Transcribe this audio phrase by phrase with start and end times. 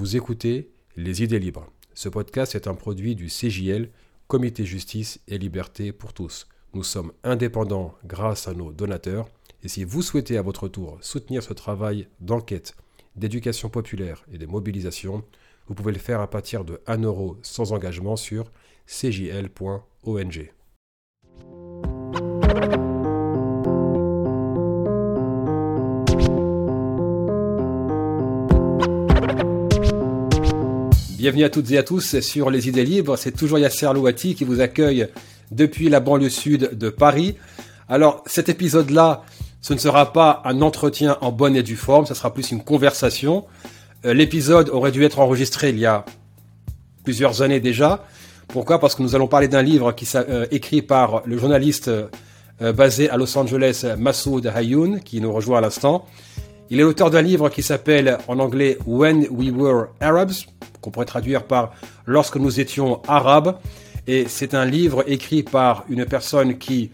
[0.00, 1.70] Vous écoutez Les idées libres.
[1.92, 3.90] Ce podcast est un produit du CJL,
[4.28, 6.48] Comité Justice et Liberté pour tous.
[6.72, 9.28] Nous sommes indépendants grâce à nos donateurs.
[9.62, 12.76] Et si vous souhaitez à votre tour soutenir ce travail d'enquête,
[13.14, 15.22] d'éducation populaire et de mobilisation,
[15.66, 18.50] vous pouvez le faire à partir de 1 euro sans engagement sur
[18.86, 20.50] cjl.ong.
[31.20, 33.18] Bienvenue à toutes et à tous sur Les Idées Libres.
[33.18, 35.06] C'est toujours Yasser Louati qui vous accueille
[35.50, 37.36] depuis la banlieue sud de Paris.
[37.90, 39.22] Alors, cet épisode-là,
[39.60, 42.64] ce ne sera pas un entretien en bonne et due forme, ça sera plus une
[42.64, 43.44] conversation.
[44.06, 46.06] Euh, l'épisode aurait dû être enregistré il y a
[47.04, 48.06] plusieurs années déjà.
[48.48, 48.80] Pourquoi?
[48.80, 53.10] Parce que nous allons parler d'un livre qui euh, écrit par le journaliste euh, basé
[53.10, 56.06] à Los Angeles, Massoud Hayoun, qui nous rejoint à l'instant.
[56.72, 60.46] Il est l'auteur d'un livre qui s'appelle en anglais When We Were Arabs,
[60.80, 61.72] qu'on pourrait traduire par
[62.06, 63.58] Lorsque nous étions arabes.
[64.06, 66.92] Et c'est un livre écrit par une personne qui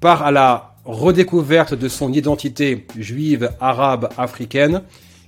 [0.00, 4.82] part à la redécouverte de son identité juive, arabe, africaine,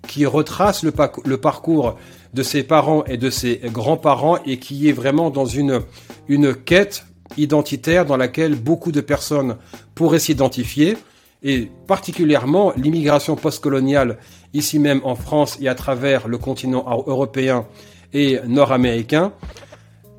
[0.08, 0.92] qui retrace le,
[1.36, 1.98] parcours
[2.32, 5.82] de ses parents et de ses grands-parents et qui est vraiment dans une,
[6.26, 7.04] une quête
[7.36, 9.56] identitaire dans laquelle beaucoup de personnes
[9.94, 10.96] pourraient s'identifier
[11.42, 14.18] et particulièrement l'immigration postcoloniale
[14.52, 17.66] ici même en France et à travers le continent européen
[18.12, 19.32] et nord-américain.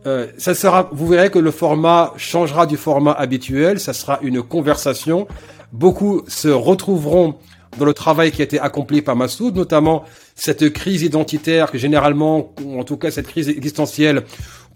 [0.08, 3.80] Euh, ça sera, vous verrez que le format changera du format habituel.
[3.80, 5.28] Ça sera une conversation.
[5.72, 7.36] Beaucoup se retrouveront
[7.78, 10.04] dans le travail qui a été accompli par Massoud, notamment
[10.36, 14.24] cette crise identitaire que généralement, en tout cas cette crise existentielle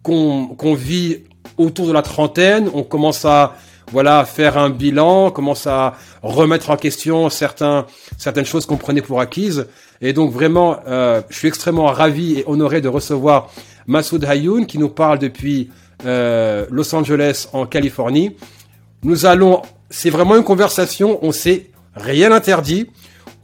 [0.04, 1.24] qu'on vit
[1.58, 2.70] autour de la trentaine.
[2.74, 3.56] On commence à
[3.96, 7.86] voilà faire un bilan, commence à remettre en question certains,
[8.18, 9.68] certaines choses qu'on prenait pour acquises.
[10.02, 13.50] Et donc vraiment, euh, je suis extrêmement ravi et honoré de recevoir
[13.88, 15.70] Massoud Hayoun qui nous parle depuis
[16.06, 18.36] euh, Los Angeles en Californie.
[19.04, 22.90] Nous allons, c'est vraiment une conversation, on s'est rien interdit.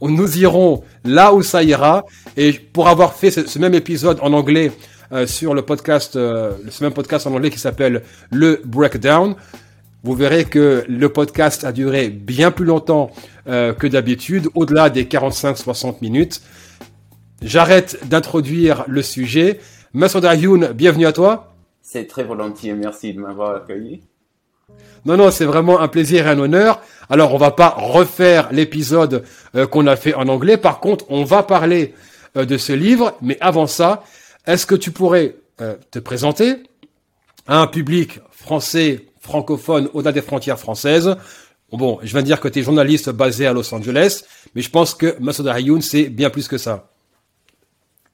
[0.02, 2.04] Nous irons là où ça ira.
[2.36, 4.70] Et pour avoir fait ce, même épisode en anglais
[5.12, 9.34] euh, sur le podcast, euh, ce même podcast en anglais qui s'appelle Le Breakdown,
[10.04, 13.12] vous verrez que le podcast a duré bien plus longtemps
[13.46, 16.42] euh, que d'habitude, au-delà des 45-60 minutes.
[17.40, 19.60] J'arrête d'introduire le sujet.
[19.92, 21.54] Massoud Ayoun, bienvenue à toi.
[21.82, 24.02] C'est très volontiers, merci de m'avoir accueilli.
[25.04, 26.80] Non, non, c'est vraiment un plaisir et un honneur.
[27.08, 29.24] Alors, on va pas refaire l'épisode
[29.54, 30.56] euh, qu'on a fait en anglais.
[30.56, 31.94] Par contre, on va parler
[32.36, 33.16] euh, de ce livre.
[33.22, 34.02] Mais avant ça,
[34.46, 35.36] est-ce que tu pourrais
[35.92, 36.56] te présenter
[37.46, 41.16] à un public français francophone au-delà des frontières françaises.
[41.72, 44.24] Bon, je viens de dire que tu es journaliste basé à Los Angeles,
[44.54, 46.90] mais je pense que Masoud Hayoun, c'est bien plus que ça.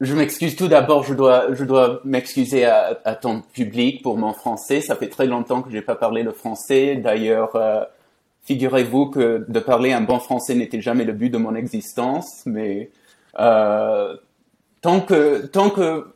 [0.01, 4.81] Je m'excuse tout d'abord, je dois, je dois m'excuser à, ton public pour mon français.
[4.81, 6.95] Ça fait très longtemps que j'ai pas parlé le français.
[6.95, 7.83] D'ailleurs, euh,
[8.45, 12.91] figurez-vous que de parler un bon français n'était jamais le but de mon existence, mais
[13.41, 14.17] euh,
[14.83, 16.07] tant que tant que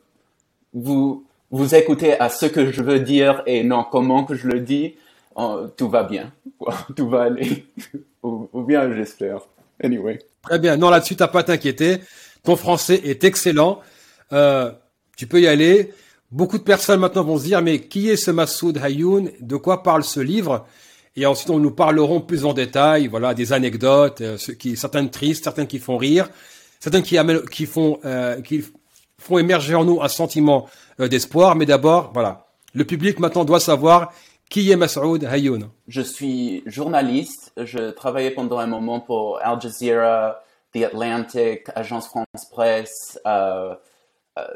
[0.73, 1.22] vous
[1.53, 4.95] vous écoutez à ce que je veux dire et non comment que je le dis,
[5.35, 6.33] oh, tout va bien.
[6.95, 7.67] tout va aller.
[8.23, 9.41] ou, bien, j'espère.
[9.83, 10.17] Anyway.
[10.41, 10.77] Très bien.
[10.77, 11.99] Non, là-dessus, t'as pas à t'inquiéter.
[12.43, 13.81] Ton français est excellent.
[14.31, 14.71] Euh,
[15.15, 15.93] tu peux y aller.
[16.31, 19.29] Beaucoup de personnes maintenant vont se dire, mais qui est ce Massoud Hayoun?
[19.39, 20.65] De quoi parle ce livre?
[21.15, 25.43] Et ensuite, on nous parlerons plus en détail, voilà, des anecdotes, euh, qui, certaines tristes,
[25.43, 26.31] certaines qui font rire,
[26.79, 27.15] certaines qui,
[27.51, 28.63] qui font, euh, qui
[29.23, 30.67] font émerger en nous un sentiment
[30.99, 31.55] euh, d'espoir.
[31.55, 34.13] Mais d'abord, voilà, le public maintenant doit savoir
[34.49, 35.69] qui est Masoud Hayoun.
[35.87, 37.53] Je suis journaliste.
[37.57, 43.19] Je travaillais pendant un moment pour Al Jazeera, The Atlantic, Agence France Presse.
[43.25, 43.73] Euh,
[44.37, 44.47] euh,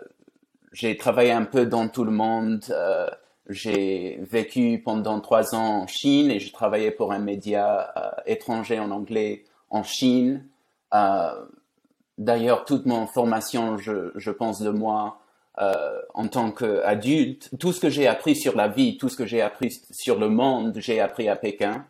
[0.74, 2.64] j'ai travaillé un peu dans tout le monde.
[3.50, 7.94] J'ai vécu pendant trois ans en Chine et j'ai travaillé pour un média
[8.26, 10.44] étranger en anglais en Chine.
[12.18, 15.20] D'ailleurs, toute mon formation, je, pense de moi,
[15.60, 19.28] euh, en tant qu'adulte, tout ce que j'ai appris sur la vie, tout ce que
[19.28, 21.86] j'ai appris sur le monde, j'ai appris à Pékin.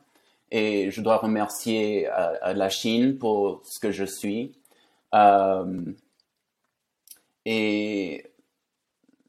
[0.51, 4.53] Et je dois remercier euh, la Chine pour ce que je suis.
[5.15, 5.81] Euh,
[7.45, 8.25] et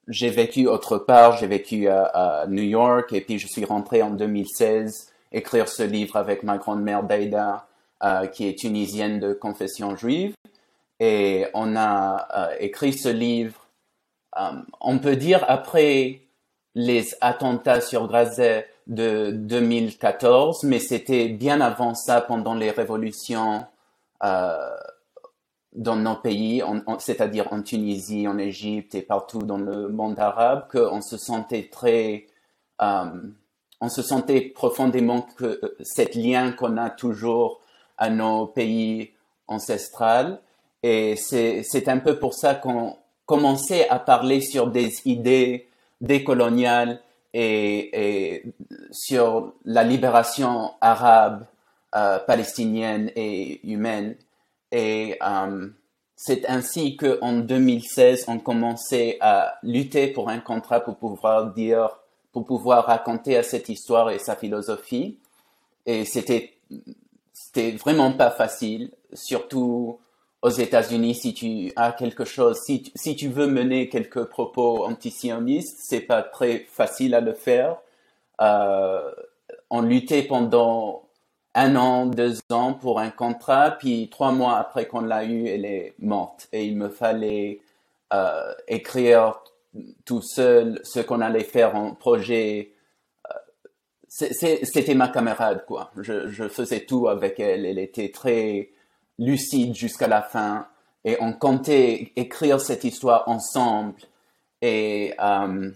[0.08, 4.10] j'ai vécu autre part, j'ai vécu à, New York et puis je suis rentré en
[4.10, 7.68] 2016 écrire ce livre avec ma grand-mère Daïda,
[8.32, 10.34] qui est tunisienne de confession juive.
[11.00, 13.68] Et on a écrit ce livre
[14.36, 16.22] euh, on peut dire après
[16.74, 23.66] les attentats sur Gaza de 2014, mais c'était bien avant ça, pendant les révolutions
[24.22, 24.76] euh,
[25.72, 26.62] dans nos pays,
[26.98, 32.26] c'est-à-dire en Tunisie, en Égypte et partout dans le monde arabe, qu'on se sentait très,
[32.80, 33.04] euh,
[33.80, 37.60] on se sentait profondément que euh, cet lien qu'on a toujours
[37.98, 39.12] à nos pays
[39.48, 40.40] ancestrales.
[40.82, 42.96] Et c'est un peu pour ça qu'on
[43.26, 45.68] commençait à parler sur des idées
[46.00, 47.00] décoloniales
[47.34, 48.44] et, et
[48.90, 51.46] sur la libération arabe,
[51.94, 54.14] euh, palestinienne et humaine.
[54.70, 55.68] Et euh,
[56.16, 61.88] c'est ainsi qu'en 2016, on commençait à lutter pour un contrat pour pouvoir dire,
[62.30, 65.18] pour pouvoir raconter à cette histoire et sa philosophie.
[65.86, 66.58] Et c'était,
[67.32, 69.98] c'était vraiment pas facile, surtout
[70.42, 76.00] aux États-Unis, si tu as quelque chose, si tu, veux mener quelques propos antisionistes, c'est
[76.00, 77.78] pas très facile à le faire.
[78.40, 79.10] Euh,
[79.70, 81.08] on luttait pendant
[81.54, 85.64] un an, deux ans pour un contrat, puis trois mois après qu'on l'a eu, elle
[85.64, 86.48] est morte.
[86.52, 87.60] Et il me fallait
[88.12, 89.40] euh, écrire
[90.04, 92.72] tout seul ce qu'on allait faire en projet.
[93.28, 93.34] Euh,
[94.08, 95.90] c'était ma camarade, quoi.
[95.96, 97.66] Je, faisais tout avec elle.
[97.66, 98.70] Elle était très
[99.18, 100.66] lucide jusqu'à la fin.
[101.04, 103.94] Et on comptait écrire cette histoire ensemble.
[104.62, 105.70] Et euh,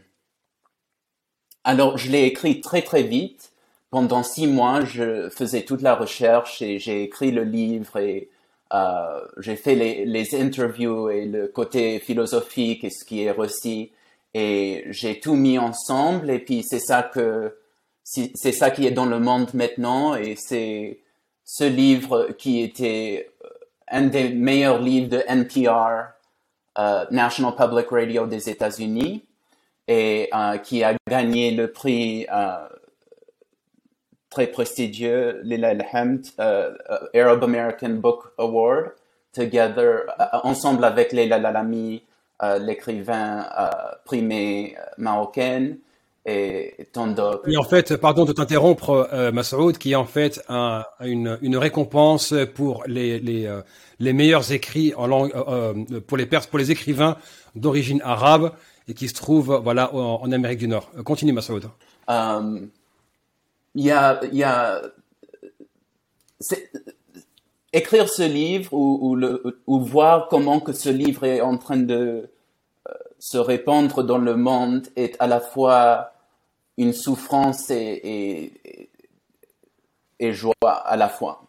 [1.64, 3.52] alors, je l'ai écrit très, très vite
[3.92, 8.30] pendant six mois, je faisais toute la recherche et j'ai écrit le livre et
[8.72, 13.90] euh, j'ai fait les, les, interviews et le côté philosophique et ce qui est reçu
[14.32, 17.54] et j'ai tout mis ensemble et puis c'est ça que
[18.02, 21.01] c'est ça qui est dans le monde maintenant et c'est
[21.52, 23.48] ce livre qui était euh,
[23.88, 26.14] un des meilleurs livres de NPR,
[26.78, 29.22] euh, National Public Radio des États-Unis
[29.86, 32.26] et euh, qui a gagné le prix
[34.30, 38.92] très prestigieux, Lila Alhamd, euh, euh, Arab American Book Award,
[39.34, 40.06] together,
[40.44, 42.02] ensemble avec Leila Lalami,
[42.60, 43.46] l'écrivain
[44.06, 45.78] primé marocaine,
[46.24, 47.48] et tant d'autres.
[47.48, 51.56] Et en fait, pardon de t'interrompre, euh, Massoud, qui est en fait un, une, une,
[51.56, 53.60] récompense pour les, les,
[53.98, 55.32] les meilleurs écrits en langue,
[56.06, 57.16] pour les Perses, pour les écrivains
[57.56, 58.52] d'origine arabe
[58.88, 60.90] et qui se trouvent voilà en, en Amérique du Nord.
[61.04, 61.68] Continue, Massoud.
[62.08, 62.68] Um,
[63.74, 64.82] il y a, il y a
[67.72, 71.78] écrire ce livre ou, ou, le, ou, voir comment que ce livre est en train
[71.78, 72.28] de
[72.88, 76.11] euh, se répandre dans le monde est à la fois
[76.78, 78.90] une souffrance et, et,
[80.18, 81.42] et joie à la fois.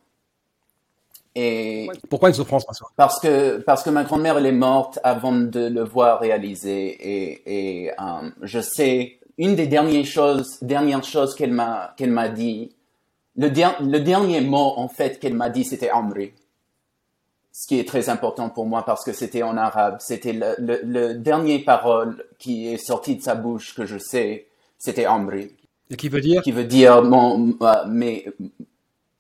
[1.36, 2.66] Et pourquoi une souffrance
[2.96, 7.86] Parce que parce que ma grand-mère elle est morte avant de le voir réaliser et,
[7.86, 12.76] et um, je sais une des dernières choses, dernières choses qu'elle m'a, qu'elle m'a dit,
[13.36, 16.34] le, le, dernier mot, en fait, qu'elle m'a dit, c'était Amri.
[17.52, 19.98] Ce qui est très important pour moi parce que c'était en arabe.
[20.00, 24.48] C'était le, le, le, dernier parole qui est sorti de sa bouche que je sais,
[24.84, 25.50] c'était Amri.
[25.90, 26.42] Et qui veut dire?
[26.42, 28.20] Qui veut dire mon, euh,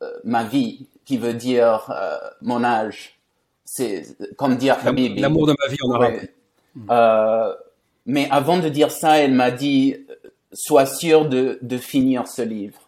[0.01, 3.17] euh, ma vie, qui veut dire euh, mon âge.
[3.63, 4.03] C'est
[4.35, 6.15] comme dire L'amour de ma vie en arabe.
[6.89, 7.53] Euh,
[8.05, 9.95] mais avant de dire ça, elle m'a dit,
[10.51, 12.79] sois sûr de, de finir ce livre.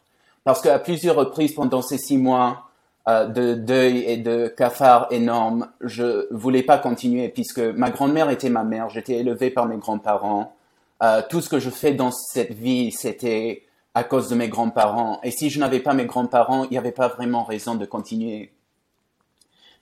[0.44, 2.63] Parce qu'à plusieurs reprises pendant ces six mois
[3.07, 8.63] de deuil et de cafard énorme, je voulais pas continuer puisque ma grand-mère était ma
[8.63, 10.55] mère, j'étais élevé par mes grands-parents.
[11.03, 15.19] Euh, tout ce que je fais dans cette vie, c'était à cause de mes grands-parents.
[15.23, 18.52] Et si je n'avais pas mes grands-parents, il n'y avait pas vraiment raison de continuer.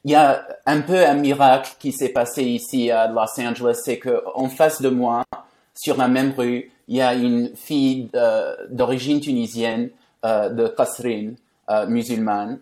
[0.06, 4.00] Il y a un peu un miracle qui s'est passé ici à Los Angeles, c'est
[4.00, 5.24] que en face de moi,
[5.74, 9.90] sur la même rue, il y a une fille euh, d'origine tunisienne
[10.26, 11.34] euh, de Qasrin,
[11.70, 12.60] euh, musulmane,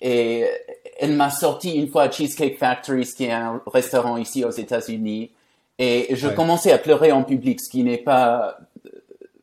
[0.00, 0.44] et
[0.98, 5.30] elle m'a sorti une fois à Cheesecake Factory, qui est un restaurant ici aux États-Unis,
[5.78, 8.58] et je commençais à pleurer en public, ce qui n'est pas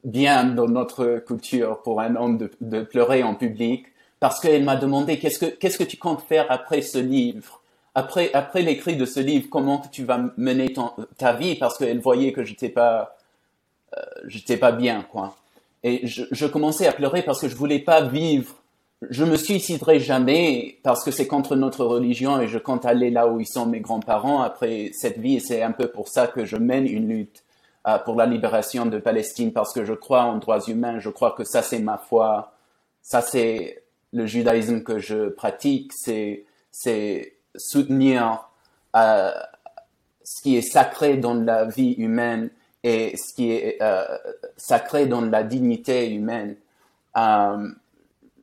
[0.04, 3.86] bien dans notre culture pour un homme de, de pleurer en public,
[4.20, 7.62] parce qu'elle m'a demandé qu'est-ce que qu'est-ce que tu comptes faire après ce livre?
[7.96, 11.56] Après, après l'écrit de ce livre, comment tu vas mener ton, ta vie?
[11.56, 13.16] Parce qu'elle voyait que j'étais pas,
[13.96, 15.38] euh, j'étais pas bien, quoi.
[15.84, 18.56] Et je, je, commençais à pleurer parce que je voulais pas vivre.
[19.10, 23.28] Je me suiciderai jamais parce que c'est contre notre religion et je compte aller là
[23.28, 24.42] où ils sont mes grands-parents.
[24.42, 27.44] Après cette vie et c'est un peu pour ça que je mène une lutte
[27.88, 31.32] euh, pour la libération de Palestine parce que je crois en droits humains, je crois
[31.32, 32.54] que ça c'est ma foi,
[33.02, 38.50] ça c'est le judaïsme que je pratique, c'est, c'est soutenir
[38.96, 39.32] euh,
[40.24, 42.50] ce qui est sacré dans la vie humaine
[42.84, 44.06] et ce qui est euh,
[44.58, 46.56] sacré dans la dignité humaine.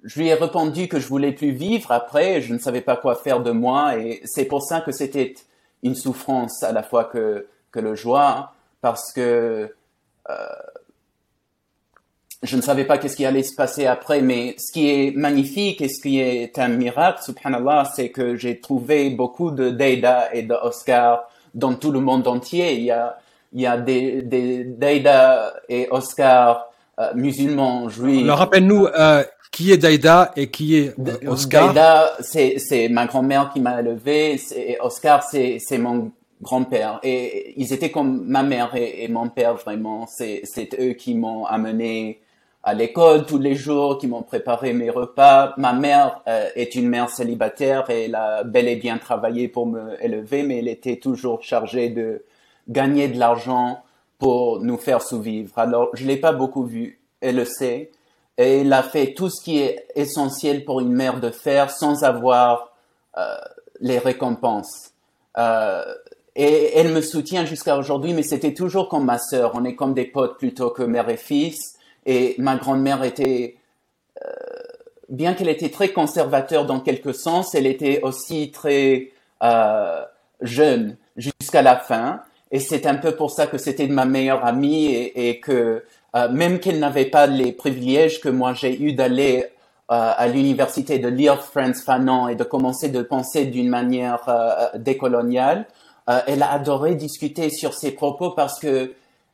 [0.04, 3.14] Je lui ai répondu que je voulais plus vivre après, je ne savais pas quoi
[3.14, 5.35] faire de moi et c'est pour ça que c'était
[5.82, 9.75] une souffrance à la fois que, que le joie parce que
[10.30, 10.35] euh,
[12.42, 15.80] je ne savais pas qu'est-ce qui allait se passer après, mais ce qui est magnifique
[15.80, 20.42] et ce qui est un miracle, subhanallah, c'est que j'ai trouvé beaucoup de Deida et
[20.42, 22.75] de Oscar dans tout le monde entier.
[22.75, 23.16] Il y a,
[23.52, 28.25] il y a des, des Deida et Oscar euh, musulmans, juifs.
[28.25, 31.73] Alors rappelle-nous euh, qui est Daïda et qui est euh, Oscar.
[31.73, 34.40] Daïda, c'est, ma grand-mère qui m'a élevé.
[34.56, 36.99] Et Oscar, c'est, mon grand-père.
[37.04, 40.06] Et ils étaient comme ma mère et, et mon père vraiment.
[40.09, 42.23] C'est, c'est eux qui m'ont amené
[42.64, 45.54] à l'école tous les jours, qui m'ont préparé mes repas.
[45.56, 49.66] Ma mère euh, est une mère célibataire et elle a bel et bien travaillé pour
[49.66, 52.25] me élever, mais elle était toujours chargée de
[52.68, 53.82] gagner de l'argent
[54.18, 55.52] pour nous faire survivre.
[55.59, 57.90] Alors, je l'ai pas beaucoup vu, elle le sait,
[58.39, 62.03] et elle a fait tout ce qui est essentiel pour une mère de faire sans
[62.03, 62.73] avoir
[63.19, 63.37] euh,
[63.81, 64.93] les récompenses.
[65.37, 65.83] Euh,
[66.35, 69.53] et elle me soutient jusqu'à aujourd'hui, mais c'était toujours comme ma sœur.
[69.55, 71.75] On est comme des potes plutôt que mère et fils.
[72.07, 73.57] Et ma grand-mère était,
[74.25, 74.31] euh,
[75.11, 79.11] bien qu'elle était très conservateur dans quelque sens, elle était aussi très
[80.41, 82.23] jeune jusqu'à la fin.
[82.51, 85.85] Et c'est un peu pour ça que c'était ma meilleure amie et que
[86.16, 89.45] euh, même qu'elle n'avait pas les privilèges que moi j'ai eu d'aller
[89.90, 94.78] euh, à l'université, de lire Franz Fanon et de commencer de penser d'une manière euh,
[94.78, 95.66] décoloniale,
[96.26, 98.92] elle a adoré discuter sur ses propos parce que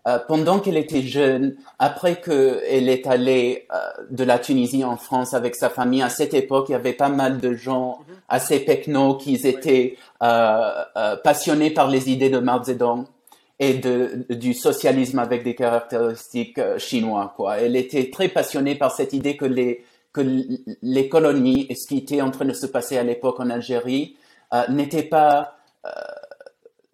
[0.08, 3.78] euh, pendant qu'elle était jeune, après qu'elle est allée euh,
[4.10, 7.10] de la Tunisie en France avec sa famille, à cette époque, il y avait pas
[7.10, 8.14] mal de gens mhm.
[8.28, 10.84] assez pecno qui étaient euh,
[11.22, 13.04] passionnés par les idées de Mao Zedong
[13.58, 17.32] et de, du socialisme avec des caractéristiques chinois.
[17.36, 17.58] Quoi.
[17.58, 20.20] Elle était très passionnée par cette idée que les, que
[20.82, 24.16] les colonies et ce qui était en train de se passer à l'époque en Algérie
[24.68, 25.56] n'était pas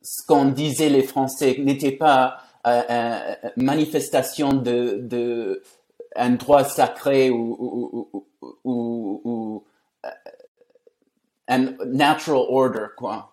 [0.04, 5.62] ce qu'en disaient les Français, n'était pas euh, manifestation de, de
[6.14, 8.26] un droit sacré ou, ou,
[8.64, 9.64] ou, ou
[10.04, 10.08] euh,
[11.48, 13.32] un natural order, quoi.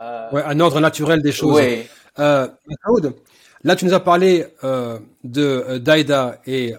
[0.00, 1.60] Euh, ouais, un ordre naturel des choses.
[1.60, 1.86] Oui.
[2.18, 2.48] Euh,
[3.64, 6.74] là, tu nous as parlé euh, de Daida et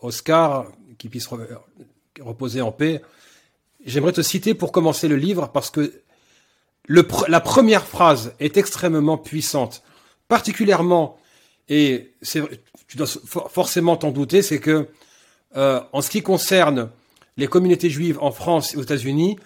[0.00, 0.66] Oscar,
[0.98, 1.28] qui puissent
[2.20, 3.02] reposer en paix.
[3.84, 5.92] J'aimerais te citer pour commencer le livre parce que
[6.86, 9.82] le, la première phrase est extrêmement puissante
[10.28, 11.18] particulièrement,
[11.68, 12.12] et
[12.88, 14.88] tu dois forcément t'en douter, c'est que
[15.56, 16.90] euh, en ce qui concerne
[17.36, 19.38] les communautés juives en France et aux États-Unis,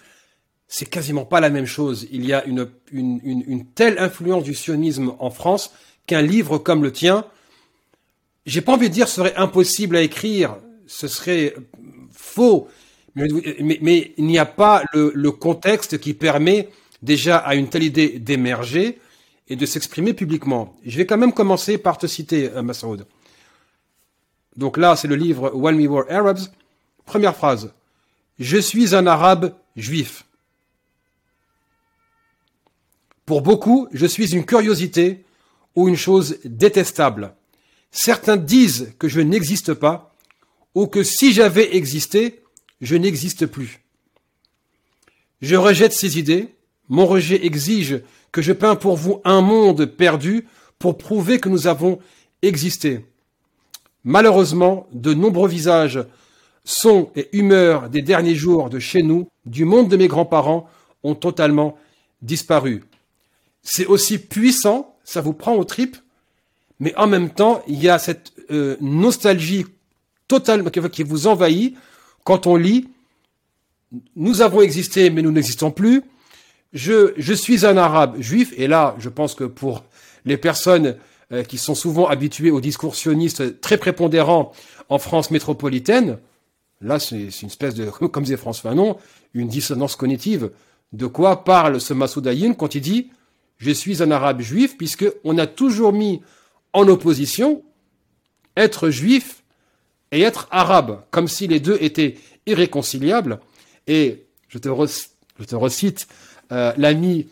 [0.69, 2.07] c'est quasiment pas la même chose.
[2.11, 5.73] Il y a une, une, une, une telle influence du sionisme en France
[6.05, 7.25] qu'un livre comme le tien,
[8.45, 11.55] j'ai pas envie de dire serait impossible à écrire, ce serait
[12.11, 12.67] faux,
[13.15, 13.27] mais,
[13.59, 16.69] mais, mais il n'y a pas le, le, contexte qui permet
[17.01, 18.99] déjà à une telle idée d'émerger
[19.47, 20.75] et de s'exprimer publiquement.
[20.85, 23.07] Je vais quand même commencer par te citer, euh, Massoud.
[24.55, 26.51] Donc là, c'est le livre When We Were Arabs.
[27.05, 27.73] Première phrase.
[28.37, 30.25] Je suis un arabe juif.
[33.29, 35.23] Pour beaucoup, je suis une curiosité
[35.75, 37.35] ou une chose détestable.
[37.91, 40.15] Certains disent que je n'existe pas
[40.73, 42.41] ou que si j'avais existé,
[42.81, 43.81] je n'existe plus.
[45.43, 46.55] Je rejette ces idées.
[46.87, 50.47] Mon rejet exige que je peins pour vous un monde perdu
[50.79, 51.99] pour prouver que nous avons
[52.41, 53.05] existé.
[54.03, 56.03] Malheureusement, de nombreux visages,
[56.63, 60.67] sons et humeurs des derniers jours de chez nous, du monde de mes grands-parents,
[61.03, 61.77] ont totalement
[62.23, 62.88] disparu.
[63.71, 65.97] C'est aussi puissant, ça vous prend aux tripes,
[66.79, 69.63] mais en même temps, il y a cette euh, nostalgie
[70.27, 71.77] totale qui vous envahit
[72.23, 72.89] quand on lit
[74.15, 76.01] Nous avons existé, mais nous n'existons plus
[76.73, 79.83] je, je suis un arabe juif, et là, je pense que pour
[80.25, 80.97] les personnes
[81.31, 84.51] euh, qui sont souvent habituées aux discours sionistes très prépondérants
[84.89, 86.17] en France métropolitaine,
[86.81, 88.97] là, c'est une espèce de, comme disait François Fanon,
[89.35, 90.49] une dissonance cognitive.
[90.91, 93.11] De quoi parle ce Massoud quand il dit
[93.59, 96.21] je suis un arabe juif, puisque on a toujours mis
[96.73, 97.63] en opposition
[98.57, 99.43] être juif
[100.11, 103.39] et être arabe, comme si les deux étaient irréconciliables.
[103.87, 104.69] Et je te,
[105.39, 106.07] je te recite
[106.51, 107.27] euh, l'ami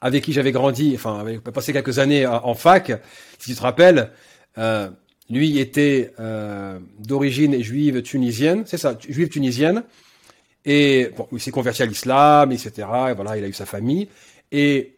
[0.00, 2.92] avec qui j'avais grandi, enfin, avait passé quelques années en fac,
[3.38, 4.10] si tu te rappelles,
[4.58, 4.90] euh,
[5.30, 9.82] lui était euh, d'origine juive tunisienne, c'est ça, juive tunisienne,
[10.66, 12.72] et bon, il s'est converti à l'islam, etc.
[13.10, 14.08] Et voilà, il a eu sa famille,
[14.52, 14.93] et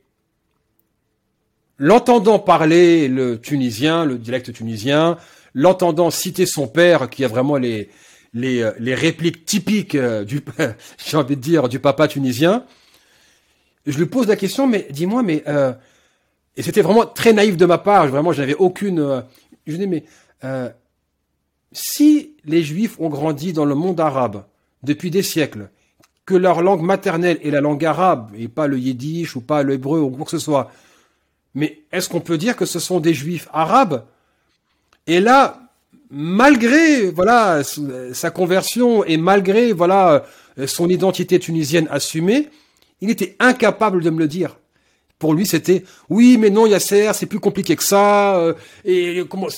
[1.78, 5.18] l'entendant parler le tunisien, le dialecte tunisien,
[5.54, 7.88] l'entendant citer son père, qui a vraiment les
[8.34, 10.42] les, les répliques typiques du,
[11.06, 12.64] j'ai envie de dire, du papa tunisien.
[13.86, 15.42] Je lui pose la question, mais dis-moi, mais
[16.56, 18.08] et c'était vraiment très naïf de ma part.
[18.08, 19.22] Vraiment, je n'avais aucune.
[19.66, 20.04] je dis mais
[21.72, 24.44] si les Juifs ont grandi dans le monde arabe
[24.82, 25.68] depuis des siècles,
[26.24, 30.00] que leur langue maternelle est la langue arabe et pas le yiddish ou pas l'hébreu
[30.00, 30.72] ou quoi que ce soit,
[31.56, 34.04] mais est-ce qu'on peut dire que ce sont des Juifs arabes?
[35.06, 35.58] Et là,
[36.10, 37.62] malgré voilà
[38.12, 40.24] sa conversion et malgré voilà
[40.66, 42.50] son identité tunisienne assumée,
[43.00, 44.58] il était incapable de me le dire.
[45.18, 48.36] Pour lui, c'était oui, mais non, Yasser, c'est plus compliqué que ça.
[48.36, 48.52] Euh,
[48.84, 49.48] et comment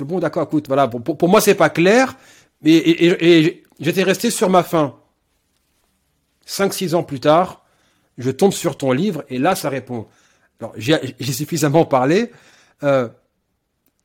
[0.00, 0.88] Bon, d'accord, écoute, voilà.
[0.88, 2.16] Pour, pour, moi, c'est pas clair.
[2.64, 4.94] Et, j'étais resté sur ma faim.
[6.46, 7.64] Cinq, six ans plus tard,
[8.16, 10.06] je tombe sur ton livre et là, ça répond.
[10.60, 12.30] Alors, j'ai suffisamment parlé.
[12.82, 13.08] Euh,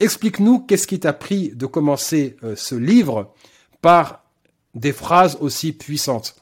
[0.02, 3.32] Explique-nous qu'est-ce qui t'a pris de commencer euh, ce livre
[3.84, 4.24] par
[4.74, 6.36] des phrases aussi puissantes.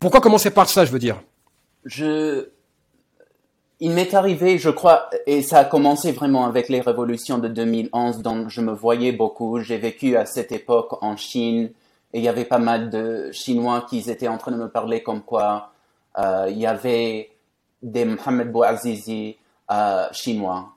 [0.00, 1.22] Pourquoi commencer par ça, je veux dire?
[3.78, 8.22] Il m'est arrivé, je crois, et ça a commencé vraiment avec les révolutions de 2011,
[8.22, 9.60] dont je me voyais beaucoup.
[9.60, 11.72] J'ai vécu à cette époque en Chine,
[12.14, 15.02] et il y avait pas mal de Chinois qui étaient en train de me parler
[15.02, 15.72] comme quoi
[16.18, 17.35] euh, il y avait
[17.82, 19.36] des Mohamed Bouazizi
[19.70, 20.72] euh, chinois.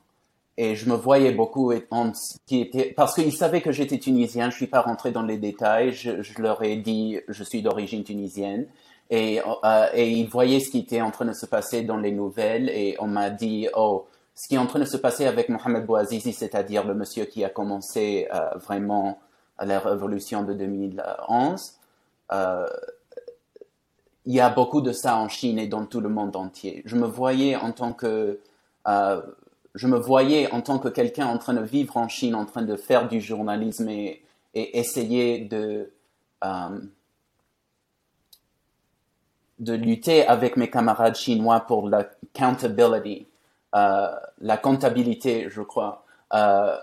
[0.57, 2.11] Et je me voyais beaucoup en,
[2.45, 4.49] qui était, parce qu'ils savaient que j'étais tunisien.
[4.49, 5.93] Je suis pas rentré dans les détails.
[5.93, 8.67] Je, je leur ai dit, je suis d'origine tunisienne
[9.09, 12.11] et, euh, et il voyait ce qui était en train de se passer dans les
[12.11, 15.49] nouvelles et on m'a dit oh ce qui est en train de se passer avec
[15.49, 19.19] Mohamed Bouazizi, c'est-à-dire le monsieur qui a commencé euh, vraiment
[19.61, 21.73] la révolution de 2011,
[22.31, 22.65] euh,
[24.25, 26.81] il y a beaucoup de ça en Chine et dans tout le monde entier.
[26.85, 28.39] Je me voyais en tant que
[28.87, 29.21] euh,
[29.75, 32.63] je me voyais en tant que quelqu'un en train de vivre en Chine, en train
[32.63, 34.23] de faire du journalisme et,
[34.53, 35.91] et essayer de
[36.43, 36.79] euh,
[39.59, 43.27] de lutter avec mes camarades chinois pour la accountability,
[43.75, 44.07] euh,
[44.41, 46.03] la comptabilité, je crois.
[46.33, 46.77] Euh,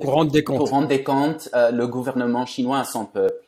[0.00, 0.58] pour rendre des comptes.
[0.58, 3.42] Pour rendre des comptes, euh, le gouvernement chinois à son peuple.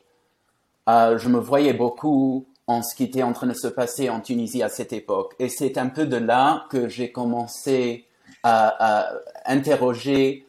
[0.87, 4.61] Je me voyais beaucoup en ce qui était en train de se passer en Tunisie
[4.61, 5.33] à cette époque.
[5.39, 8.05] Et c'est un peu de là que j'ai commencé
[8.43, 9.09] à,
[9.47, 10.45] interroger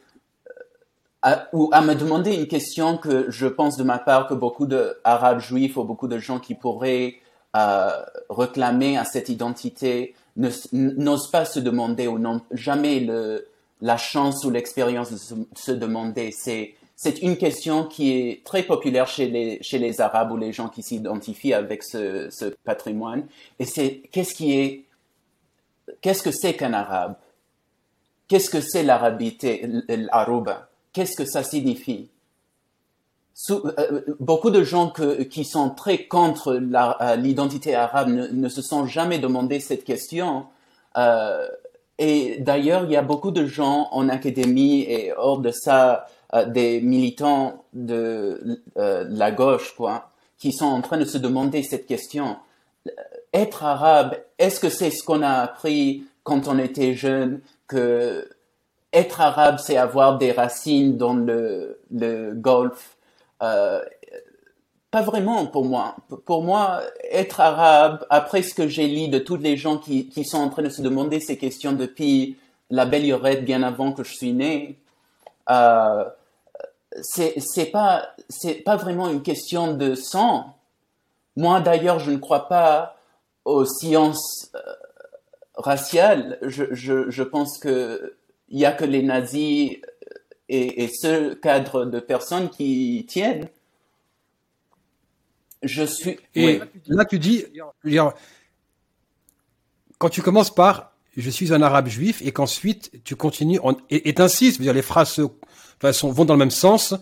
[1.23, 4.67] à, ou à me demander une question que je pense de ma part que beaucoup
[4.67, 7.15] d'Arabes juifs ou beaucoup de gens qui pourraient
[7.53, 13.03] à réclamer à cette identité n'osent pas se demander ou n'ont jamais
[13.81, 15.17] la chance ou l'expérience de
[15.55, 16.31] se, demander.
[16.37, 20.53] C'est c'est une question qui est très populaire chez les, chez les Arabes ou les
[20.53, 23.25] gens qui s'identifient avec ce, ce patrimoine.
[23.57, 24.83] Et c'est qu'est-ce qui est,
[26.01, 27.15] qu'est-ce que c'est qu'un Arabe?
[28.27, 30.69] Qu'est-ce que c'est l'arabité, l'aruba?
[30.93, 32.07] Qu'est-ce que ça signifie?
[33.49, 34.93] Euh, euh, beaucoup de gens
[35.27, 40.45] qui sont très contre euh, l'identité arabe ne, se sont jamais demandé cette question.
[41.97, 46.05] et d'ailleurs, il y a beaucoup de gens en académie et hors de ça,
[46.47, 52.37] des militants de la gauche, quoi, qui sont en train de se demander cette question.
[53.33, 58.29] Être arabe, est-ce que c'est ce qu'on a appris quand on était jeune que
[58.93, 62.97] être arabe, c'est avoir des racines dans le, le golfe?
[63.41, 63.81] Euh,
[64.91, 65.95] pas vraiment pour moi.
[66.25, 70.25] Pour moi, être arabe, après ce que j'ai lu de tous les gens qui, qui
[70.25, 72.37] sont en train de se demander ces questions depuis
[72.69, 74.77] la belle Yorette bien avant que je suis né,
[75.49, 76.03] euh,
[77.01, 80.57] c'est c'est pas c'est pas vraiment une question de sang.
[81.35, 82.97] Moi d'ailleurs, je ne crois pas
[83.45, 84.59] aux sciences euh,
[85.55, 86.37] raciales.
[86.41, 88.17] Je, je, je pense que
[88.49, 89.77] il y a que les nazis
[90.49, 93.47] et, ce cadre de personnes qui tiennent.
[95.63, 96.19] Je suis.
[96.35, 97.45] Et là, tu dis,
[99.97, 104.61] quand tu commences par je suis un arabe juif et qu'ensuite tu continues et t'insistes,
[104.61, 105.09] dire les phrases
[105.81, 106.93] vont dans le même sens.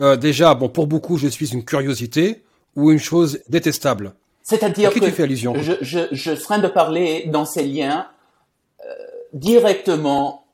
[0.00, 2.42] Euh, déjà, bon, pour beaucoup, je suis une curiosité
[2.74, 4.12] ou une chose détestable.
[4.42, 8.06] C'est-à-dire que tu fais allusion je, je, je serais de parler dans ces liens
[8.80, 8.92] euh,
[9.32, 10.44] directement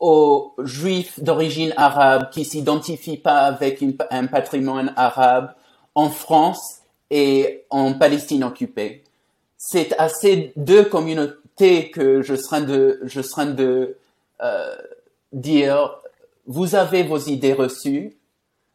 [0.00, 5.54] aux juifs d'origine arabe qui s'identifient pas avec un patrimoine arabe
[5.94, 9.04] en France et en Palestine occupée.
[9.56, 13.96] C'est à ces deux communautés que je serais de, je serais de
[14.42, 14.76] euh,
[15.32, 15.96] dire,
[16.46, 18.16] vous avez vos idées reçues,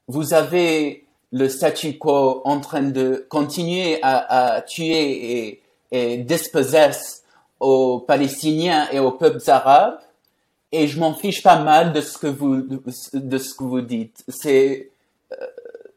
[0.08, 7.22] vous avez le statu quo en train de continuer à, tuer et, et dispossesser
[7.60, 10.00] aux Palestiniens et aux peuples arabes,
[10.72, 14.24] et je m'en fiche pas mal de ce que vous de ce que vous dites.
[14.28, 14.92] C'est
[15.32, 15.46] euh,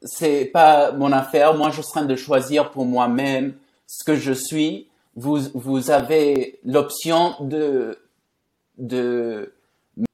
[0.04, 1.54] c'est pas mon affaire.
[1.54, 3.54] Moi, je suis en train de choisir pour moi-même
[3.86, 4.88] ce que je suis.
[5.14, 7.98] Vous, vous avez l'option de,
[8.78, 9.52] de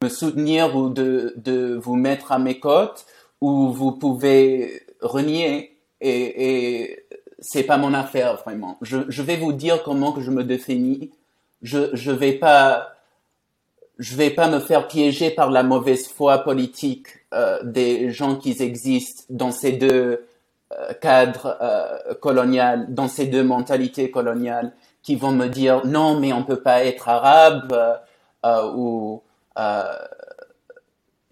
[0.02, 3.06] me soutenir ou de, de vous mettre à mes côtes
[3.40, 7.06] ou vous pouvez renier et, et
[7.40, 8.78] c'est pas mon affaire vraiment.
[8.82, 11.10] Je, je vais vous dire comment que je me définis.
[11.62, 12.94] Je, je vais pas,
[13.98, 18.50] je vais pas me faire piéger par la mauvaise foi politique euh, des gens qui
[18.60, 20.26] existent dans ces deux
[20.72, 26.32] euh, cadres euh, coloniales, dans ces deux mentalités coloniales, qui vont me dire non mais
[26.32, 27.94] on peut pas être arabe euh,
[28.44, 29.22] euh, ou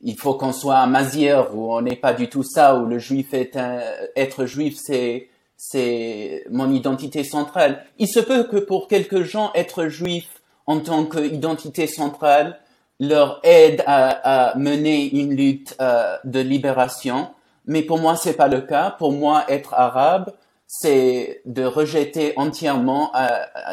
[0.03, 2.99] il faut qu'on soit un mazière ou on n'est pas du tout ça ou le
[2.99, 3.81] juif est un
[4.15, 7.85] être juif c'est c'est mon identité centrale.
[7.99, 10.29] Il se peut que pour quelques gens être juif
[10.67, 12.59] en tant qu'identité centrale
[13.01, 17.31] leur aide à, à mener une lutte euh, de libération,
[17.67, 18.91] mais pour moi c'est pas le cas.
[18.91, 20.33] Pour moi être arabe
[20.67, 23.29] c'est de rejeter entièrement euh,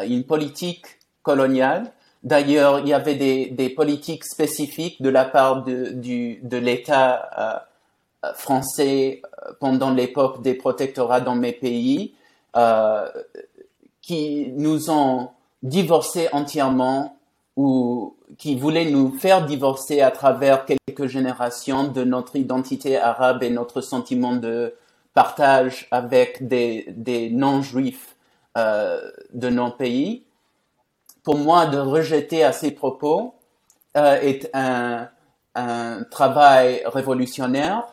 [0.08, 0.86] une politique
[1.22, 1.92] coloniale
[2.24, 7.62] D'ailleurs, il y avait des, des, politiques spécifiques de la part de, du, l'État
[8.24, 12.14] euh, français euh, pendant l'époque des protectorats dans mes pays
[12.56, 13.06] euh,
[14.00, 15.28] qui nous ont
[15.62, 17.18] divorcés entièrement
[17.56, 23.50] ou qui voulaient nous faire divorcer à travers quelques générations de notre identité arabe et
[23.50, 24.74] notre sentiment de
[25.14, 28.16] partage avec des, des non-juifs
[28.56, 29.00] euh,
[29.32, 30.23] de nos pays
[31.24, 33.34] pour moi, de rejeter à ces propos
[33.96, 35.08] euh, est un,
[36.10, 37.84] travail révolutionnaire.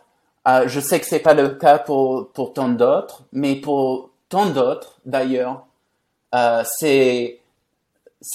[0.48, 4.48] Euh, je sais que c'est pas le cas pour, pour tant d'autres, mais pour tant
[4.48, 5.65] d'autres, d'ailleurs,
[6.34, 7.39] euh, c'est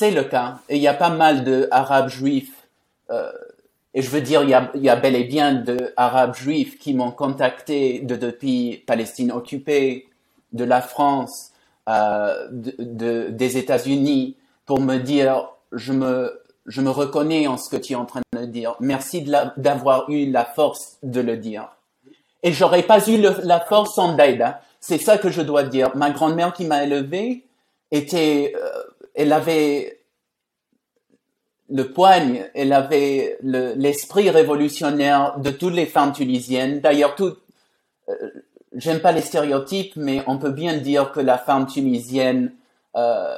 [0.00, 0.58] le cas.
[0.68, 2.68] Et il y a pas mal de arabes juifs,
[3.94, 6.78] et je veux dire, il y a, y a bel et bien de arabes juifs
[6.78, 10.08] qui m'ont contacté de depuis Palestine occupée,
[10.52, 11.52] de la France,
[11.88, 17.76] de, de, des États-Unis, pour me dire, je me, je me reconnais en ce que
[17.76, 18.76] tu es en train de dire.
[18.80, 19.22] Merci
[19.56, 21.68] d'avoir eu la force de le dire.
[22.42, 24.60] Et j'aurais pas eu la force sans Daïda.
[24.80, 25.96] C'est ça que je dois dire.
[25.96, 27.44] Ma grand-mère qui m'a élevé
[27.90, 28.82] était, euh,
[29.14, 30.00] elle avait
[31.68, 36.80] le poigne, elle avait l'esprit révolutionnaire de toutes les femmes tunisiennes.
[36.80, 37.36] D'ailleurs, tout,
[38.08, 38.14] euh,
[38.76, 42.52] j'aime pas les stéréotypes, mais on peut bien dire que la femme tunisienne
[42.94, 43.36] euh,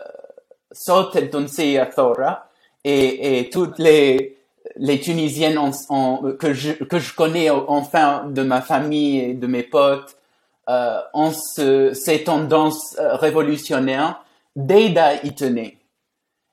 [0.73, 2.49] saute el Thora
[2.85, 4.37] et, et toutes les
[4.77, 9.63] les Tunisiennes en, que je que je connais enfin de ma famille et de mes
[9.63, 10.17] potes
[10.69, 14.23] euh, ont ce, ces tendances euh, révolutionnaires.
[14.55, 15.79] Deida y tenait.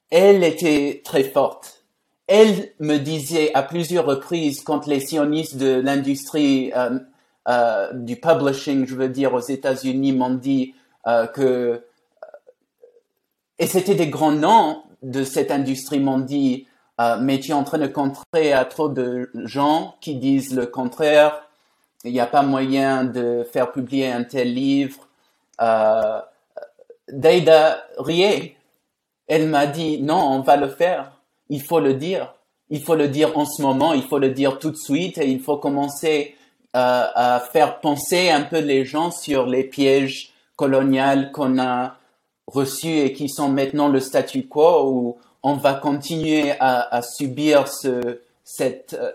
[0.10, 1.84] Elle était très forte.
[2.28, 6.99] Elle me disait à plusieurs reprises quand les sionistes de l'industrie euh,
[7.47, 10.73] euh, du publishing, je veux dire aux États-Unis, m'ont dit
[11.08, 11.85] euh, que
[13.60, 16.62] et c'était des grands noms de cette industrie mondiale,
[17.00, 20.65] euh, mais tu es en train de contrer à trop de gens qui disent le
[20.65, 21.44] contraire.
[22.04, 25.08] Il n'y a pas moyen de faire publier un tel livre.
[25.62, 26.22] Euh,
[27.10, 28.56] Daida riait.
[29.28, 31.12] Elle m'a dit non, on va le faire.
[31.50, 32.34] Il faut le dire.
[32.70, 33.94] Il faut le dire en ce moment.
[33.94, 36.36] Il faut le dire tout de suite et il faut commencer
[36.76, 41.98] euh, à faire penser un peu les gens sur les pièges coloniaux qu'on a
[42.47, 47.88] reçus et qui sont maintenant le statu quo où on va continuer à, subir ce,
[48.62, 49.12] euh,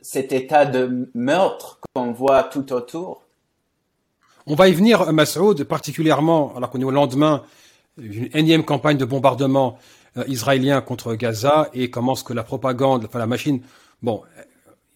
[0.00, 3.22] cet état de meurtre qu'on voit tout autour.
[4.46, 7.42] On va y venir, Massoud, particulièrement alors qu'on est au lendemain
[7.96, 9.78] d'une énième campagne de bombardement
[10.16, 13.60] euh, israélien contre Gaza et comment ce que la propagande, enfin la machine,
[14.02, 14.22] bon,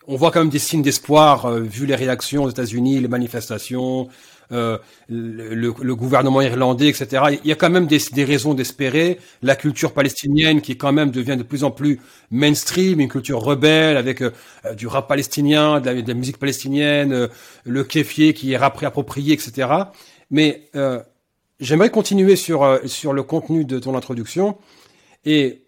[0.07, 4.09] on voit quand même des signes d'espoir euh, vu les réactions aux États-Unis, les manifestations,
[4.51, 7.39] euh, le, le, gouvernement irlandais, etc.
[7.45, 9.19] Il y a quand même des, des raisons d'espérer.
[9.43, 13.97] La culture palestinienne qui quand même devient de plus en plus mainstream, une culture rebelle
[13.97, 14.33] avec euh,
[14.75, 17.29] du rap palestinien, de la, musique palestinienne, euh,
[17.65, 19.69] le kéfier qui est rap réapproprié, etc.
[20.31, 20.71] Mais
[21.61, 24.59] j'aimerais continuer sur sur le contenu de ton introduction
[25.25, 25.63] et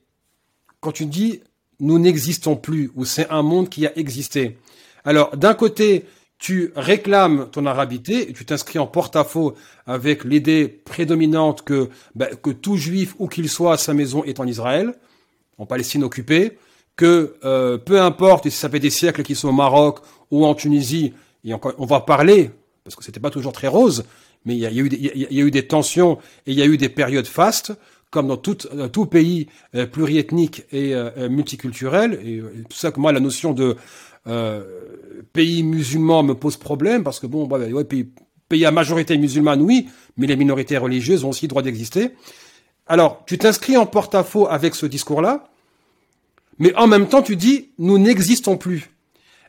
[0.81, 1.41] quand tu dis
[1.81, 4.59] nous n'existons plus ou c'est un monde qui a existé.
[5.05, 6.05] Alors d'un côté,
[6.41, 9.55] tu réclames ton arabité tu t'inscris en porte-à-faux
[9.87, 14.47] avec l'idée prédominante que, ben, que tout juif, où qu'il soit, sa maison est en
[14.47, 14.95] Israël,
[15.59, 16.57] en Palestine occupée,
[16.97, 20.01] que euh, peu importe si ça fait des siècles qu'ils sont au Maroc
[20.31, 21.13] ou en Tunisie,
[21.45, 22.51] et encore, on va parler,
[22.85, 24.05] parce que c'était pas toujours très rose,
[24.47, 26.63] mais il y a, eu des, il y a eu des tensions et il y
[26.63, 27.73] a eu des périodes fastes,
[28.11, 28.57] comme dans tout,
[28.93, 33.53] tout pays euh, pluriethnique et euh, multiculturel, et, et tout ça que moi la notion
[33.53, 33.77] de
[34.27, 34.65] euh,
[35.33, 38.09] pays musulman me pose problème parce que bon, bah, ouais, pays,
[38.49, 42.11] pays à majorité musulmane, oui, mais les minorités religieuses ont aussi le droit d'exister.
[42.87, 45.49] Alors, tu t'inscris en porte-à-faux avec ce discours-là,
[46.59, 48.91] mais en même temps, tu dis, nous n'existons plus.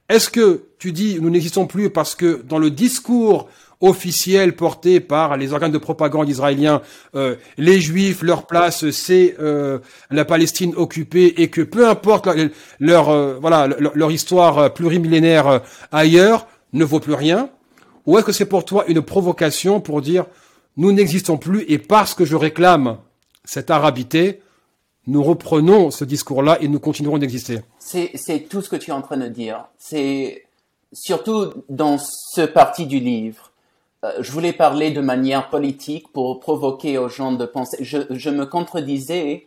[0.07, 3.49] Est-ce que tu dis, nous n'existons plus parce que dans le discours
[3.82, 6.82] officiel porté par les organes de propagande israéliens,
[7.15, 12.30] euh, les Juifs, leur place, c'est euh, la Palestine occupée et que peu importe
[12.80, 17.50] leur, euh, voilà leur, histoire plurimillénaire ailleurs ne vaut plus rien
[18.06, 20.26] Ou est-ce que c'est pour toi une provocation pour dire
[20.78, 22.98] nous n'existons plus et parce que je réclame
[23.44, 24.41] cette arabité,
[25.08, 27.60] nous reprenons ce discours-là et nous continuerons d'exister?
[27.80, 29.65] C'est tout ce que tu es en train de dire.
[29.78, 30.46] C'est
[30.94, 33.51] surtout dans ce parti du livre euh,
[34.20, 37.78] je voulais parler de manière politique pour provoquer aux gens de penser.
[37.82, 39.46] Je, je me contredisais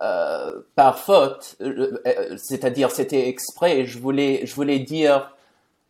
[0.00, 3.86] euh, par faute, euh, euh, c'est-à-dire c'était exprès.
[3.86, 5.30] Je voulais, je voulais dire,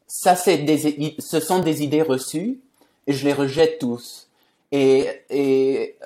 [0.07, 2.59] ça c'est des, ce sont des idées reçues
[3.07, 4.29] et je les rejette tous.
[4.71, 5.97] Et, et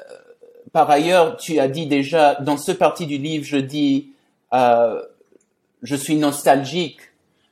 [0.73, 4.13] par ailleurs, tu as dit déjà dans ce parti du livre, je dis,
[4.53, 5.03] euh,
[5.83, 7.01] je suis nostalgique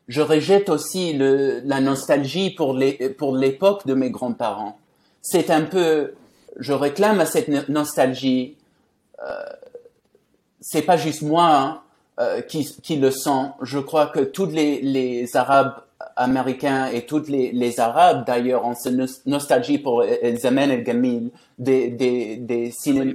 [0.08, 4.78] je rejette aussi le, la nostalgie pour l'époque de mes grands-parents.
[5.22, 6.14] C'est un peu,
[6.58, 8.56] je réclame à cette nostalgie.
[9.22, 9.44] Euh,
[10.60, 11.80] c'est pas juste moi hein,
[12.20, 13.50] euh, qui, qui le sent.
[13.62, 15.74] Je crois que tous les, les Arabes
[16.16, 21.30] américains et tous les, les Arabes d'ailleurs ont cette nostalgie pour El Zaman El Gamil
[21.58, 22.72] des, des, des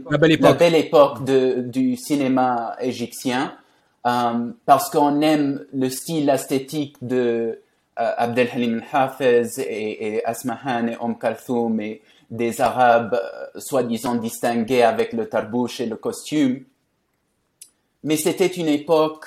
[0.09, 3.53] la belle époque, la belle époque de, du cinéma égyptien.
[4.07, 7.61] Euh, parce qu'on aime le style esthétique de
[7.99, 14.83] euh, Abdelhalim al-Hafez et, et, Asmahan et Om Kalthoum et des Arabes euh, soi-disant distingués
[14.83, 16.63] avec le tarbouche et le costume.
[18.03, 19.25] Mais c'était une époque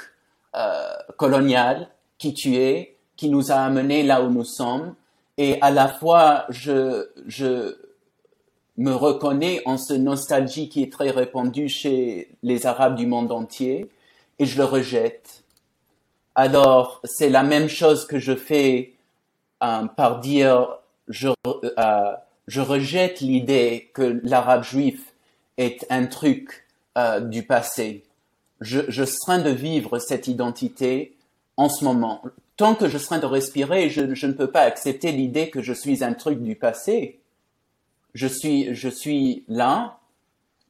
[1.17, 4.95] coloniale qui tuait, qui nous a amenés là où nous sommes.
[5.39, 7.77] Et à la fois, je, je
[8.77, 13.91] me reconnais en ce nostalgie qui est très répandue chez les Arabes du monde entier
[14.39, 15.45] et je le rejette.
[16.35, 18.95] Alors, c'est la même chose que je fais
[19.63, 22.13] euh, par dire je, euh,
[22.47, 25.13] je rejette l'idée que l'arabe juif
[25.59, 26.67] est un truc
[26.97, 28.05] euh, du passé.
[28.61, 31.15] Je, je train de vivre cette identité
[31.57, 32.23] en ce moment.
[32.57, 35.73] Tant que je train de respirer, je, je ne peux pas accepter l'idée que je
[35.73, 37.19] suis un truc du passé.
[38.15, 39.99] Je suis, je suis là,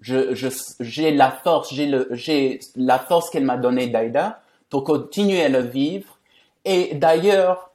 [0.03, 0.49] je, je,
[0.81, 5.49] j'ai la force, j'ai le, j'ai la force qu'elle m'a donnée Daïda pour continuer à
[5.49, 6.19] le vivre.
[6.65, 7.71] Et d'ailleurs,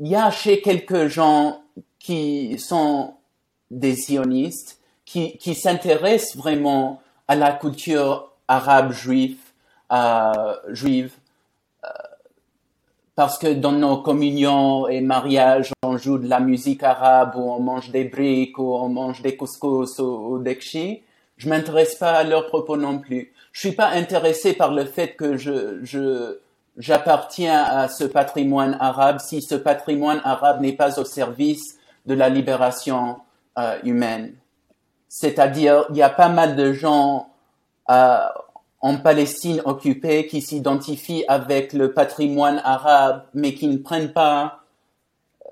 [0.00, 1.62] il y a chez quelques gens
[1.98, 3.14] qui sont
[3.70, 9.38] des sionistes, qui, qui s'intéressent vraiment à la culture arabe juive,
[9.92, 11.12] euh, juive,
[11.84, 11.88] euh,
[13.14, 17.60] parce que dans nos communions et mariages, on joue de la musique arabe, ou on
[17.60, 21.02] mange des briques, ou on mange des couscous ou, des kshis.
[21.38, 23.32] Je m'intéresse pas à leurs propos non plus.
[23.52, 26.40] Je suis pas intéressé par le fait que je, je,
[26.76, 32.28] j'appartiens à ce patrimoine arabe si ce patrimoine arabe n'est pas au service de la
[32.28, 33.18] libération
[33.58, 34.34] euh, humaine.
[35.08, 37.30] C'est-à-dire, il y a pas mal de gens
[37.88, 38.18] euh,
[38.80, 44.60] en Palestine occupée qui s'identifient avec le patrimoine arabe, mais qui ne prennent pas
[45.44, 45.48] euh,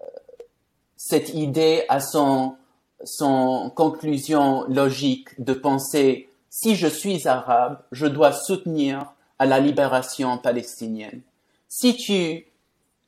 [0.96, 2.56] cette idée à son
[3.04, 10.38] son conclusion logique de penser si je suis arabe, je dois soutenir à la libération
[10.38, 11.20] palestinienne.
[11.68, 12.46] Si tu,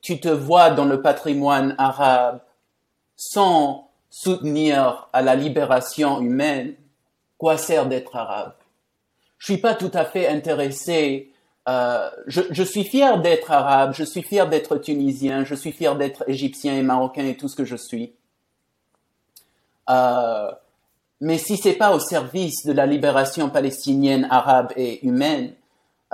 [0.01, 2.41] tu te vois dans le patrimoine arabe
[3.15, 6.75] sans soutenir à la libération humaine,
[7.37, 8.53] quoi sert d'être arabe?
[9.39, 11.31] Je suis pas tout à fait intéressé.
[11.67, 15.95] Euh, je, je suis fier d'être arabe, je suis fier d'être tunisien, je suis fier
[15.95, 18.13] d'être égyptien et marocain et tout ce que je suis.
[19.89, 20.51] Euh,
[21.21, 25.53] mais si c'est pas au service de la libération palestinienne, arabe et humaine,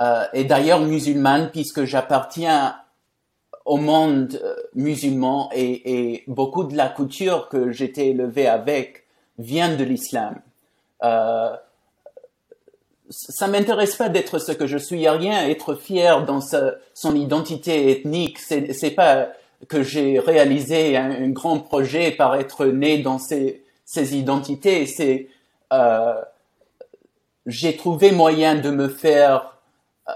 [0.00, 2.76] euh, et d'ailleurs musulmane, puisque j'appartiens
[3.64, 9.04] au monde euh, musulman et, beaucoup de la culture que j'étais élevé avec
[9.38, 10.40] vient de l'islam.
[11.02, 11.54] Euh,
[13.10, 17.90] ça m'intéresse pas d'être ce que je suis, a rien être fier dans son identité
[17.90, 18.38] ethnique.
[18.38, 19.28] C'est pas
[19.68, 24.86] que j'ai réalisé un, grand projet par être né dans ces ces identités.
[24.86, 25.28] C'est
[25.72, 26.20] euh,
[27.46, 29.56] j'ai trouvé moyen de me faire
[30.08, 30.12] euh,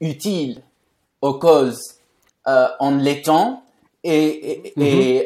[0.00, 0.62] utile
[1.22, 1.94] aux causes
[2.46, 3.64] euh, en l'étant
[4.04, 5.24] et, et, et,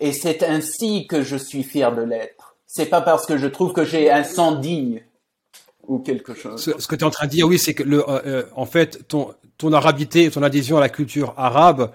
[0.00, 2.56] et c'est ainsi que je suis fier de l'être.
[2.66, 5.02] C'est pas parce que je trouve que j'ai un sang digne
[5.86, 6.62] ou quelque chose.
[6.62, 8.42] Ce, ce que tu es en train de dire, oui, c'est que le, euh, euh,
[8.54, 11.92] en fait, ton, ton arabité, ton adhésion à la culture arabe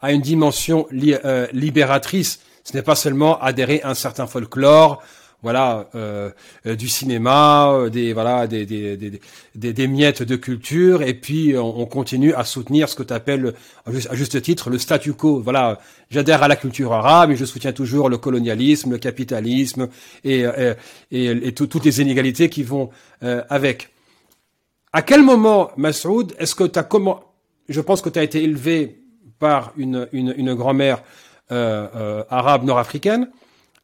[0.00, 1.14] a une dimension li,
[1.52, 5.02] libératrice Ce n'est pas seulement adhérer à un certain folklore,
[5.44, 6.30] voilà, euh,
[6.66, 11.54] euh, du cinéma, euh, des voilà, des des, des, des, miettes de culture, et puis
[11.54, 13.52] on, continue à soutenir ce que tu appelles
[13.84, 15.40] à juste titre le statu quo.
[15.40, 19.88] Voilà, j'adhère à la culture arabe, mais je soutiens toujours le colonialisme, le capitalisme
[20.24, 20.44] et
[21.10, 22.88] et, et, toutes les inégalités qui vont
[23.20, 23.90] avec.
[24.94, 27.20] À quel moment, Masoud, est-ce que tu as comment
[27.68, 29.02] Je pense que tu as été élevé
[29.38, 31.02] par une une, une grand-mère
[31.50, 33.28] arabe nord-africaine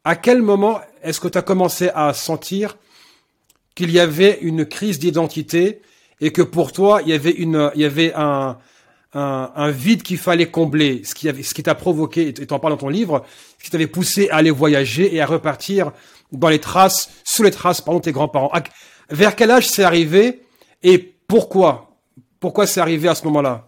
[0.03, 2.77] à quel moment est-ce que tu as commencé à sentir
[3.75, 5.81] qu'il y avait une crise d'identité
[6.19, 8.57] et que pour toi, il y avait une, il y avait un,
[9.13, 12.79] un, vide qu'il fallait combler, ce qui ce qui t'a provoqué, et t'en parles dans
[12.79, 13.25] ton livre,
[13.57, 15.91] ce qui t'avait poussé à aller voyager et à repartir
[16.31, 18.51] dans les traces, sous les traces, pardon, de tes grands-parents.
[19.09, 20.41] Vers quel âge c'est arrivé
[20.83, 20.97] et
[21.27, 21.95] pourquoi?
[22.39, 23.67] Pourquoi c'est arrivé à ce moment-là?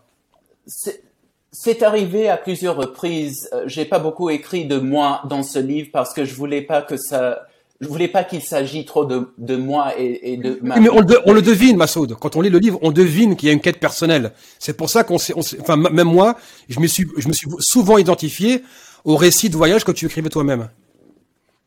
[1.84, 3.50] Arrivé à plusieurs reprises.
[3.54, 6.82] Euh, j'ai pas beaucoup écrit de moi dans ce livre parce que je voulais pas
[6.82, 7.48] que ça,
[7.80, 10.80] je voulais pas qu'il s'agisse trop de, de moi et, et de ma.
[10.80, 12.16] Mais on le, on le devine, Massoud.
[12.20, 14.34] Quand on lit le livre, on devine qu'il y a une quête personnelle.
[14.60, 16.38] C'est pour ça qu'on s'est, enfin même moi,
[16.70, 18.64] je me suis, je me suis souvent identifié
[19.06, 20.70] au récit de voyage que tu écrivais toi-même.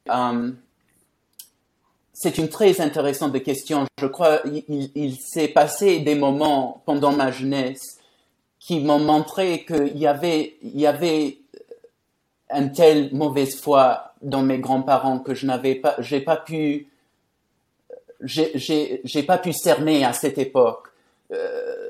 [0.08, 0.56] Um,
[2.12, 3.86] c'est une très intéressante question.
[4.00, 7.95] Je crois il, il s'est passé des moments pendant ma jeunesse
[8.66, 11.38] qui m'ont montré qu'il y avait, il y avait
[12.52, 16.88] une telle mauvaise foi dans mes grands-parents que je n'avais pas, j'ai pas pu,
[18.24, 20.88] j'ai, pas pu cerner à cette époque.
[21.32, 21.88] Euh,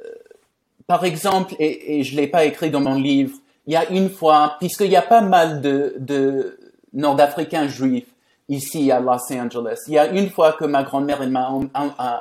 [0.86, 4.10] par exemple, et, et je l'ai pas écrit dans mon livre, il y a une
[4.10, 6.58] fois, puisqu'il y a pas mal de, de
[6.92, 8.12] Nord-Africains juifs
[8.50, 11.48] ici à Los Angeles, il y a une fois que ma grand-mère m'a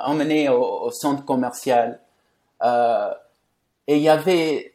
[0.06, 2.00] emmené au, au, centre commercial.
[2.64, 3.10] Euh,
[3.86, 4.74] et il y avait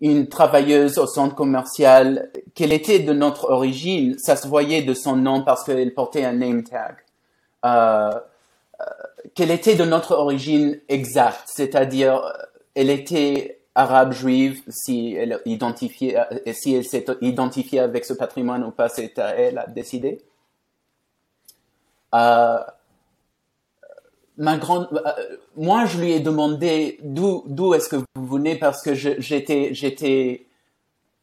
[0.00, 5.16] une travailleuse au centre commercial, qu'elle était de notre origine, ça se voyait de son
[5.16, 6.96] nom parce qu'elle portait un name tag,
[7.64, 8.84] euh, euh,
[9.34, 12.22] qu'elle était de notre origine exacte, c'est-à-dire
[12.74, 16.16] elle était arabe juive si elle identifiait,
[16.52, 20.20] si elle s'est identifiée avec ce patrimoine ou pas, c'est à elle à décider.
[22.14, 22.58] Euh,
[24.36, 28.82] ma grande, euh, moi, je lui ai demandé d'où, d'où est-ce que vous venez parce
[28.82, 30.46] que j'étais, j'étais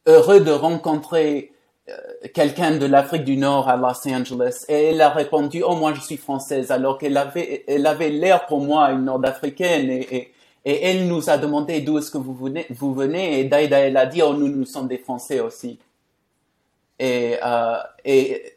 [0.06, 1.52] heureux de rencontrer
[1.88, 1.92] euh,
[2.32, 4.64] quelqu'un de l'Afrique du Nord à Los Angeles.
[4.68, 8.46] Et elle a répondu, oh, moi, je suis française, alors qu'elle avait, elle avait l'air
[8.46, 10.32] pour moi une nord-africaine et,
[10.64, 13.96] et, elle nous a demandé d'où est-ce que vous venez, vous venez, et Daïda, elle
[13.96, 15.78] a dit, oh, nous, nous sommes des Français aussi.
[16.98, 18.54] Et, euh, et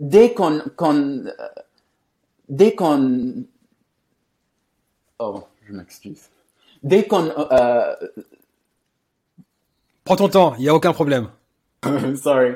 [0.00, 1.24] dès qu'on, qu'on,
[2.48, 3.44] dès qu'on
[5.20, 6.22] Oh, je m'excuse.
[6.82, 7.28] Dès qu'on...
[7.28, 7.94] Euh,
[10.04, 11.28] Prends ton temps, il n'y a aucun problème.
[12.22, 12.54] Sorry.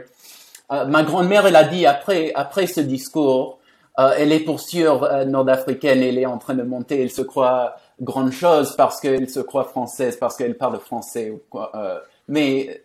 [0.73, 3.61] Euh, ma grand-mère, elle a dit après, après ce discours,
[3.99, 7.23] euh, elle est pour sûr euh, nord-africaine, elle est en train de monter, elle se
[7.23, 11.31] croit grande chose parce qu'elle se croit française, parce qu'elle parle français.
[11.31, 12.01] Ou quoi, euh.
[12.27, 12.83] mais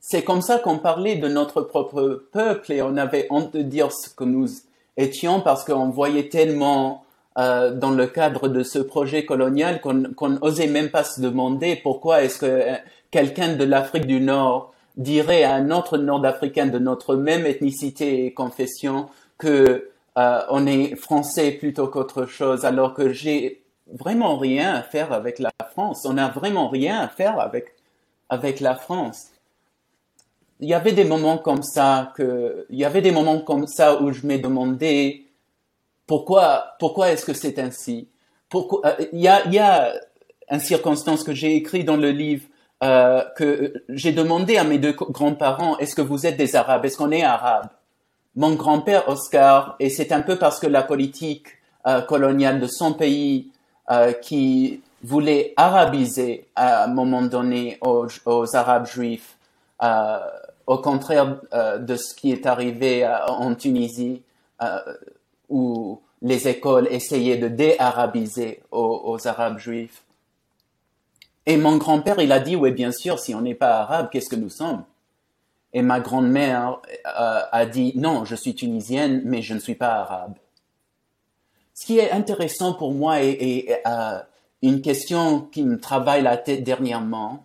[0.00, 3.92] c'est comme ça qu'on parlait de notre propre peuple et on avait honte de dire
[3.92, 4.48] ce que nous
[4.96, 7.04] étions parce qu'on voyait tellement
[7.38, 12.22] euh, dans le cadre de ce projet colonial qu'on n'osait même pas se demander pourquoi
[12.22, 12.74] est-ce que euh,
[13.10, 18.34] quelqu'un de l'Afrique du Nord dirait à un autre Nord-Africain de notre même ethnicité et
[18.34, 24.82] confession que euh, on est français plutôt qu'autre chose, alors que j'ai vraiment rien à
[24.82, 26.04] faire avec la France.
[26.04, 27.74] On n'a vraiment rien à faire avec
[28.28, 29.28] avec la France.
[30.58, 34.02] Il y avait des moments comme ça que, il y avait des moments comme ça
[34.02, 35.22] où je me demandais
[36.08, 38.08] pourquoi, pourquoi est-ce que c'est ainsi?
[38.54, 39.92] Euh, Il y a, y a
[40.50, 42.46] une circonstance que j'ai écrit dans le livre
[42.82, 46.84] euh, que j'ai demandé à mes deux grands-parents est-ce que vous êtes des Arabes?
[46.84, 47.68] Est-ce qu'on est arabe?
[48.36, 51.48] Mon grand-père Oscar, et c'est un peu parce que la politique
[51.86, 53.50] euh, coloniale de son pays
[53.90, 59.36] euh, qui voulait arabiser à un moment donné aux, aux Arabes juifs,
[59.82, 60.18] euh,
[60.66, 64.22] au contraire euh, de ce qui est arrivé en Tunisie
[65.48, 70.02] où les écoles essayaient de déarabiser aux, aux Arabes juifs.
[71.46, 74.28] Et mon grand-père, il a dit, oui, bien sûr, si on n'est pas arabe, qu'est-ce
[74.28, 74.84] que nous sommes?
[75.72, 79.94] Et ma grand-mère euh, a dit, non, je suis tunisienne, mais je ne suis pas
[79.94, 80.34] arabe.
[81.74, 84.18] Ce qui est intéressant pour moi et, euh,
[84.62, 87.44] une question qui me travaille la tête dernièrement,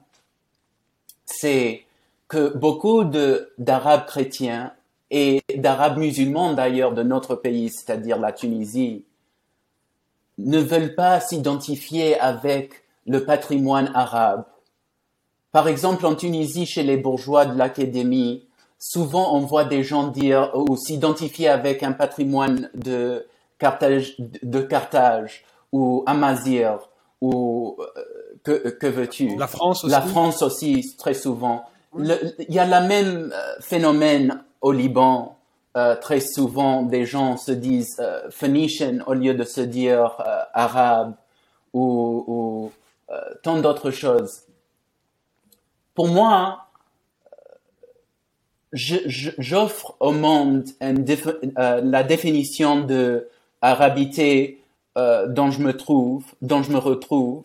[1.26, 1.86] c'est
[2.28, 4.74] que beaucoup d'Arabes chrétiens
[5.12, 9.06] et d'Arabes musulmans d'ailleurs de notre pays, c'est-à-dire la Tunisie,
[10.38, 14.46] ne veulent pas s'identifier avec le patrimoine arabe.
[15.52, 18.48] Par exemple, en Tunisie, chez les bourgeois de l'académie,
[18.80, 23.26] souvent on voit des gens dire ou s'identifier avec un patrimoine de
[23.60, 26.80] Carthage, de Carthage ou Amazir
[27.22, 28.02] ou euh,
[28.44, 29.38] que, que veux-tu?
[29.38, 29.92] La France aussi.
[29.92, 31.64] La France aussi, très souvent.
[31.98, 32.18] il
[32.50, 35.38] y a le même euh, phénomène au Liban.
[35.76, 40.44] Euh, très souvent, des gens se disent euh, Phoenician au lieu de se dire euh,
[40.54, 41.16] arabe
[41.74, 42.72] ou,
[43.10, 44.44] euh, tant d'autres choses.
[45.96, 46.68] Pour moi,
[48.72, 53.28] j'offre au monde la définition de
[53.62, 54.60] arabité
[54.96, 57.44] dont je me trouve, dont je me retrouve.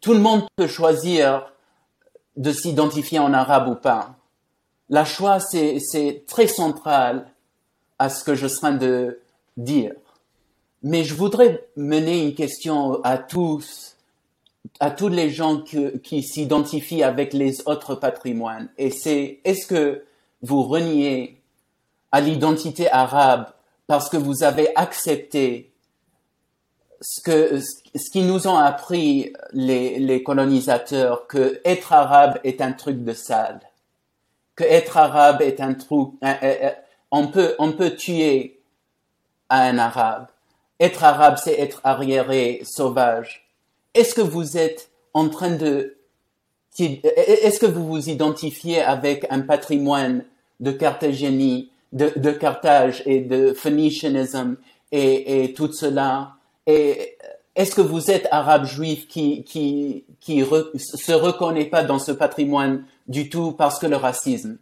[0.00, 1.52] Tout le monde peut choisir
[2.36, 4.17] de s'identifier en arabe ou pas.
[4.90, 7.30] La choix, c'est très central
[7.98, 9.20] à ce que je suis en train de
[9.56, 9.92] dire.
[10.82, 13.96] Mais je voudrais mener une question à tous,
[14.80, 18.68] à tous les gens qui s'identifient avec les autres patrimoines.
[18.78, 20.04] Et c'est, est-ce que
[20.42, 21.40] vous reniez
[22.12, 23.52] à l'identité arabe
[23.86, 25.72] parce que vous avez accepté
[27.00, 32.72] ce que ce qui nous ont appris les, les colonisateurs que être arabe est un
[32.72, 33.60] truc de sale,
[34.58, 36.08] que être arabe est un truc,
[37.12, 38.58] on peut on peut tuer
[39.48, 40.26] un arabe.
[40.80, 43.48] Être arabe, c'est être arriéré, sauvage.
[43.94, 45.96] Est-ce que vous êtes en train de
[46.76, 50.24] est-ce que vous vous identifiez avec un patrimoine
[50.58, 54.56] de Carthagénie, de, de Carthage et de phoenicianisme
[54.90, 56.32] et, et tout cela?
[56.66, 57.16] Et
[57.58, 60.44] est-ce que vous êtes arabe juif qui qui qui
[60.76, 64.58] se reconnaît pas dans ce patrimoine du tout parce que le racisme?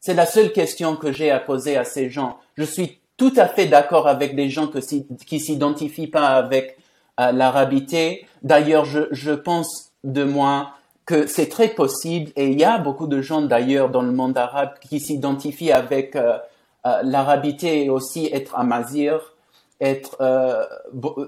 [0.00, 2.38] C'est la seule question que j'ai à poser à ces gens.
[2.56, 6.78] Je suis tout à fait d'accord avec des gens que, qui s'identifient pas avec
[7.20, 8.26] euh, l'arabité.
[8.42, 10.70] D'ailleurs, je, je pense de moi
[11.04, 14.38] que c'est très possible et il y a beaucoup de gens d'ailleurs dans le monde
[14.38, 16.38] arabe qui s'identifient avec euh,
[16.86, 19.34] euh, l'arabité et aussi être amazir
[19.80, 20.64] être euh,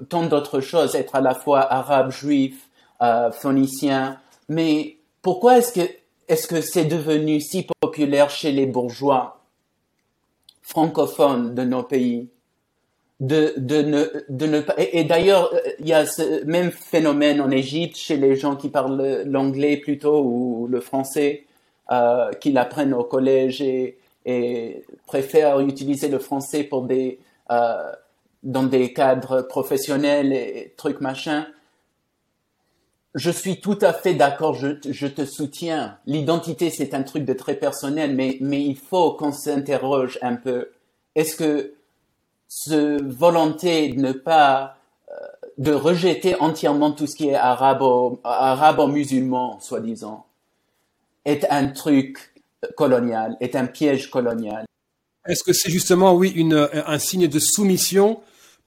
[0.08, 2.68] tant d'autres choses, être à la fois arabe, juif,
[3.02, 4.18] euh, phonicien.
[4.48, 5.88] Mais pourquoi est-ce que
[6.28, 9.40] est-ce que c'est devenu si populaire chez les bourgeois
[10.62, 12.28] francophones de nos pays
[13.18, 17.50] de, de ne, de ne pas, et, d'ailleurs, il y a ce même phénomène en
[17.50, 21.44] Égypte chez les gens qui parlent l'anglais plutôt ou le français,
[21.92, 23.96] euh, qui l'apprennent au collège et,
[25.06, 27.18] préfèrent utiliser le français pour des,
[27.50, 27.90] euh,
[28.42, 31.46] dans des cadres professionnels et trucs machin.
[33.14, 35.98] Je suis tout à fait d'accord, je, te soutiens.
[36.06, 40.70] L'identité, c'est un truc de très personnel, mais, mais il faut qu'on s'interroge un peu.
[41.16, 41.74] Est-ce que
[42.48, 44.76] ce volonté de ne pas,
[45.10, 45.14] euh,
[45.58, 50.26] de rejeter entièrement tout ce qui est arabo, arabo-musulman, soi-disant,
[51.24, 52.32] est un truc
[52.76, 54.64] colonial, est un piège colonial.
[55.26, 58.20] Est-ce que c'est justement, oui, une, un signe de soumission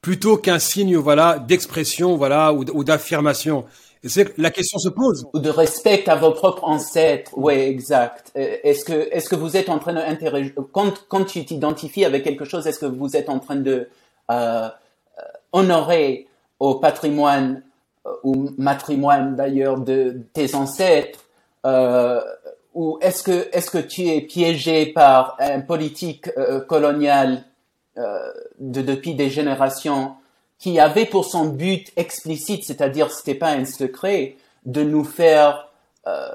[0.04, 3.64] plutôt qu'un signe voilà d'expression voilà ou, d'affirmation.
[4.06, 5.26] C'est la question se pose.
[5.32, 7.30] Ou de respect à vos propres ancêtres.
[7.38, 8.30] Oui, exact.
[8.36, 12.22] Euh, est-ce que est-ce que vous êtes en train d'interroger quand quand tu t'identifies avec
[12.22, 13.88] quelque chose, est-ce que vous êtes en train de
[14.30, 14.68] euh,
[15.52, 16.26] honorer
[16.60, 17.62] au patrimoine
[18.06, 21.20] euh, ou matrimoine d'ailleurs de tes ancêtres
[21.64, 22.20] euh,
[22.74, 27.44] ou est-ce que est-ce que tu es piégé par un politique euh, colonial
[27.96, 30.14] euh, de, depuis des générations
[30.58, 35.68] qui avait pour son but explicite, c'est-à-dire c'était pas un secret, de nous faire
[36.06, 36.28] euh,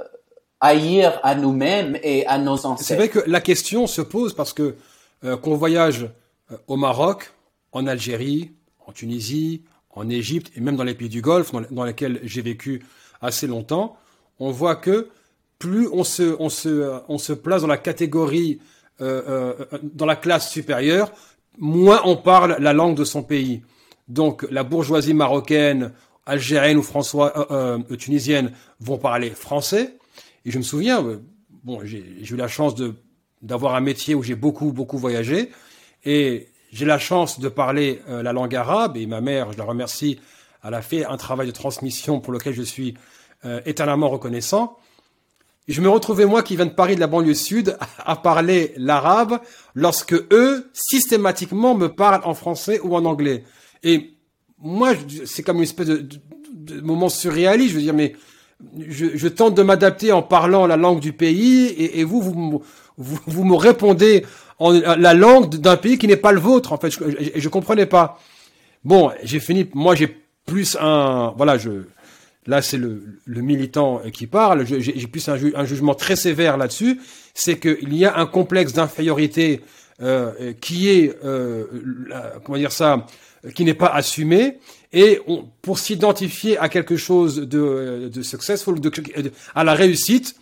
[0.59, 2.87] haïr à nous-mêmes et à nos ancêtres.
[2.87, 4.75] C'est vrai que la question se pose parce que
[5.23, 6.09] euh, qu'on voyage
[6.51, 7.33] euh, au Maroc,
[7.71, 8.51] en Algérie,
[8.85, 12.85] en Tunisie, en Égypte et même dans les pays du Golfe dans, lesquels j'ai vécu
[13.21, 13.97] assez longtemps,
[14.39, 15.09] on voit que
[15.57, 18.59] plus on se, place dans la catégorie,
[18.99, 21.11] dans la classe supérieure,
[21.59, 23.61] moins on parle la langue de son pays.
[24.07, 25.91] Donc la bourgeoisie marocaine,
[26.25, 29.97] algérienne ou françois, euh, euh, tunisienne vont parler français.
[30.45, 31.19] Et je me souviens, euh,
[31.63, 32.95] bon, j'ai eu la chance de
[33.41, 35.49] d'avoir un métier où j'ai beaucoup beaucoup voyagé
[36.03, 39.63] et j'ai la chance de parler euh, la langue arabe et ma mère, je la
[39.63, 40.19] remercie,
[40.63, 42.95] elle a fait un travail de transmission pour lequel je suis
[43.45, 44.77] euh, éternellement reconnaissant
[45.69, 49.39] je me retrouvais, moi, qui viens de Paris, de la banlieue sud, à parler l'arabe,
[49.75, 53.43] lorsque eux, systématiquement, me parlent en français ou en anglais.
[53.83, 54.15] Et
[54.57, 54.93] moi,
[55.25, 56.07] c'est comme une espèce de,
[56.51, 57.71] de, moment surréaliste.
[57.71, 58.15] Je veux dire, mais
[58.87, 62.63] je, je tente de m'adapter en parlant la langue du pays, et, et vous, vous,
[62.97, 64.25] vous, vous, me répondez
[64.57, 66.73] en la langue d'un pays qui n'est pas le vôtre.
[66.73, 68.19] En fait, je, je, je comprenais pas.
[68.83, 69.69] Bon, j'ai fini.
[69.73, 70.07] Moi, j'ai
[70.45, 71.83] plus un, voilà, je
[72.49, 76.99] là c'est le, militant qui parle, j'ai plus un, un, jugement très sévère là-dessus,
[77.33, 79.61] c'est qu'il y a un complexe d'infériorité
[80.01, 81.65] euh, qui est, euh,
[82.43, 83.05] comment dire ça,
[83.53, 84.59] qui n'est pas assumé,
[84.91, 88.91] et on, pour s'identifier à quelque chose de, de successful, de,
[89.53, 90.35] à la réussite,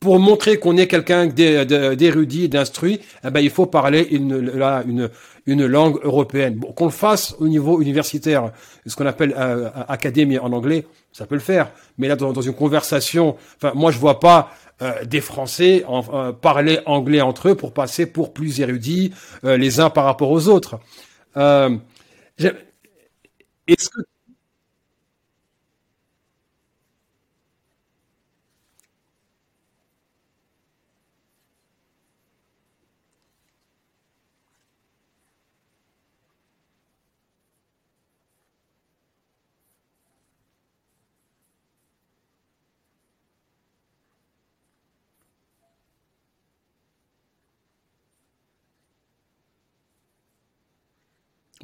[0.00, 5.10] pour montrer qu'on est quelqu'un d'érudit, d'instruit, eh ben, il faut parler une, là, une,
[5.46, 6.56] une langue européenne.
[6.56, 8.52] Bon, qu'on le fasse au niveau universitaire,
[8.84, 11.70] ce qu'on appelle euh, académie en anglais, ça peut le faire.
[11.98, 14.50] Mais là, dans, dans une conversation, enfin, moi, je vois pas
[14.82, 19.80] euh, des Français euh, parler anglais entre eux pour passer pour plus érudits euh, les
[19.80, 20.78] uns par rapport aux autres.
[21.34, 21.78] Est-ce
[23.88, 24.00] que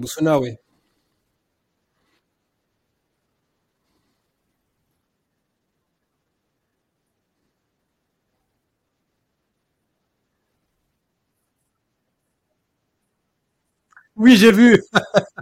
[0.03, 0.57] Boussona, oui.
[14.17, 14.83] Oui, j'ai vu.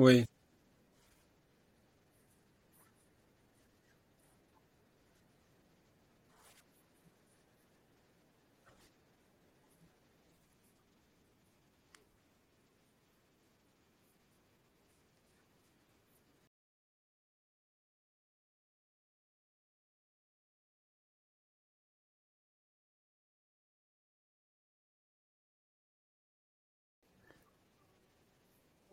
[0.00, 0.24] Oui.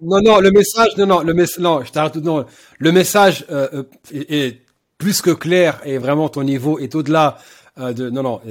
[0.01, 2.45] Non, non, le message, non, non, le message, non, je t'arrête, non,
[2.77, 3.83] le message euh, euh,
[4.13, 4.61] est, est
[4.99, 7.37] plus que clair et vraiment ton niveau est au-delà
[7.79, 8.41] euh, de, non, non,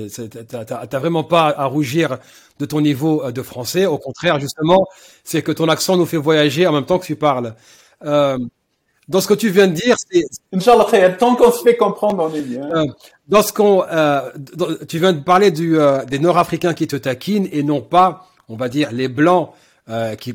[0.49, 2.19] t'as vraiment pas à rougir
[2.59, 3.87] de ton niveau euh, de français.
[3.87, 4.87] Au contraire, justement,
[5.25, 7.55] c'est que ton accent nous fait voyager en même temps que tu parles.
[8.05, 8.39] Euh,
[9.09, 12.35] dans ce que tu viens de dire, c'est Inch'Allah, tant qu'on se fait comprendre, on
[12.35, 12.69] est bien.
[12.75, 12.87] euh,
[13.29, 14.31] dans ce qu'on, euh,
[14.89, 18.57] tu viens de parler du, euh, des Nord-Africains qui te taquinent et non pas, on
[18.57, 19.51] va dire, les Blancs
[19.89, 20.35] euh, qui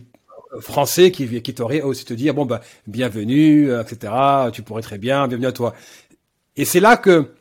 [0.59, 4.13] français qui, qui t'auraient aussi te dire bon bah bienvenue, euh, etc.
[4.51, 5.73] Tu pourrais très bien, bienvenue à toi.
[6.57, 7.31] Et c'est là que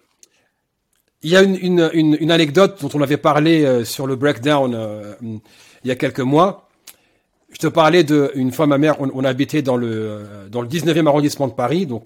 [1.22, 4.16] il y a une, une, une, une anecdote dont on avait parlé euh, sur le
[4.16, 6.68] breakdown euh, il y a quelques mois.
[7.52, 10.62] Je te parlais de une fois ma mère, on, on habitait dans le euh, dans
[10.62, 12.04] le 19e arrondissement de Paris, donc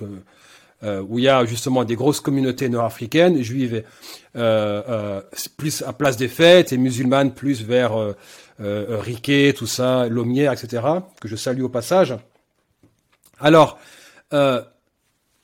[0.82, 3.84] euh, où il y a justement des grosses communautés nord-africaines, juives
[5.56, 7.92] plus à place des fêtes et musulmanes plus vers
[8.58, 10.82] Riquet, tout ça, Lomière, etc.
[11.20, 12.16] que je salue au passage.
[13.40, 13.78] Alors,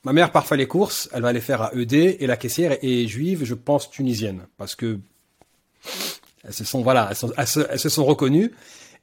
[0.03, 3.07] Ma mère part les courses, elle va les faire à ED et la caissière est
[3.07, 4.99] juive, je pense tunisienne, parce que
[6.43, 8.51] elles se sont voilà, elles, se, sont reconnues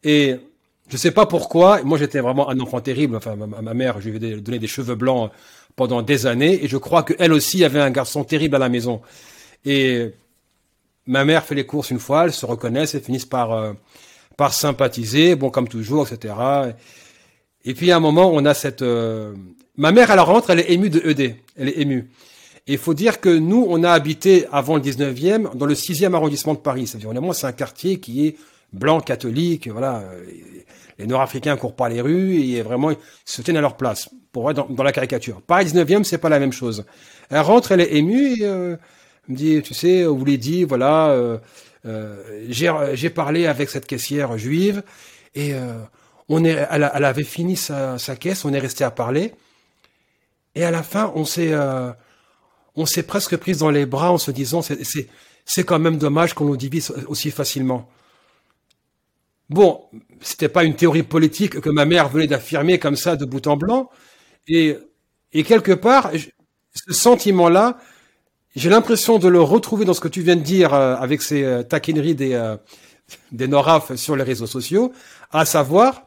[0.03, 0.41] et
[0.89, 1.83] je sais pas pourquoi.
[1.83, 3.15] Moi, j'étais vraiment un enfant terrible.
[3.15, 5.31] Enfin, ma, mère, je lui ai donné des cheveux blancs
[5.77, 9.01] pendant des années et je crois qu'elle aussi avait un garçon terrible à la maison.
[9.65, 10.15] Et
[11.09, 13.73] ma mère fait les courses une fois, elles se reconnaissent et finissent par euh,
[14.37, 16.35] par sympathiser, bon comme toujours, etc.
[17.65, 19.35] Et puis à un moment, on a cette euh,
[19.79, 21.37] Ma mère, elle rentre, elle est émue de ED.
[21.57, 22.11] Elle est émue.
[22.67, 26.15] Et il faut dire que nous, on a habité avant le 19e dans le 6e
[26.15, 26.89] arrondissement de Paris.
[26.89, 28.37] C'est-à-dire, c'est un quartier qui est
[28.73, 30.03] blanc, catholique, voilà.
[30.99, 34.11] Les Nord-Africains courent pas les rues et vraiment, ils se tiennent à leur place.
[34.33, 35.41] Pour voir dans, la caricature.
[35.43, 36.85] Paris 19e, c'est pas la même chose.
[37.31, 38.77] Elle rentre, elle est émue euh,
[39.29, 41.39] me dit, tu sais, vous l'avez dit, voilà, euh,
[41.87, 44.83] euh, j'ai parlé avec cette caissière juive
[45.35, 45.79] et euh,
[46.29, 49.35] on est, elle, avait fini sa, sa caisse, on est resté à parler.
[50.55, 51.93] Et à la fin, on s'est, euh,
[52.75, 55.09] on s'est presque prise dans les bras en se disant, c'est, c'est,
[55.45, 57.89] c'est quand même dommage qu'on nous divise aussi facilement.
[59.49, 59.85] Bon,
[60.21, 63.57] c'était pas une théorie politique que ma mère venait d'affirmer comme ça de bout en
[63.57, 63.89] blanc.
[64.47, 64.77] Et,
[65.33, 66.11] et quelque part,
[66.75, 67.79] ce sentiment-là,
[68.57, 71.43] j'ai l'impression de le retrouver dans ce que tu viens de dire euh, avec ces
[71.45, 72.57] euh, taquineries des,
[73.33, 74.93] des Noraf sur les réseaux sociaux,
[75.31, 76.03] à savoir,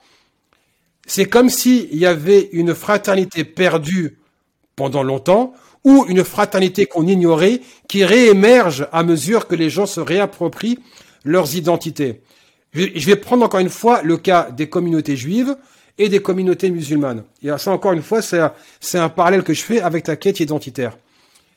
[1.05, 4.17] c'est comme s'il y avait une fraternité perdue
[4.75, 9.99] pendant longtemps, ou une fraternité qu'on ignorait qui réémerge à mesure que les gens se
[9.99, 10.79] réapproprient
[11.23, 12.21] leurs identités.
[12.73, 15.55] Je vais prendre encore une fois le cas des communautés juives
[15.97, 17.23] et des communautés musulmanes.
[17.43, 20.97] Et ça, encore une fois, c'est un parallèle que je fais avec ta quête identitaire.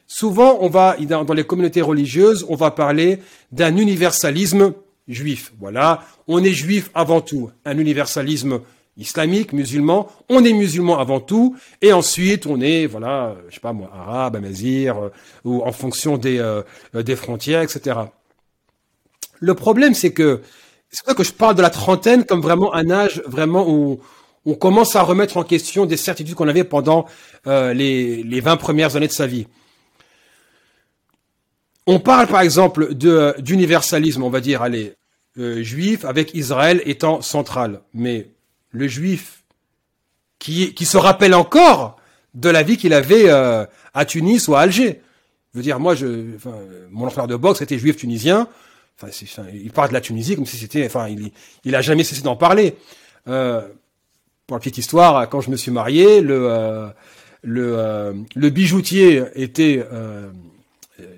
[0.06, 3.20] Souvent, on va, dans les communautés religieuses, on va parler
[3.52, 4.74] d'un universalisme
[5.08, 5.52] juif.
[5.60, 6.04] Voilà.
[6.28, 7.50] On est juif avant tout.
[7.64, 8.60] Un universalisme
[8.96, 10.08] islamique, musulman.
[10.28, 14.36] On est musulman avant tout, et ensuite on est, voilà, je sais pas moi, arabe,
[14.36, 15.08] amazir, euh,
[15.44, 16.62] ou en fonction des, euh,
[17.16, 17.96] frontières, etc.
[19.40, 20.42] Le problème, c'est que
[20.90, 23.98] c'est vrai que je parle de la trentaine comme vraiment un âge vraiment où
[24.46, 27.06] on commence à remettre en question des certitudes qu'on avait pendant
[27.46, 29.48] euh, les, les 20 premières années de sa vie.
[31.86, 34.94] On parle par exemple d'universalisme, on va dire, allez,
[35.36, 38.28] juif avec Israël étant central, mais
[38.70, 39.44] le juif
[40.38, 41.96] qui, qui se rappelle encore
[42.34, 43.64] de la vie qu'il avait euh,
[43.94, 45.00] à Tunis ou à Alger.
[45.52, 46.54] Je veux dire, moi, je, enfin,
[46.90, 48.48] mon entraîneur de boxe était juif tunisien.
[49.00, 49.12] Enfin,
[49.52, 51.30] il parle de la Tunisie comme si c'était, enfin, il,
[51.64, 52.76] il a jamais cessé d'en parler.
[53.28, 53.62] Euh,
[54.46, 56.88] pour la petite histoire, quand je me suis marié, le euh,
[57.42, 59.84] le, euh, le bijoutier était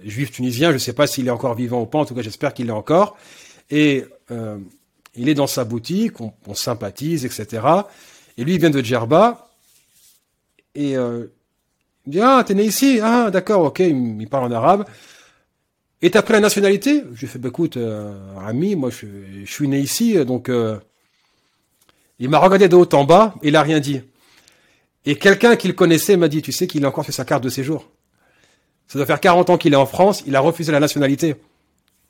[0.05, 0.69] juif tunisien.
[0.69, 1.99] Je ne sais pas s'il est encore vivant ou pas.
[1.99, 3.17] En tout cas, j'espère qu'il est encore.
[3.71, 4.05] Et
[5.17, 7.67] il est dans sa boutique, on, sympathise, etc.
[8.37, 9.49] Et lui, il vient de Djerba.
[10.75, 11.27] Et euh,
[12.07, 14.85] il dit, ah, t'es né ici Ah, d'accord, ok, il, parle en arabe.
[16.03, 17.03] Et t'as pris la nationalité?
[17.15, 18.15] Je lui fais, bah, écoute, euh,
[18.47, 19.07] ami, moi, je,
[19.47, 20.49] suis né ici, donc...
[20.49, 20.79] Euh,
[22.19, 24.01] il m'a regardé de haut en bas, il a rien dit.
[25.05, 27.51] Et quelqu'un qu'il connaissait m'a dit, tu sais qu'il a encore fait sa carte de
[27.51, 27.91] séjour.
[28.89, 31.37] Ça doit faire 40 ans qu'il est en France, il a refusé la nationalité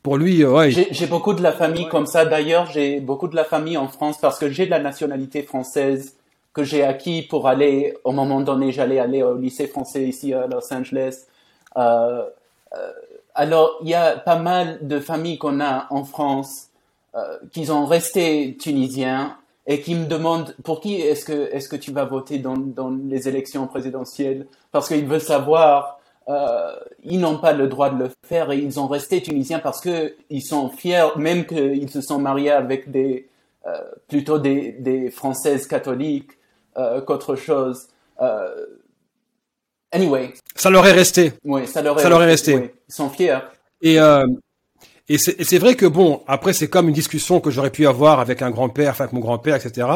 [0.03, 0.71] pour lui, euh, ouais.
[0.71, 2.25] J'ai beaucoup de la famille comme ça.
[2.25, 6.15] D'ailleurs, j'ai beaucoup de la famille en France parce que j'ai de la nationalité française
[6.57, 10.47] que j'ai acquis pour aller, au moment donné, j'allais aller au lycée français ici à
[10.47, 11.27] Los Angeles.
[11.77, 12.25] Euh,
[12.75, 12.93] euh,
[13.35, 16.69] alors, il y a pas mal de familles qu'on a en France
[17.15, 21.77] euh, qui ont resté tunisiens et qui me demandent pour qui est-ce que est-ce que
[21.77, 24.47] tu vas voter dans, dans les élections présidentielles?
[24.73, 25.99] Parce qu'ils veulent savoir
[26.29, 26.75] euh,
[27.05, 30.15] ils n'ont pas le droit de le faire et ils ont resté tunisiens parce que
[30.29, 33.29] ils sont fiers, même qu'ils se sont mariés avec des
[33.67, 36.33] euh, plutôt des, des françaises catholiques
[36.77, 37.89] euh, qu'autre chose.
[39.93, 40.35] Anyway.
[40.57, 41.33] Ça leur est resté.
[41.45, 42.73] Oui, ça leur est, ça leur est resté.
[42.89, 43.39] Ils sont fiers.
[43.81, 43.99] Et
[45.09, 48.43] et c'est vrai que bon, après c'est comme une discussion que j'aurais pu avoir avec
[48.43, 49.89] un grand-père, enfin avec mon grand-père, etc.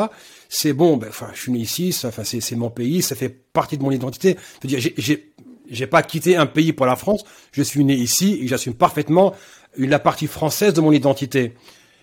[0.48, 3.76] C'est bon, ben, enfin, je suis né ici, enfin c'est mon pays, ça fait partie
[3.76, 4.36] de mon identité.
[4.62, 5.29] Je veux dire, j'ai
[5.70, 7.24] j'ai pas quitté un pays pour la France.
[7.52, 9.34] Je suis né ici et j'assume parfaitement
[9.78, 11.54] la partie française de mon identité.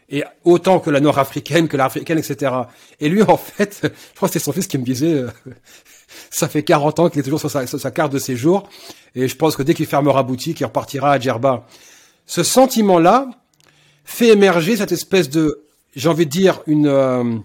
[0.09, 2.51] Et autant que la nord-africaine, que l'africaine, etc.
[2.99, 5.29] Et lui, en fait, je crois que c'est son fils qui me disait, euh,
[6.29, 8.69] ça fait 40 ans qu'il est toujours sur sa, carte de séjour.
[9.15, 11.67] Et je pense que dès qu'il fermera boutique, il repartira à Djerba.
[12.25, 13.29] Ce sentiment-là
[14.05, 15.65] fait émerger cette espèce de,
[15.95, 17.35] j'ai envie de dire, une, euh,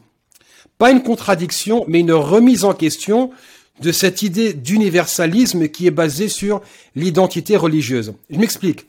[0.79, 3.31] pas une contradiction, mais une remise en question
[3.81, 6.61] de cette idée d'universalisme qui est basée sur
[6.95, 8.15] l'identité religieuse.
[8.31, 8.87] Je m'explique.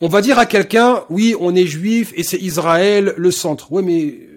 [0.00, 3.72] On va dire à quelqu'un, oui, on est juif et c'est Israël le centre.
[3.72, 4.36] Oui, mais euh,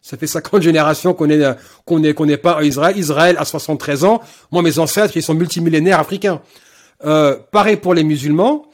[0.00, 1.42] ça fait 50 générations qu'on est
[1.84, 2.96] qu'on est qu'on n'est pas à Israël.
[2.96, 4.20] Israël a 73 ans.
[4.52, 6.40] Moi, mes ancêtres, ils sont multimillénaires africains.
[7.04, 8.66] Euh, pareil pour les musulmans.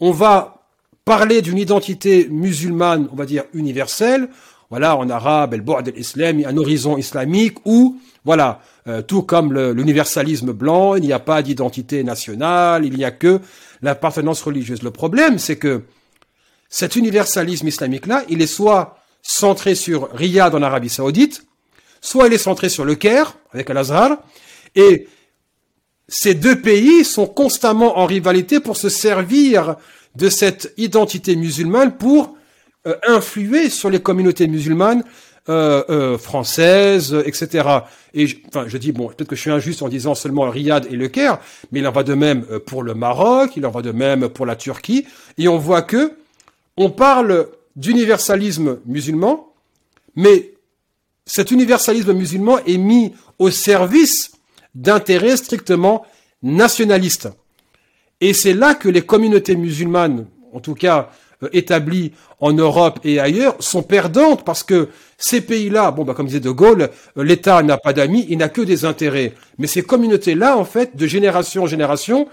[0.00, 0.60] On va
[1.04, 4.28] parler d'une identité musulmane, on va dire universelle.
[4.70, 8.60] Voilà, en arabe, el bord l'islam, un horizon islamique où, voilà,
[8.90, 13.40] euh, tout comme l'universalisme blanc, il n'y a pas d'identité nationale, il n'y a que
[13.82, 14.82] l'appartenance religieuse.
[14.82, 15.82] Le problème, c'est que
[16.68, 21.44] cet universalisme islamique-là, il est soit centré sur Riyad en Arabie Saoudite,
[22.00, 24.18] soit il est centré sur le Caire, avec Al-Azhar,
[24.74, 25.08] et
[26.08, 29.76] ces deux pays sont constamment en rivalité pour se servir
[30.16, 32.36] de cette identité musulmane pour
[32.86, 35.04] euh, influer sur les communautés musulmanes
[35.46, 37.80] françaises, etc.
[38.14, 40.86] Et je, enfin, je dis bon, peut-être que je suis injuste en disant seulement Riyad
[40.90, 41.38] et le Caire,
[41.70, 44.28] mais il en va de même euh, pour le Maroc, il en va de même
[44.28, 45.06] pour la Turquie,
[45.38, 46.12] et on voit que
[46.76, 49.52] on parle d'universalisme musulman,
[50.16, 50.54] mais
[51.26, 54.32] cet universalisme musulman est mis au service
[54.74, 56.04] d'intérêts strictement
[56.42, 57.28] nationalistes.
[58.20, 63.20] Et c'est là que les communautés musulmanes, en tout cas euh, établies en Europe et
[63.20, 64.88] ailleurs, sont perdantes parce que
[65.18, 68.48] ces pays-là, bon, bah, comme disait De Gaulle, euh, l'État n'a pas d'amis, il n'a
[68.48, 69.34] que des intérêts.
[69.58, 72.28] Mais ces communautés-là, en fait, de génération en génération,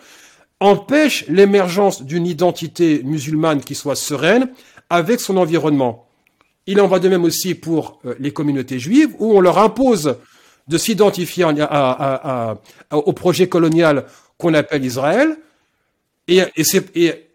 [0.59, 4.49] empêchent l'émergence d'une identité musulmane qui soit sereine
[4.89, 6.07] avec son environnement.
[6.65, 10.17] Il en va de même aussi pour euh, les communautés juives, où on leur impose
[10.67, 11.45] de s'identifier
[12.91, 14.05] au projet colonial
[14.37, 15.37] qu'on appelle Israël,
[16.27, 16.43] et,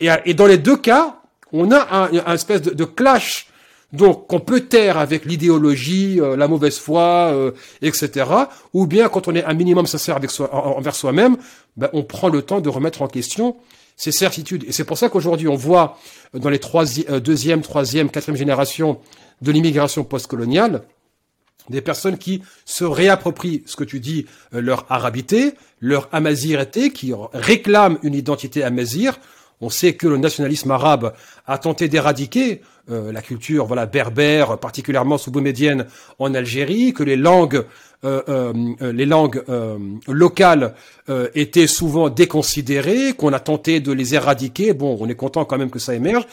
[0.00, 1.21] et, dans les deux cas,
[1.52, 3.48] on a un, espèce de, clash
[3.92, 8.24] donc qu'on peut taire avec l'idéologie, euh, la mauvaise foi, euh, etc.
[8.72, 11.36] Ou bien quand on est un minimum sincère avec soi, envers soi-même,
[11.76, 13.56] ben, on prend le temps de remettre en question
[13.96, 14.64] ses certitudes.
[14.66, 15.98] Et c'est pour ça qu'aujourd'hui on voit
[16.34, 16.60] dans les
[17.10, 18.98] euh, deuxième, troisième, quatrième génération
[19.42, 20.82] de l'immigration postcoloniale,
[21.68, 27.12] des personnes qui se réapproprient ce que tu dis, euh, leur arabité, leur amazirité, qui
[27.32, 29.18] réclament une identité amazir.
[29.62, 31.14] On sait que le nationalisme arabe
[31.46, 32.60] a tenté d'éradiquer
[32.90, 35.86] euh, la culture voilà berbère, particulièrement sous-bomédienne
[36.18, 37.64] en Algérie, que les langues
[38.04, 39.44] euh, les langues
[40.08, 40.74] locales
[41.36, 44.74] étaient souvent déconsidérées, qu'on a tenté de les éradiquer.
[44.74, 46.26] Bon, on est content quand même que ça émerge.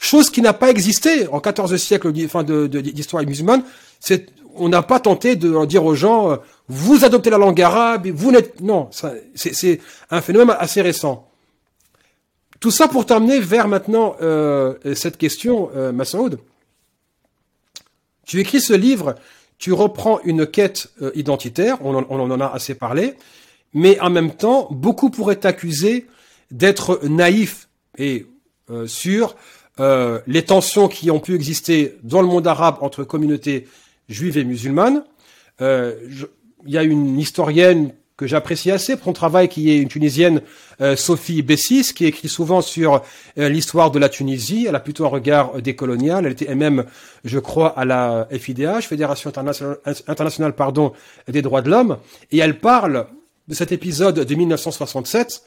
[0.00, 3.62] Chose qui n'a pas existé en 14 siècles d'histoire de, musulmane.
[4.56, 6.36] On n'a pas tenté de dire aux gens, euh,
[6.68, 8.60] vous adoptez la langue arabe, vous n'êtes...
[8.62, 8.88] Non,
[9.34, 11.29] c'est un phénomène assez récent.
[12.60, 15.92] Tout ça pour t'amener vers maintenant euh, cette question, euh.
[18.26, 19.16] Tu écris ce livre,
[19.58, 23.14] tu reprends une quête euh, identitaire, on en, on en, a assez parlé,
[23.74, 26.06] mais en même temps, beaucoup pourraient t'accuser
[26.50, 28.26] d'être naïf et
[28.86, 29.36] sur
[30.26, 33.66] les tensions qui ont pu exister dans le monde arabe entre communautés
[34.10, 35.04] juive et musulmane.
[35.62, 35.94] Euh,
[36.66, 40.42] il y a une historienne que j'apprécie assez pour son travail, qui est une Tunisienne,
[40.82, 43.02] euh, Sophie Bessis, qui écrit souvent sur
[43.38, 44.66] euh, l'histoire de la Tunisie.
[44.68, 46.26] Elle a plutôt un regard décolonial.
[46.26, 46.84] Elle était même,
[47.24, 49.32] je crois, à la FIDH, Fédération
[50.06, 50.92] internationale, pardon,
[51.28, 51.96] des droits de l'homme.
[52.30, 53.06] Et elle parle
[53.48, 55.42] de cet épisode de 1967,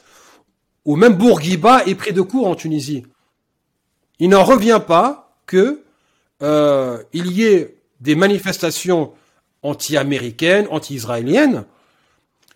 [0.84, 3.04] où même Bourguiba est pris de court en Tunisie.
[4.18, 5.80] Il n'en revient pas que
[6.40, 9.12] il y ait des manifestations
[9.62, 11.64] anti-américaines, anti-israéliennes,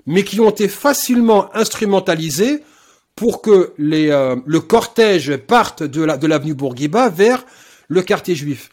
[0.09, 2.65] mais qui ont été facilement instrumentalisées
[3.15, 7.45] pour que euh, le cortège parte de l'avenue la, Bourguiba vers
[7.89, 8.71] le quartier juif.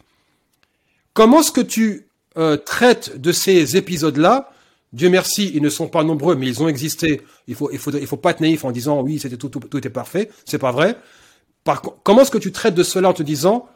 [1.14, 2.08] Comment est-ce que tu
[2.38, 4.50] euh, traites de ces épisodes-là?
[4.94, 7.22] Dieu merci, ils ne sont pas nombreux, mais ils ont existé.
[7.50, 9.86] Il faut, il faut, il faut pas être naïf en disant oui, c'était tout, tout,
[9.86, 10.30] est parfait.
[10.46, 10.96] C'est pas vrai.
[12.04, 13.68] Comment est-ce que tu traites de cela en te disant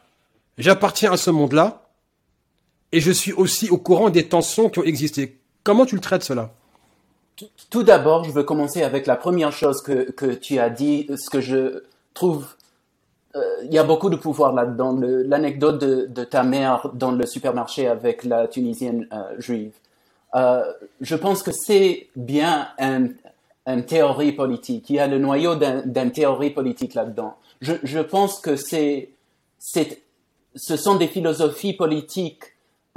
[0.58, 1.90] j'appartiens à ce monde-là,
[2.94, 5.42] et je suis aussi au courant des tensions qui ont existé?
[5.66, 6.54] Comment tu le traites cela?
[7.70, 11.30] Tout d'abord, je veux commencer avec la première chose que, que tu as dit, ce
[11.30, 11.84] que je
[12.14, 12.48] trouve
[13.36, 14.98] euh, il y a beaucoup de pouvoir là-dedans.
[15.00, 19.74] L'anecdote de, de, ta mère dans le supermarché avec la Tunisienne euh, juive.
[20.36, 20.64] Euh,
[21.02, 23.10] je pense que c'est bien un,
[23.66, 24.90] une théorie politique.
[24.90, 27.36] Il y a le noyau d'une théorie politique là-dedans.
[27.62, 29.10] Je, je pense que c'est,
[29.60, 32.44] ce sont des philosophies politiques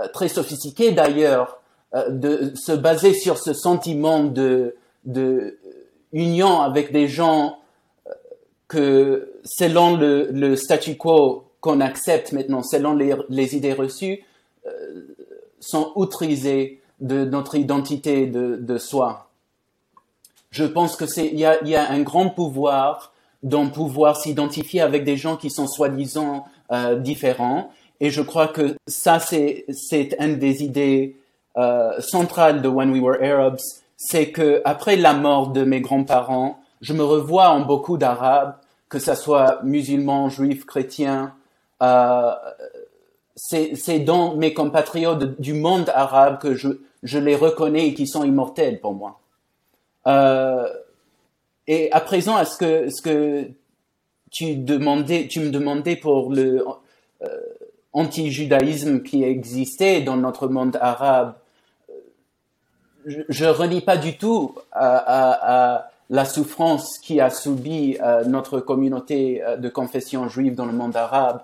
[0.00, 1.60] euh, très sophistiqué d'ailleurs,
[2.10, 5.58] de se baser sur ce sentiment de, de
[6.12, 7.58] union avec des gens
[8.06, 8.10] euh,
[8.68, 14.24] que selon le, le statu quo qu'on accepte maintenant, selon les, les idées reçues,
[15.62, 19.30] sont outrisés de notre identité de, de soi.
[20.50, 23.12] Je pense que c'est il y a, y a, un grand pouvoir
[23.42, 27.70] dans pouvoir s'identifier avec des gens qui sont soi-disant euh, différents.
[28.00, 31.16] Et je crois que ça, c'est c'est une des idées
[31.56, 33.60] euh, centrales de When We Were Arabs,
[33.96, 38.56] c'est que après la mort de mes grands-parents, je me revois en beaucoup d'Arabes,
[38.88, 41.34] que ça soit musulmans, juifs, chrétiens.
[41.82, 42.32] Euh,
[43.36, 46.68] c'est dans mes compatriotes du monde arabe que je,
[47.02, 49.20] je les reconnais et qui sont immortels pour moi.
[50.06, 50.68] Euh,
[51.66, 53.48] et à présent, est-ce que, ce que
[54.30, 56.64] tu demandais, tu me demandais pour le
[57.22, 57.28] euh,
[57.92, 61.34] anti-judaïsme qui existait dans notre monde arabe,
[63.06, 68.24] je, je relie pas du tout à, à, à la souffrance qui a subi euh,
[68.24, 71.42] notre communauté euh, de confession juive dans le monde arabe,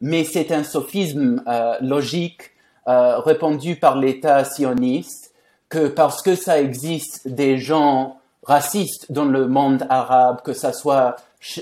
[0.00, 2.50] mais c'est un sophisme euh, logique
[2.88, 5.32] euh, répandu par l'État sioniste
[5.68, 11.16] que parce que ça existe des gens racistes dans le monde arabe, que ça soit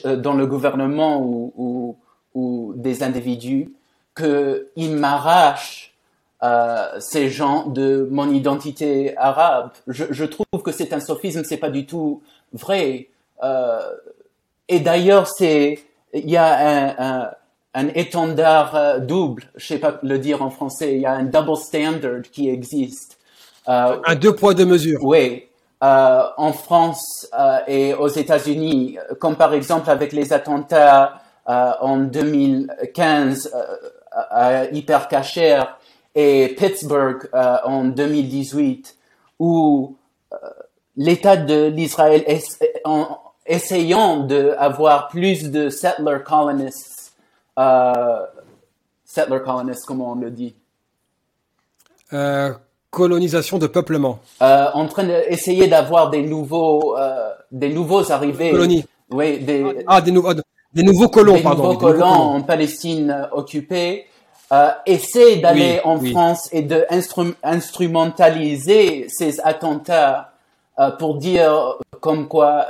[0.05, 1.97] euh, dans le gouvernement ou, ou,
[2.35, 3.73] ou des individus,
[4.17, 5.96] qu'ils m'arrachent
[6.43, 9.71] euh, ces gens de mon identité arabe.
[9.87, 12.23] Je, je trouve que c'est un sophisme, c'est pas du tout
[12.53, 13.09] vrai.
[13.43, 13.81] Euh,
[14.69, 15.79] et d'ailleurs, c'est
[16.13, 17.31] il y a un, un,
[17.75, 21.25] un étendard euh, double, je sais pas le dire en français, il y a un
[21.25, 23.19] double standard qui existe.
[23.69, 25.01] Euh, un deux poids deux mesures.
[25.03, 25.45] Oui,
[25.81, 27.31] en France
[27.67, 33.53] et aux États-Unis, comme par exemple avec les attentats en 2015
[34.13, 35.63] à Hypercacher
[36.17, 38.97] et Pittsburgh en 2018,
[39.39, 39.97] où
[40.97, 42.25] l'État de l'Israël
[42.85, 47.15] en essayant d'avoir plus de settler colonists,
[49.05, 50.55] settler colonists, comment on le dit?
[52.13, 52.53] Euh,
[52.97, 54.21] colonisation de peuplement.
[54.41, 58.51] Euh, en train d'essayer d'avoir des nouveaux, euh, des nouveaux arrivés.
[58.53, 58.85] Colonies.
[59.11, 60.33] Oui, des, ah, des, nouveaux,
[60.73, 61.65] des nouveaux colons, des pardon.
[61.65, 64.07] nouveaux des nouveaux colons en Palestine euh, occupée.
[64.53, 66.13] Euh, essaie d'aller Oui, en oui.
[66.13, 70.33] France et de instru- instrumentaliser ces attentats
[70.79, 72.67] euh, pour dire comme quoi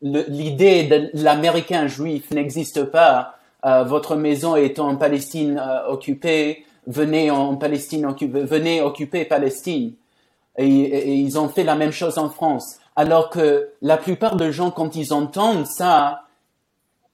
[0.00, 3.34] l'idée de l'Américain juif n'existe pas.
[3.64, 9.94] Euh, votre maison est en Palestine euh, occupée, venez en Palestine occupée, venez occuper Palestine.
[10.58, 12.76] Et, et- et ils ont fait la même chose en France.
[12.94, 16.22] Alors que la plupart des gens, quand ils entendent ça,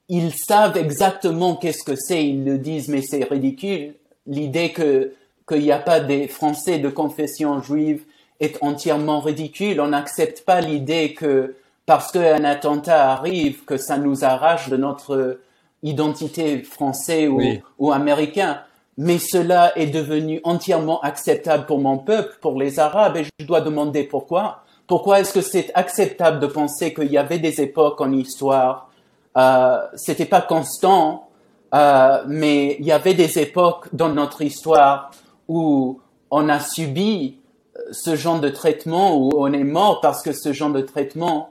[0.09, 2.25] ils savent exactement qu'est-ce que c'est.
[2.27, 3.95] Ils le disent, mais c'est ridicule.
[4.27, 5.13] L'idée que
[5.49, 8.05] qu'il n'y a pas des Français de confession juive
[8.39, 9.81] est entièrement ridicule.
[9.81, 11.55] On n'accepte pas l'idée que
[11.87, 15.41] parce qu'un attentat arrive, que ça nous arrache de notre
[15.83, 17.63] identité français ou, Oui.
[17.79, 18.61] ou américain.
[18.99, 23.61] Mais cela est devenu entièrement acceptable pour mon peuple, pour les Arabes, et je dois
[23.61, 24.65] demander pourquoi.
[24.87, 28.88] Pourquoi est-ce que c'est acceptable de penser qu'il y avait des époques en histoire
[29.37, 31.29] euh, c'était pas constant,
[31.75, 35.11] euh, mais il y avait des époques dans notre histoire
[35.49, 36.01] où
[36.31, 37.39] on a subi
[37.77, 41.51] euh, ce genre de traitement, où on est mort parce que ce genre de traitement,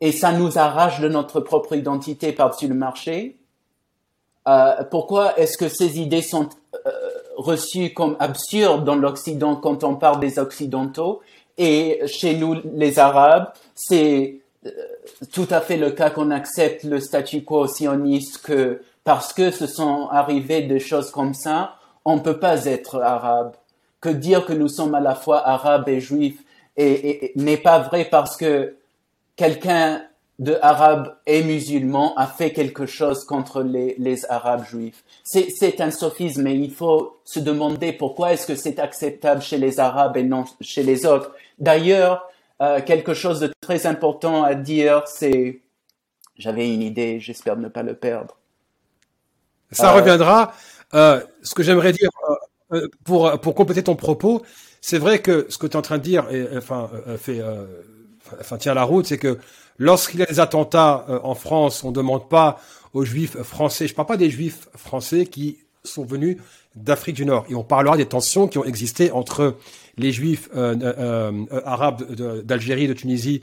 [0.00, 3.36] et ça nous arrache de notre propre identité par-dessus le marché.
[4.90, 6.48] Pourquoi est-ce que ces idées sont
[7.36, 11.20] reçues comme absurdes dans l'Occident quand on parle des Occidentaux?
[11.56, 14.39] Et chez nous, les Arabes, c'est
[15.32, 19.66] tout à fait le cas qu'on accepte le statu quo sioniste que parce que ce
[19.66, 23.54] sont arrivées des choses comme ça, on ne peut pas être arabe.
[24.00, 26.42] Que dire que nous sommes à la fois arabes et juifs
[26.76, 28.76] et, n'est pas vrai parce que
[29.36, 30.02] quelqu'un
[30.38, 35.04] de arabe et musulman a fait quelque chose contre les, les arabes juifs.
[35.22, 39.80] C'est un sophisme et il faut se demander pourquoi est-ce que c'est acceptable chez les
[39.80, 41.32] arabes et non chez les autres.
[41.58, 42.29] D'ailleurs,
[42.60, 45.62] euh, quelque chose de très important à dire, c'est,
[46.36, 48.38] j'avais une idée, j'espère ne pas le perdre.
[49.70, 50.52] Ça Euh, reviendra.
[50.94, 52.10] Euh, ce que j'aimerais dire
[52.72, 54.42] euh, euh, pour pour compléter ton propos,
[54.80, 57.40] c'est vrai que ce que tu es en train de dire, et, enfin, euh, fait,
[57.40, 57.66] euh,
[58.40, 59.38] enfin, tient la route, c'est que
[59.78, 62.58] lorsqu'il y a des attentats euh, en France, on ne demande pas
[62.92, 63.86] aux juifs français.
[63.86, 66.38] Je parle pas des juifs français qui sont venus
[66.74, 67.46] d'Afrique du Nord.
[67.48, 69.56] Et on parlera des tensions qui ont existé entre
[70.00, 72.02] les juifs euh, euh, euh, arabes
[72.44, 73.42] d'Algérie, de Tunisie,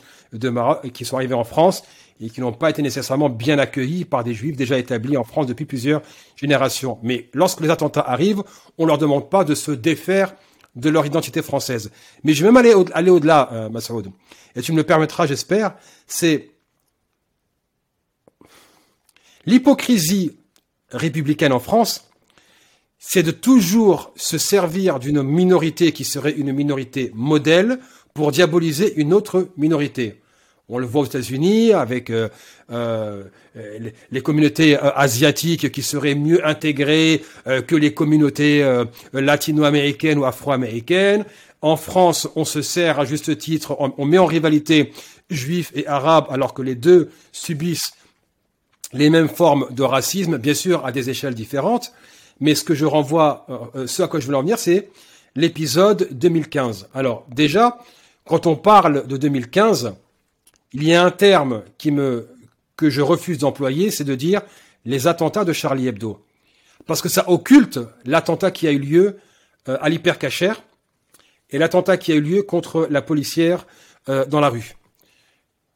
[0.94, 1.84] qui sont arrivés en France
[2.20, 5.46] et qui n'ont pas été nécessairement bien accueillis par des juifs déjà établis en France
[5.46, 6.02] depuis plusieurs
[6.36, 6.98] générations.
[7.04, 8.44] Mais lorsque les attentats arrivent,
[8.78, 10.34] on leur demande pas de se défaire
[10.76, 11.92] de leur identité française.
[12.24, 14.12] Mais je vais même aller, au- aller au-delà, euh, Massaoud.
[14.56, 15.76] Et tu me le permettras, j'espère.
[16.08, 16.50] C'est
[19.46, 20.38] l'hypocrisie
[20.90, 22.07] républicaine en France
[23.00, 27.80] c'est de toujours se servir d'une minorité qui serait une minorité modèle
[28.14, 30.20] pour diaboliser une autre minorité.
[30.70, 32.28] On le voit aux États-Unis avec euh,
[32.72, 33.24] euh,
[34.12, 37.24] les, communautés euh, asiatiques qui seraient mieux intégrées
[37.68, 38.84] que les communautés
[39.14, 41.24] latino-américaines ou afro-américaines.
[41.62, 44.92] En France, on se sert à juste titre, on, met en rivalité
[45.30, 47.94] juifs et arabes alors que les deux subissent
[48.92, 51.94] les mêmes formes de racisme, bien sûr à des échelles différentes.
[52.40, 53.48] Mais ce que je renvoie,
[53.88, 54.90] ce à quoi je veux en venir, c'est
[55.36, 56.90] l'épisode 2015.
[56.94, 57.80] Alors déjà,
[58.26, 59.96] quand on parle de 2015,
[60.74, 62.28] il y a un terme qui me,
[62.76, 64.42] que je refuse d'employer, c'est de dire
[64.86, 66.24] les attentats de Charlie Hebdo.
[66.86, 69.18] Parce que ça occulte l'attentat qui a eu lieu
[69.68, 70.64] euh, à l'hypercachère
[71.50, 73.66] et l'attentat qui a eu lieu contre la policière
[74.10, 74.76] euh, dans la rue.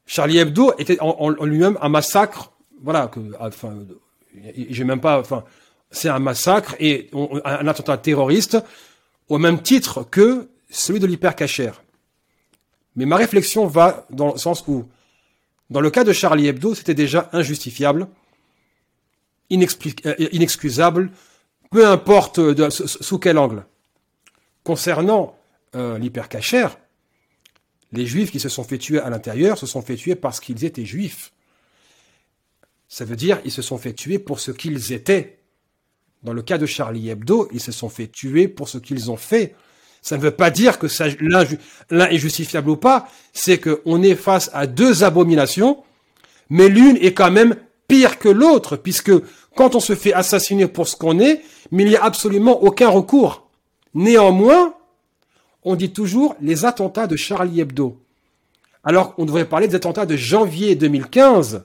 [0.06, 2.52] Charlie Hebdo était en, lui-même un massacre,
[2.82, 3.76] voilà, que, enfin,
[4.56, 5.44] j'ai même pas, enfin,
[5.92, 7.10] c'est un massacre et
[7.46, 8.58] un attentat terroriste
[9.30, 11.84] au même titre que celui de l'hypercachère.
[12.96, 14.88] Mais ma réflexion va dans le sens où,
[15.70, 18.08] dans le cas de Charlie Hebdo, c'était déjà injustifiable,
[19.52, 21.12] euh, inexcusable,
[21.72, 22.40] peu importe
[22.70, 23.66] sous quel angle.
[24.64, 25.38] Concernant
[25.76, 26.78] euh, l'hypercachère,
[27.92, 30.64] les juifs qui se sont fait tuer à l'intérieur se sont fait tuer parce qu'ils
[30.64, 31.34] étaient juifs.
[32.88, 35.41] Ça veut dire ils se sont fait tuer pour ce qu'ils étaient.
[36.24, 39.18] Dans le cas de Charlie Hebdo, ils se sont fait tuer pour ce qu'ils ont
[39.18, 39.56] fait.
[40.02, 40.88] Ça ne veut pas dire que
[41.90, 45.84] l'un est justifiable ou pas, c'est qu'on est face à deux abominations,
[46.50, 47.56] mais l'une est quand même
[47.88, 49.12] pire que l'autre, puisque
[49.56, 51.42] quand on se fait assassiner pour ce qu'on est,
[51.72, 53.48] mais il n'y a absolument aucun recours.
[53.94, 54.74] Néanmoins,
[55.64, 58.00] on dit toujours les attentats de Charlie Hebdo.
[58.84, 61.64] Alors, on devrait parler des attentats de janvier 2015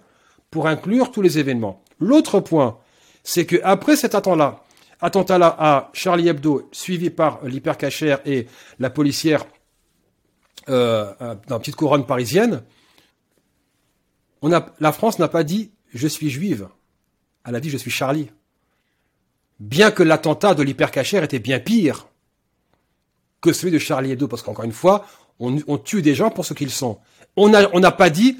[0.51, 1.83] pour inclure tous les événements.
[1.99, 2.79] L'autre point,
[3.27, 4.63] c'est que après cet attentat-là,
[5.01, 8.47] Attentat là à Charlie Hebdo, suivi par l'hypercachère et
[8.79, 9.45] la policière
[10.71, 12.63] euh, euh, dans la petite couronne parisienne.
[14.43, 16.69] La France n'a pas dit je suis juive.
[17.45, 18.31] Elle a dit je suis Charlie.
[19.61, 22.07] Bien que l'attentat de l'hypercachère était bien pire
[23.43, 25.05] que celui de Charlie Hebdo, parce qu'encore une fois,
[25.39, 26.99] on, tue des gens pour ce qu'ils sont.
[27.37, 28.39] On n'a pas dit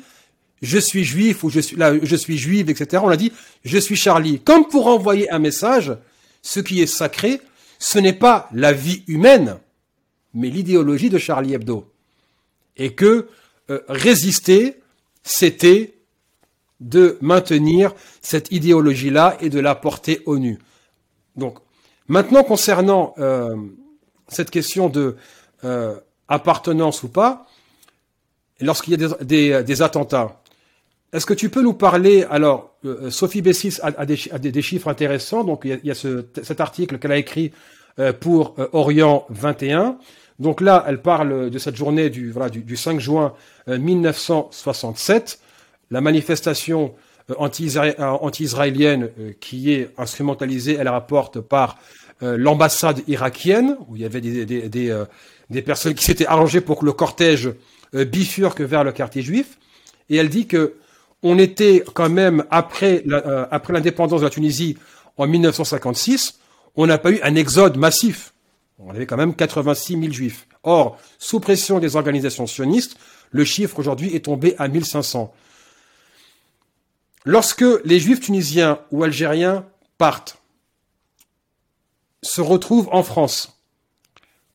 [0.63, 3.03] je suis juif ou je suis là, je suis juive, etc.
[3.05, 3.33] On a dit
[3.65, 4.41] je suis Charlie.
[4.41, 5.97] Comme pour envoyer un message,
[6.43, 7.41] ce qui est sacré,
[7.79, 9.59] ce n'est pas la vie humaine,
[10.35, 11.93] mais l'idéologie de Charlie Hebdo.
[12.77, 13.29] Et que
[13.71, 14.81] euh, résister,
[15.23, 15.95] c'était
[16.81, 20.59] de maintenir cette idéologie-là et de la porter au nu.
[21.37, 21.59] Donc,
[22.07, 23.57] maintenant concernant euh,
[24.29, 25.17] cette question de
[25.65, 25.99] euh,
[26.29, 27.47] appartenance ou pas,
[28.61, 30.43] lorsqu'il y a des attentats,
[31.13, 35.45] est-ce que tu peux nous parler alors euh, Sophie Bessis a, des, chiffres intéressants.
[35.45, 37.53] Donc il y a, cet article qu'elle a écrit
[37.99, 39.99] euh, pour euh, Orient 21.
[40.39, 43.33] Donc là, elle parle de cette journée du, voilà, du, 5 juin
[43.67, 45.41] 1967,
[45.91, 46.95] la manifestation
[47.39, 49.09] anti-israélienne
[49.41, 51.79] qui est instrumentalisée, elle rapporte par
[52.21, 54.69] l'ambassade irakienne, où il y avait des, des,
[55.49, 57.55] des personnes qui s'étaient arrangées pour que le cortège
[57.95, 59.59] bifurque vers le quartier juif.
[60.11, 60.75] Et elle dit que
[61.23, 64.77] on était quand même, après euh, après l'indépendance de la Tunisie
[65.17, 66.39] en 1956,
[66.77, 68.35] on n'a pas eu un exode massif.
[68.79, 70.47] On avait quand même 86 000 juifs.
[70.63, 72.99] Or, sous pression des organisations sionistes,
[73.31, 75.33] le chiffre aujourd'hui est tombé à 1500.
[77.25, 79.65] Lorsque les juifs tunisiens ou algériens
[79.99, 80.39] partent,
[82.23, 83.59] se retrouvent en France,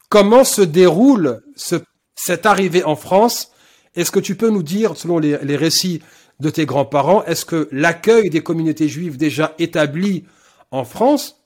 [0.09, 3.51] comment se déroule cette arrivée en France?
[3.95, 6.01] Est-ce que tu peux nous dire, selon les récits
[6.41, 10.25] de tes grands-parents, est-ce que l'accueil des communautés juives déjà établies
[10.71, 11.39] en France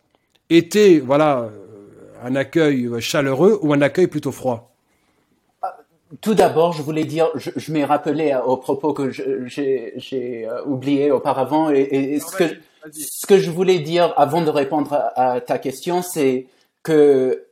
[0.50, 1.50] était, voilà, euh,
[2.24, 4.72] un accueil chaleureux ou un accueil plutôt froid?
[5.62, 5.78] Ah,
[6.22, 11.12] tout d'abord, je voulais dire, je, m'ai rappelé euh, au propos que j'ai euh, oublié
[11.12, 12.56] auparavant, et, ce, que,
[12.94, 16.48] ce que je voulais dire avant de répondre à, ta question, c'est
[16.84, 17.48] que,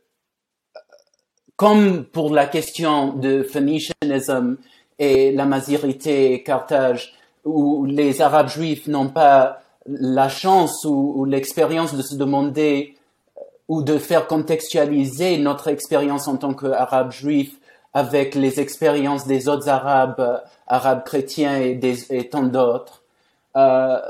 [1.56, 4.56] comme pour la question de Phoenicianism
[4.98, 7.12] et la majorité Carthage,
[7.44, 12.96] où les Arabes juifs n'ont pas la chance ou, l'expérience de se demander
[13.36, 17.56] euh, ou de faire contextualiser notre expérience en tant qu'Arabes juifs
[17.92, 23.02] avec les expériences des autres Arabes, euh, Arabes chrétiens et, tant d'autres.
[23.56, 24.00] Euh,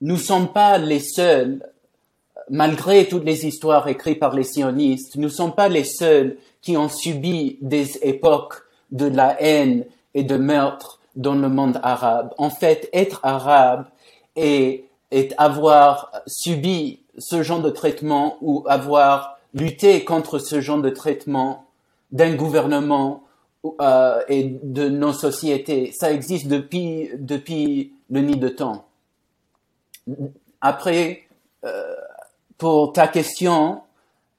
[0.00, 1.66] nous sommes pas les seuls,
[2.48, 6.88] malgré toutes les histoires écrites par les sionistes, nous sommes pas les seuls qui ont
[6.88, 9.84] subi des époques de la haine
[10.14, 12.32] et de meurtre dans le monde arabe.
[12.38, 13.86] En fait, être arabe
[14.36, 14.80] et,
[15.38, 21.66] avoir subi ce genre de traitement ou avoir lutté contre ce genre de traitement
[22.10, 23.22] d'un gouvernement
[23.80, 25.92] euh, et de nos sociétés.
[25.92, 28.86] Ça existe depuis, depuis le nid de temps.
[30.60, 31.22] Après,
[31.64, 31.94] euh,
[32.58, 33.82] pour ta question,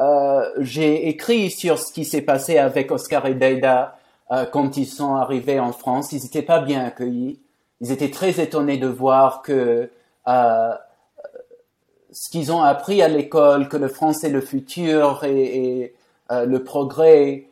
[0.02, 3.98] euh, j'ai écrit sur ce qui s'est passé avec Oscar et Deida
[4.32, 6.12] euh, quand ils sont arrivés en France.
[6.12, 7.40] Ils n'étaient pas bien accueillis.
[7.82, 9.90] Ils étaient très étonnés de voir que
[10.28, 10.74] euh,
[12.12, 15.94] ce qu'ils ont appris à l'école, que le français le futur et,
[16.32, 17.50] euh, le progrès,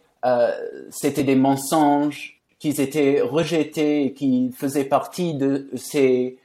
[0.90, 6.40] c'était des mensonges, qu'ils étaient rejetés et qu'ils faisaient partie de ces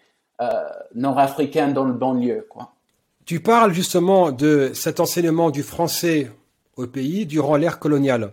[0.97, 2.45] Nord-Africains dans le banlieue.
[2.51, 2.72] Quoi.
[3.24, 6.29] Tu parles justement de cet enseignement du français
[6.76, 8.33] au pays durant l'ère coloniale.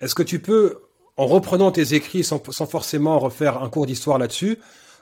[0.00, 0.82] Est-ce que tu peux,
[1.16, 4.58] en reprenant tes écrits sans, forcément refaire un cours d'histoire là-dessus,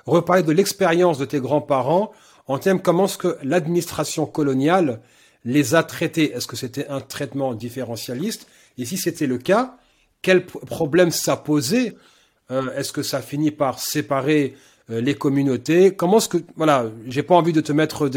[0.06, 2.12] reparler de l'expérience de tes grands-parents
[2.46, 5.00] en termes comment est-ce que l'administration coloniale
[5.44, 6.32] les a traités?
[6.32, 8.46] Est-ce que c'était un traitement différentialiste?
[8.78, 9.76] Et si c'était le cas,
[10.22, 11.96] quel problème ça posait?
[12.50, 14.54] Euh, Est-ce que ça finit par séparer
[14.90, 15.94] euh, les communautés?
[15.94, 18.10] Comment est-ce que voilà, j'ai pas envie de te mettre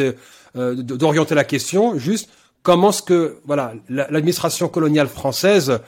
[0.56, 2.30] euh, d'orienter la question, juste
[2.64, 5.80] comment est-ce que voilà l'administration coloniale française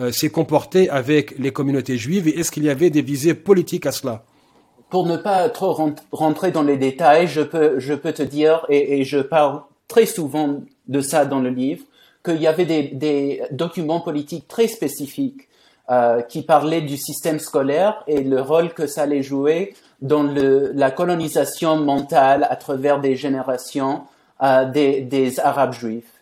[0.00, 3.86] euh, s'est comportée avec les communautés juives et est-ce qu'il y avait des visées politiques
[3.86, 4.24] à cela?
[4.90, 5.76] Pour ne pas trop
[6.12, 10.06] rentrer dans les détails, je peux je peux te dire et, et je parle très
[10.06, 11.84] souvent de ça dans le livre
[12.24, 15.48] qu'il y avait des, des documents politiques très spécifiques
[15.90, 20.72] euh, qui parlaient du système scolaire et le rôle que ça allait jouer dans le,
[20.74, 24.02] la colonisation mentale à travers des générations
[24.42, 26.12] euh, des, des, Arabes juifs.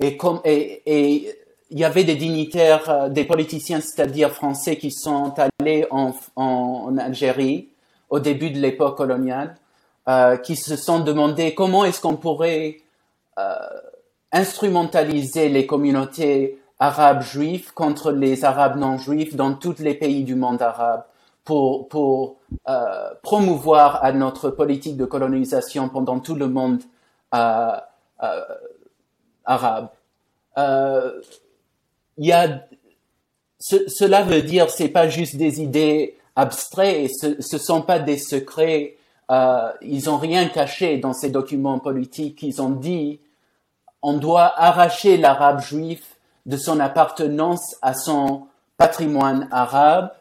[0.00, 1.34] Et, comme, et, et
[1.74, 6.96] il y avait des dignitaires, euh, des politiciens, c'est-à-dire français, qui sont allés en, en,
[6.96, 7.68] Algérie
[8.10, 9.56] au début de l'époque coloniale,
[10.08, 12.76] euh, qui se sont demandé comment est-ce qu'on pourrait
[13.38, 13.56] euh,
[14.30, 20.36] instrumentaliser les communautés arabes juives contre les arabes non juifs dans tous les pays du
[20.36, 21.02] monde arabe
[21.42, 22.36] pour, pour
[23.22, 26.82] promouvoir notre politique de colonisation pendant tout le monde
[29.44, 29.88] arabe.
[32.18, 32.66] Il y a,
[33.58, 38.18] ce, cela veut dire c'est pas juste des idées abstraites, ce, ce sont pas des
[38.18, 38.96] secrets.
[39.30, 42.42] Euh, ils ont rien caché dans ces documents politiques.
[42.42, 43.20] Ils ont dit
[44.02, 50.12] on doit arracher l'arabe juif de son appartenance à son patrimoine arabe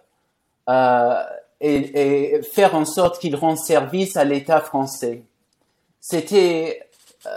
[0.70, 1.22] euh,
[1.60, 5.24] et, et, faire en sorte qu'il rende service à l'État français.
[6.00, 6.88] C'était,
[7.26, 7.30] euh,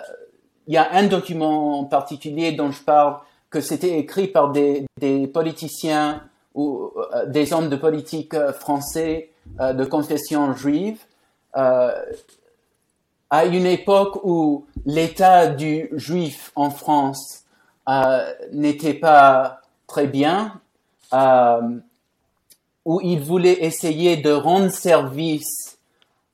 [0.69, 3.19] il y a un document en particulier dont je parle
[3.51, 4.86] que c'était écrit par des,
[5.32, 6.22] politiciens
[6.55, 9.30] ou euh, des hommes de politique euh, français
[9.61, 10.99] euh, de confession juive
[13.30, 17.44] à une époque où l'état du juif en France
[18.53, 20.61] n'était pas très bien,
[22.84, 25.78] où il voulait essayer de rendre service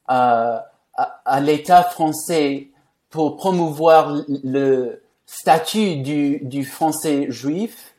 [0.09, 2.67] à l'État français
[3.11, 5.02] pour promouvoir le,
[5.33, 7.95] statut du, français juif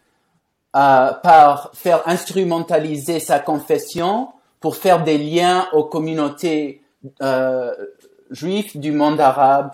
[0.75, 4.29] euh, par faire instrumentaliser sa confession
[4.59, 6.83] pour faire des liens aux communautés
[7.21, 7.73] euh,
[8.29, 9.71] juives du monde arabe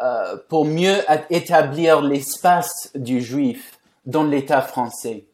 [0.00, 0.96] euh, pour mieux
[1.30, 5.24] établir l'espace du juif dans l'État français.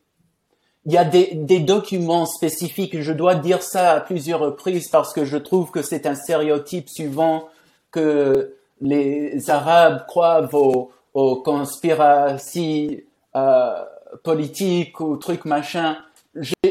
[0.87, 5.13] Il y a des, des, documents spécifiques, je dois dire ça à plusieurs reprises parce
[5.13, 7.49] que je trouve que c'est un stéréotype suivant
[7.91, 12.89] que les Arabes croient aux, aux conspirations
[13.37, 13.85] euh,
[14.25, 15.97] politiques ou trucs machin.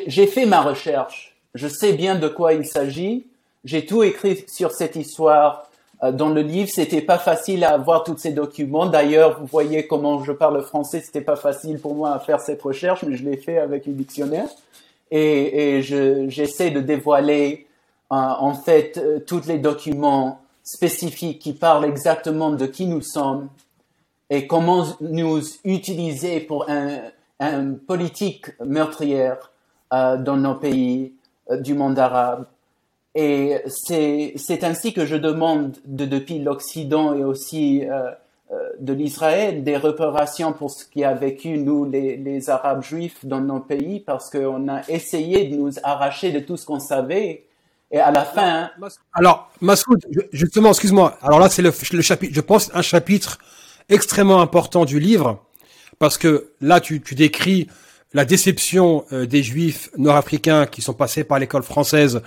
[0.07, 1.37] J'ai fait ma recherche.
[1.55, 3.27] Je sais bien de quoi il s'agit.
[3.63, 5.69] J'ai tout écrit sur cette histoire
[6.03, 6.69] euh, dans le livre.
[6.73, 8.85] C'était pas facile à avoir tous ces documents.
[8.85, 11.01] D'ailleurs, vous voyez comment je parle français.
[11.05, 13.93] C'était pas facile pour moi à faire cette recherche, mais je l'ai fait avec le
[13.93, 14.47] dictionnaire.
[15.11, 17.67] Et, j'essaie de dévoiler
[18.11, 23.49] euh, en fait tous les documents spécifiques qui parlent exactement de qui nous sommes,
[24.29, 26.99] et comment nous utiliser pour un,
[27.39, 29.51] un politique meurtrière
[29.93, 31.13] euh, dans nos pays
[31.49, 32.45] euh, du monde arabe.
[33.15, 38.11] Et c'est ainsi que je demande de, depuis l'Occident et aussi euh,
[38.79, 43.41] de l'Israël des réparations pour ce qui a vécu nous les, les Arabes juifs dans
[43.41, 47.45] nos pays parce qu'on a essayé de nous arracher de tout ce qu'on savait
[47.91, 48.69] et à la fin.
[49.13, 49.99] Alors, Massoud,
[50.31, 51.17] justement, excuse-moi.
[51.21, 52.33] Alors là, c'est le, le chapitre.
[52.35, 53.39] Je pense un chapitre
[53.89, 55.43] extrêmement important du livre,
[55.97, 57.67] parce que là, tu, tu décris
[58.13, 62.21] la déception euh, des juifs nord-africains qui sont passés par l'école française,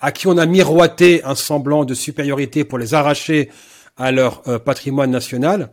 [0.00, 3.50] à qui on a miroité un semblant de supériorité pour les arracher
[3.96, 5.70] à leur euh, patrimoine national.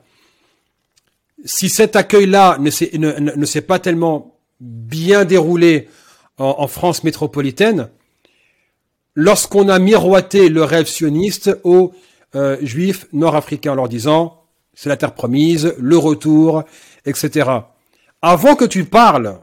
[1.46, 5.88] Si cet accueil-là ne s'est, ne, pas tellement bien déroulé
[6.40, 7.90] en, France métropolitaine,
[9.16, 11.94] lorsqu'on a miroité le rêve sioniste aux
[12.36, 14.37] euh, juifs nord-africains en leur disant
[14.78, 16.64] c'est la terre promise, le retour,
[17.04, 17.50] etc.
[18.22, 19.40] Avant que tu parles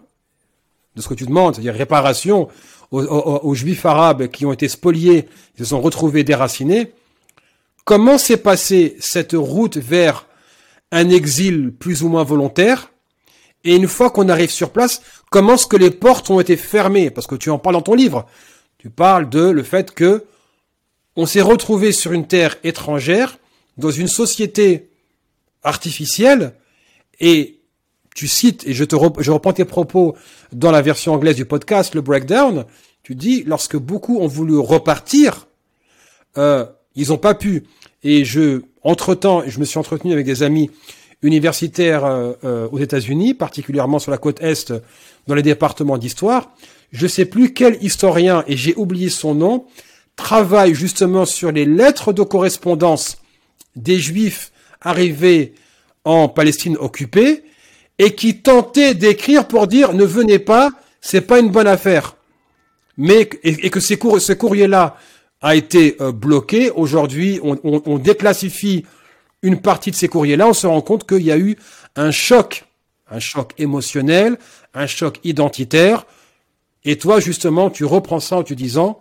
[0.95, 2.49] de ce que tu demandes, c'est-à-dire réparation
[2.93, 5.25] aux, juifs arabes qui ont été spoliés,
[5.57, 6.93] qui se sont retrouvés déracinés,
[7.85, 10.29] comment s'est passée cette route vers
[10.93, 12.93] un exil plus ou moins volontaire?
[13.65, 15.03] Et une fois qu'on arrive sur place,
[15.33, 17.11] comment est-ce que les portes ont été fermées?
[17.11, 18.25] Parce que tu en parles dans ton livre.
[18.79, 20.27] Tu parles de le fait que
[21.17, 23.39] on s'est retrouvé sur une terre étrangère,
[23.79, 24.91] dans une société
[25.65, 26.55] artificielle,
[27.21, 27.61] et
[28.15, 30.15] tu cites, et je te je reprends tes propos
[30.53, 32.65] dans la version anglaise du podcast, le breakdown,
[33.03, 35.47] tu dis, lorsque beaucoup ont voulu repartir,
[36.39, 36.65] euh,
[36.95, 37.65] ils n'ont pas pu.
[38.03, 40.71] Et je, entre-temps, je me suis entretenu avec des amis
[41.23, 44.73] universitaires euh, euh, aux États-Unis, particulièrement sur la côte Est,
[45.27, 46.55] dans les départements d'histoire.
[46.93, 49.67] Je sais plus quel historien, et j'ai oublié son nom,
[50.17, 53.19] travaille justement sur les lettres de correspondance
[53.75, 54.53] des Juifs
[54.85, 55.55] arrivés
[56.05, 57.43] en Palestine occupée,
[57.99, 60.71] et qui tentait d'écrire pour dire ne venez pas,
[61.01, 62.17] c'est pas une bonne affaire.
[62.97, 64.97] Mais et, que ces ce courrier-là
[65.41, 66.71] a été euh, bloqué.
[66.71, 68.87] Aujourd'hui, on, déclassifie
[69.43, 70.49] une partie de ces courriers-là.
[70.49, 71.57] On se rend compte qu'il y a eu
[71.97, 72.65] un choc,
[73.11, 74.39] un choc émotionnel,
[74.73, 76.07] un choc identitaire.
[76.85, 79.01] Et toi, justement, tu reprends ça en te disant,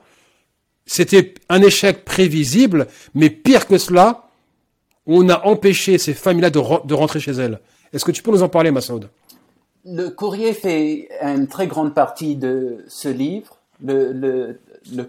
[0.85, 4.22] c'était un échec prévisible, mais pire que cela,
[5.05, 7.59] on a empêché ces familles-là de, rentrer chez elles.
[7.91, 9.09] Est-ce que tu peux nous en parler, Massoud?
[9.85, 13.57] Le courrier fait une très grande partie de ce livre.
[13.84, 14.57] Le,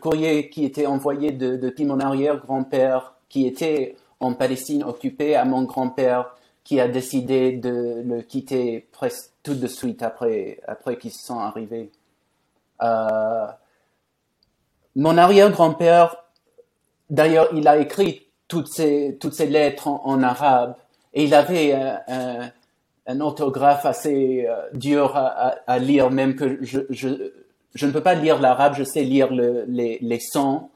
[0.01, 5.63] courrier qui était envoyé de, depuis mon arrière-grand-père, qui était en Palestine occupée, à mon
[5.63, 6.35] grand-père,
[6.65, 11.91] qui a décidé de le quitter presque tout de suite après, après qu'ils sont arrivés.
[12.83, 13.47] Euh,
[14.97, 16.17] mon arrière-grand-père,
[17.11, 18.24] d'ailleurs, il a écrit
[18.55, 20.77] toutes ces, toutes ces lettres en, arabe.
[21.13, 22.51] Et il avait un,
[23.07, 27.09] un orthographe assez euh, dur à, à, lire, même que je, je,
[27.75, 30.69] je ne peux pas lire l'arabe, je sais lire le, les, les sons,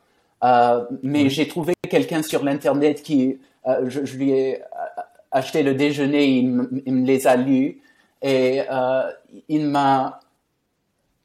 [0.43, 4.63] euh, mais j'ai trouvé quelqu'un sur l'internet qui, euh, je, je, lui ai
[5.31, 7.81] acheté le déjeuner, il, me les a lus.
[8.21, 9.11] Et euh,
[9.49, 10.21] il m'a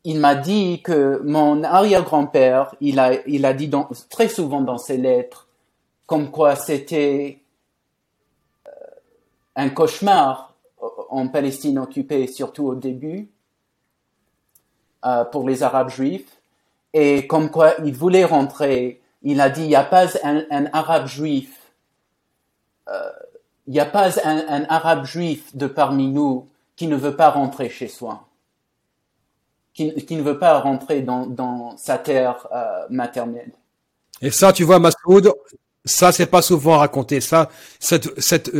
[0.06, 4.78] il m'a dit que mon arrière-grand-père, il a, il a dit dans, très souvent dans
[4.78, 5.43] ses lettres,
[6.14, 7.40] comme quoi c'était
[8.68, 8.69] euh,
[9.56, 10.53] un cauchemar
[11.10, 13.31] en Palestine occupée, surtout au début,
[15.06, 16.38] euh, pour les Arabes juifs.
[16.94, 21.07] Et comme quoi il voulait rentrer, il a dit, il n'y a pas un, Arabe
[21.07, 21.73] juif,
[22.90, 23.10] euh,
[23.65, 27.69] il n'y a pas un, Arabe juif de parmi nous qui ne veut pas rentrer
[27.69, 28.27] chez soi,
[29.73, 33.53] qui, ne veut pas rentrer dans, sa terre euh, maternelle.
[34.22, 35.34] Et ça, tu vois, Masoud,
[35.85, 37.22] ça, c'est pas souvent raconté.
[37.22, 37.49] Ça,
[37.80, 38.51] cette, cette,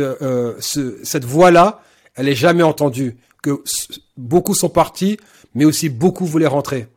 [0.60, 1.80] cette voix-là,
[2.16, 3.16] elle est jamais entendue.
[3.42, 3.62] Que
[4.16, 5.18] beaucoup sont partis,
[5.54, 6.88] mais aussi beaucoup voulaient rentrer.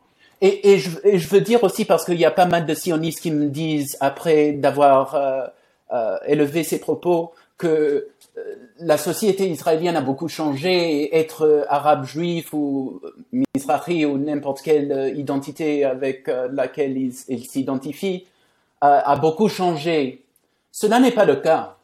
[0.41, 3.21] Et, et, je, je, veux dire aussi parce qu'il y a pas mal de sionistes
[3.21, 5.47] qui me disent après d'avoir euh,
[5.93, 8.41] euh, élevé ces propos que euh,
[8.79, 13.01] la société israélienne a beaucoup changé et être arabe juif ou
[13.31, 18.27] mizrahi ou n'importe quelle identité avec laquelle ils s'identifient
[18.81, 20.25] a beaucoup changé.
[20.71, 21.77] Cela n'est pas le cas.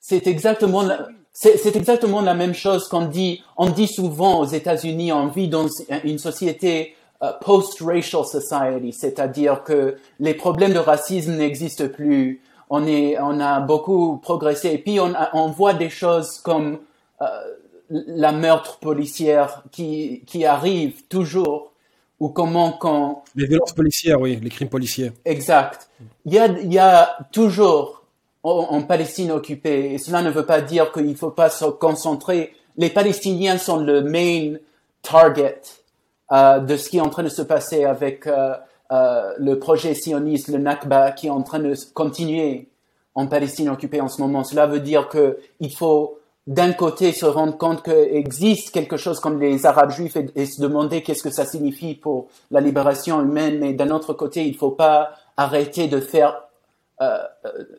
[0.00, 1.08] C'est exactement la,
[1.40, 3.42] c'est exactement la même chose qu'on dit.
[3.56, 5.68] On dit souvent aux États-Unis, on vit dans
[6.02, 12.42] une société euh, post-racial society, c'est-à-dire que les problèmes de racisme n'existent plus.
[12.70, 14.70] On est, on a beaucoup progressé.
[14.70, 16.78] Et puis on, on voit des choses comme
[17.22, 17.26] euh,
[17.88, 21.72] la meurtre policière qui, qui arrive toujours,
[22.20, 25.12] ou comment quand les violences policières, oui, les crimes policiers.
[25.24, 25.88] Exact.
[26.24, 27.98] Il y a, il y a toujours
[28.42, 29.94] en Palestine occupée.
[29.94, 32.54] Et cela ne veut pas dire qu'il ne faut pas se concentrer.
[32.76, 34.54] Les Palestiniens sont le main
[35.02, 35.60] target
[36.32, 38.54] euh, de ce qui est en train de se passer avec euh,
[38.92, 42.68] euh, le projet sioniste, le Nakba, qui est en train de continuer
[43.14, 44.44] en Palestine occupée en ce moment.
[44.44, 46.17] Cela veut dire qu'il faut
[46.48, 50.62] d'un côté se rendre compte qu'il existe quelque chose comme les Arabes juifs et, se
[50.62, 54.56] demander qu'est-ce que ça signifie pour la libération humaine, mais d'un autre côté, il ne
[54.56, 56.42] faut pas arrêter de faire
[57.02, 57.18] euh,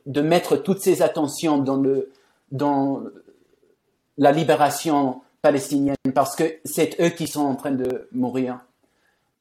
[0.05, 2.11] de mettre toutes ses attentions dans le
[2.51, 3.01] dans
[4.19, 8.59] la libération palestinienne parce que c'est eux qui sont en train de mourir.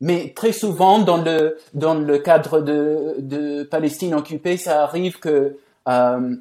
[0.00, 5.58] Mais très souvent dans le dans le cadre de, de Palestine occupée, ça arrive que
[5.86, 6.36] euh,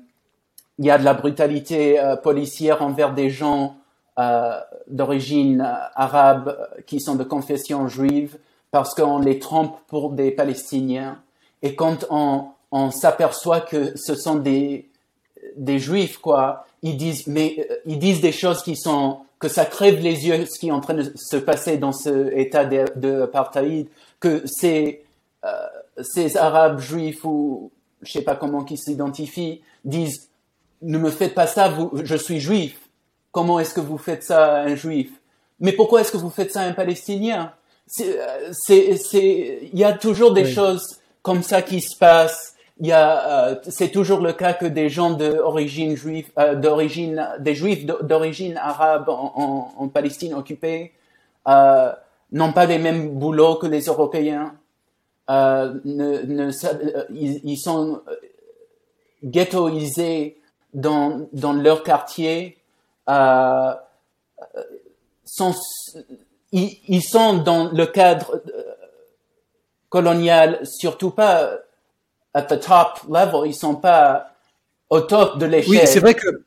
[0.79, 3.77] il y a de la brutalité policière envers des gens
[4.87, 5.61] d'origine
[5.95, 8.37] arabe qui sont de confession juive
[8.71, 11.19] parce qu'on les trompe pour des Palestiniens.
[11.61, 14.89] Et quand on, on s'aperçoit que ce sont des,
[15.55, 19.99] des juifs, quoi, ils disent, mais ils disent des choses qui sont, que ça crève
[19.99, 23.87] les yeux ce qui est en train de se passer dans ce état d'apartheid,
[24.19, 25.03] que ces,
[25.45, 25.49] euh,
[26.01, 27.71] ces arabes juifs ou
[28.01, 30.26] je sais pas comment qu'ils s'identifient disent
[30.81, 32.77] ne me faites pas ça, vous, je suis juif.
[33.31, 35.09] Comment est-ce que vous faites ça à un juif?
[35.59, 37.53] Mais pourquoi est-ce que vous faites ça à un palestinien?
[37.87, 38.17] C'est,
[38.97, 43.47] c'est, il y a toujours des choses comme ça qui se passent il y a,
[43.49, 48.57] euh, c'est toujours le cas que des gens d'origine juive, euh, d'origine, des juifs d'origine
[48.57, 50.93] arabe en, en, Palestine occupée,
[51.47, 51.91] euh,
[52.31, 54.53] n'ont pas les mêmes boulots que les Européens.
[55.29, 56.51] Euh, ne, ne,
[57.11, 58.01] ils, ils, sont
[59.23, 60.36] ghettoisés
[60.73, 62.57] dans, dans leur quartier.
[65.29, 65.55] Sont,
[66.51, 68.41] ils, ils sont dans le cadre
[69.89, 71.51] colonial, surtout pas
[72.33, 74.33] at the top level, ils sont pas
[74.89, 75.71] au top de l'échelle.
[75.71, 76.43] Oui, c'est vrai que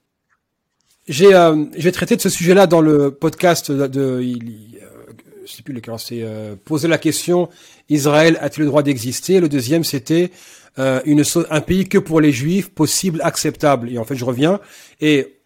[1.09, 5.13] j'ai euh, j'ai traité de ce sujet-là dans le podcast de, de il, euh,
[5.45, 7.49] je sais plus lequel c'est euh, poser la question
[7.89, 9.41] Israël a-t-il le droit d'exister?
[9.41, 10.31] Le deuxième c'était
[10.79, 14.61] euh, une un pays que pour les juifs possible acceptable et en fait je reviens
[15.01, 15.37] et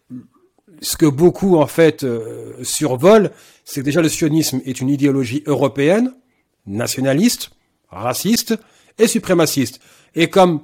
[0.81, 3.31] ce que beaucoup en fait euh, survolent
[3.63, 6.13] c'est que déjà le sionisme est une idéologie européenne
[6.65, 7.51] nationaliste
[7.89, 8.55] raciste
[8.99, 9.79] et suprémaciste
[10.15, 10.61] et comme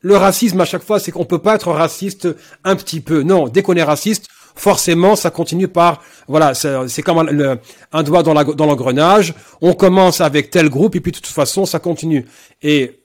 [0.00, 2.28] le racisme à chaque fois, c'est qu'on peut pas être raciste
[2.64, 3.22] un petit peu.
[3.22, 7.58] Non, dès qu'on est raciste, forcément, ça continue par, voilà, c'est comme
[7.92, 9.34] un, doigt dans l'engrenage.
[9.60, 12.26] on commence avec tel groupe et puis de toute façon, ça continue.
[12.62, 13.00] Et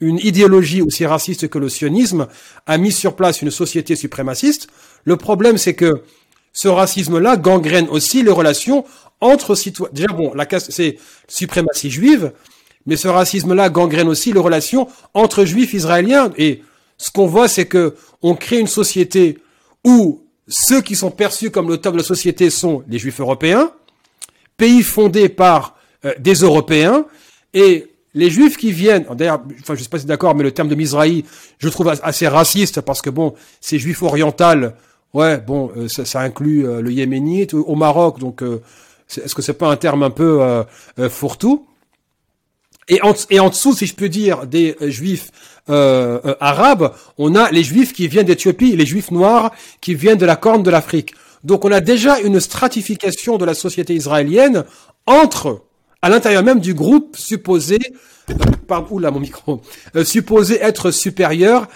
[0.00, 2.28] une idéologie aussi raciste que le sionisme
[2.66, 4.68] a mis sur place une société suprémaciste.
[5.04, 6.02] Le problème, c'est que
[6.52, 8.84] ce racisme-là gangrène aussi les relations
[9.20, 9.92] entre citoyens.
[9.92, 12.32] Déjà, bon, la casse, c'est suprématie juive,
[12.86, 16.32] mais ce racisme-là gangrène aussi les relations entre juifs israéliens.
[16.36, 16.62] Et
[16.96, 19.38] ce qu'on voit, c'est que on crée une société
[19.84, 23.70] où ceux qui sont perçus comme le top de la société sont les juifs européens,
[24.56, 27.04] pays fondé par euh, des Européens,
[27.52, 27.87] et
[28.18, 30.74] les juifs qui viennent, d'ailleurs, enfin, je sais pas si d'accord, mais le terme de
[30.74, 31.24] Mizrahi,
[31.58, 34.74] je trouve assez raciste parce que bon, ces juifs orientales,
[35.14, 38.42] ouais, bon, euh, ça, inclut euh, le yéménite au Maroc, donc
[39.16, 40.64] est-ce que c'est pas un terme un peu
[41.08, 41.68] fourre-tout?
[42.88, 45.30] Et en, et en dessous, si je peux dire, des euh, juifs
[45.68, 50.18] euh, euh, arabes, on a les juifs qui viennent d'Éthiopie, les juifs noirs qui viennent
[50.18, 51.14] de la corne de l'Afrique.
[51.44, 54.64] Donc on a déjà une stratification de la société israélienne
[55.06, 55.62] entre,
[56.02, 57.78] à l'intérieur même du groupe supposé,
[58.66, 59.60] pardon, mon micro,
[60.04, 61.66] supposé être supérieur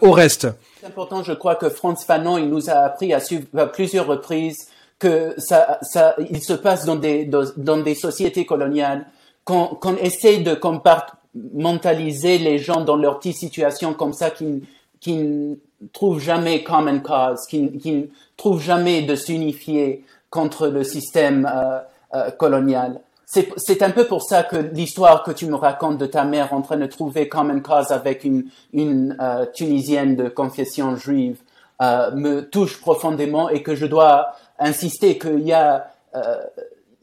[0.00, 0.48] au reste.
[0.80, 3.20] C'est important, je crois que Franz Fanon, il nous a appris à,
[3.66, 4.68] plusieurs reprises
[4.98, 9.06] que ça, ça, il se passe dans des, dans des sociétés coloniales
[9.48, 14.62] qu'on essaie de compartmentaliser les gens dans leur petite situation comme ça, qui,
[15.00, 15.54] qui ne
[15.92, 18.02] trouvent jamais common cause, qui, qui ne
[18.36, 21.78] trouvent jamais de s'unifier contre le système euh,
[22.14, 23.00] euh, colonial.
[23.30, 26.62] C'est un peu pour ça que l'histoire que tu me racontes de ta mère en
[26.62, 31.42] train de trouver common cause avec une, une euh, Tunisienne de confession juive
[31.82, 34.28] euh, me touche profondément et que je dois
[34.58, 36.36] insister qu'il y a euh,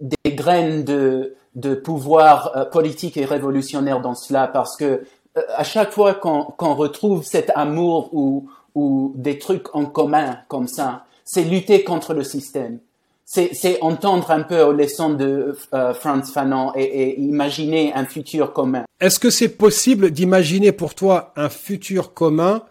[0.02, 5.04] des graines de, de pouvoir euh, politique et révolutionnaire dans cela parce que
[5.38, 10.68] euh, à chaque fois qu'on retrouve cet amour ou, ou des trucs en commun comme
[10.68, 12.80] ça, c'est lutter contre le système.
[13.26, 18.86] C'est entendre un peu aux leçons de euh, Franz Fanon et, imaginer un futur commun.
[19.00, 22.62] Est-ce que c'est possible d'imaginer pour toi un futur commun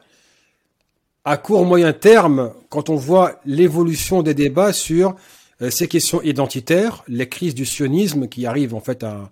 [1.24, 5.16] à court moyen terme quand on voit l'évolution des débats sur
[5.60, 9.28] euh, ces questions identitaires, les crises du sionisme qui arrivent en fait à,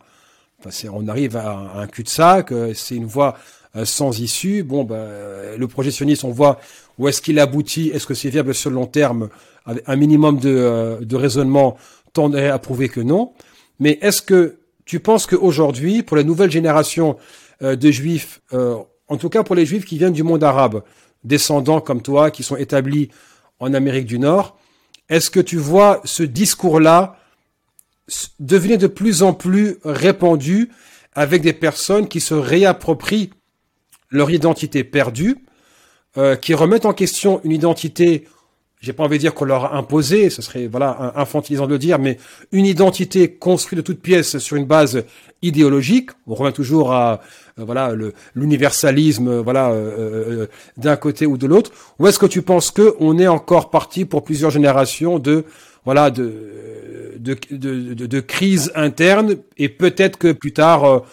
[0.58, 3.36] enfin, on arrive à un cul-de-sac, euh, c'est une voie
[3.84, 4.62] sans issue.
[4.62, 5.08] Bon, ben,
[5.56, 6.60] le projet sioniste, on voit
[6.98, 9.28] où est-ce qu'il aboutit, est-ce que c'est viable sur le long terme,
[9.64, 11.76] un minimum de, de raisonnement
[12.12, 13.32] tendrait à prouver que non.
[13.78, 17.16] Mais est-ce que tu penses qu'aujourd'hui, pour la nouvelle génération
[17.60, 20.82] de juifs, en tout cas pour les juifs qui viennent du monde arabe,
[21.24, 23.08] descendants comme toi, qui sont établis
[23.60, 24.58] en Amérique du Nord,
[25.08, 27.16] est-ce que tu vois ce discours-là
[28.40, 30.70] devenir de plus en plus répandu
[31.14, 33.30] avec des personnes qui se réapproprient
[34.12, 35.38] leur identité perdue,
[36.16, 38.26] euh, qui remettent en question une identité
[38.82, 41.78] j'ai pas envie de dire qu'on leur a imposé, ce serait voilà infantilisant de le
[41.78, 42.18] dire, mais
[42.50, 45.04] une identité construite de toutes pièces sur une base
[45.40, 46.10] idéologique.
[46.26, 47.20] On revient toujours à
[47.60, 47.94] euh, voilà
[48.34, 51.70] l'universalisme euh, voilà euh, d'un côté ou de l'autre.
[52.00, 55.44] Ou est-ce que tu penses que on est encore parti pour plusieurs générations de
[55.84, 61.04] voilà de de, de, de, de crise interne et peut-être que plus tard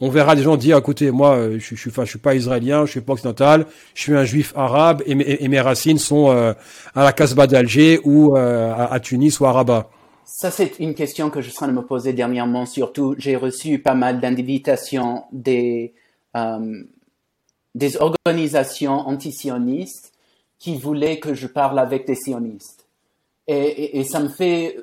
[0.00, 3.00] on verra des gens dire, écoutez, moi, euh, je, je, suis, pas israélien, je suis
[3.00, 6.52] pas occidental, je suis un juif arabe et, mes, racines sont euh,
[6.94, 9.88] à la Casbah d'Alger ou euh, à, Tunis ou à Rabat.
[10.24, 12.66] Ça, c'est une question que je suis en train de me poser dernièrement.
[12.66, 15.94] Surtout, j'ai reçu pas mal d'invitations des,
[17.74, 20.12] des organisations antisionistes
[20.58, 22.88] qui voulaient que je parle avec des sionistes.
[23.46, 24.76] Et, ça me fait...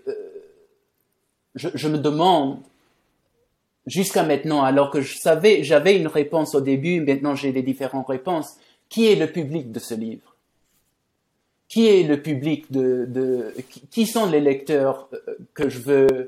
[1.55, 2.59] je me demande
[3.87, 8.07] jusqu'à maintenant, alors que je savais, j'avais une réponse au début, maintenant j'ai des différentes
[8.07, 8.55] réponses.
[8.89, 10.35] Qui est le public de ce livre?
[11.67, 13.55] Qui est le public de, de
[13.89, 16.25] qui sont les lecteurs euh, que je veux euh,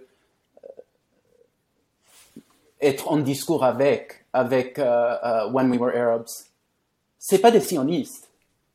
[2.80, 6.30] être en discours avec, avec uh, When We Were Arabs?
[7.20, 8.30] C'est pas des sionistes.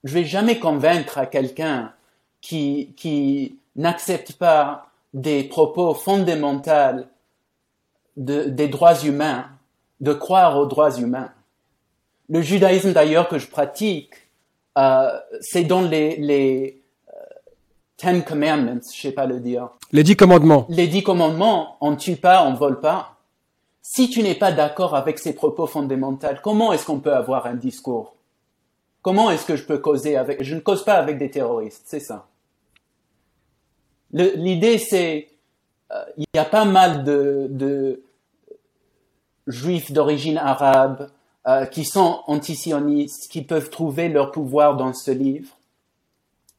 [0.04, 1.94] Je vais jamais convaincre à quelqu'un
[2.42, 7.06] qui qui n'accepte pas des propos fondamentaux
[8.18, 9.46] des droits humains,
[10.00, 11.30] de croire aux droits humains.
[12.28, 14.12] Le judaïsme d'ailleurs que je pratique,
[14.76, 17.12] euh, c'est dans les, les euh,
[17.96, 19.70] Ten Commandments, je sais pas le dire.
[19.92, 20.66] Les dix commandements.
[20.68, 23.16] Les dix commandements, on ne tue pas, on ne vole pas.
[23.80, 27.54] Si tu n'es pas d'accord avec ces propos fondamentaux, comment est-ce qu'on peut avoir un
[27.54, 28.14] discours?
[29.00, 32.00] Comment est-ce que je peux causer avec Je ne cause pas avec des terroristes, c'est
[32.00, 32.26] ça.
[34.12, 35.28] L'idée, c'est
[35.92, 38.02] euh, il y a pas mal de, de
[39.48, 41.10] juifs d'origine arabe
[41.46, 45.48] euh, qui sont antisionistes, qui peuvent trouver leur pouvoir dans ce livre.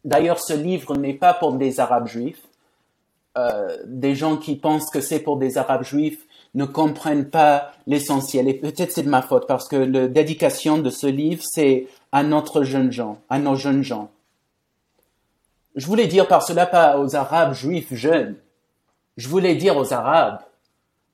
[0.04, 2.42] D'ailleurs, ce livre n'est pas pour des arabes juifs.
[3.38, 6.26] Euh, des gens qui pensent que c'est pour des arabes juifs
[6.56, 8.48] ne comprennent pas l'essentiel.
[8.48, 12.24] Et peut-être c'est de ma faute parce que la dédication de ce livre, c'est à
[12.24, 14.10] notre jeune gens, à nos jeunes gens.
[15.76, 18.36] Je voulais dire par cela pas aux arabes juifs jeunes.
[19.18, 20.40] Je voulais dire aux arabes,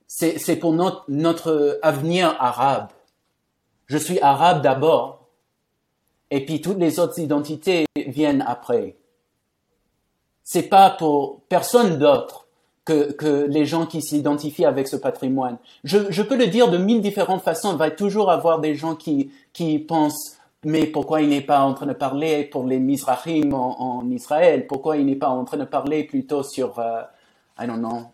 [0.06, 2.88] c'est pour notre, notre avenir arabe.
[3.86, 5.28] Je suis arabe d'abord,
[6.30, 8.96] et puis toutes les autres identités viennent après.
[10.42, 12.46] C'est pas pour personne d'autre
[12.84, 15.58] que, que les gens qui s'identifient avec ce patrimoine.
[15.82, 17.72] Je, je peux le dire de mille différentes façons.
[17.72, 21.74] Il va toujours avoir des gens qui, qui pensent mais pourquoi il n'est pas en
[21.74, 24.66] train de parler pour les Mizrahim en, en Israël?
[24.66, 27.02] Pourquoi il n'est pas en train de parler plutôt sur, euh,
[27.60, 28.06] I don't know,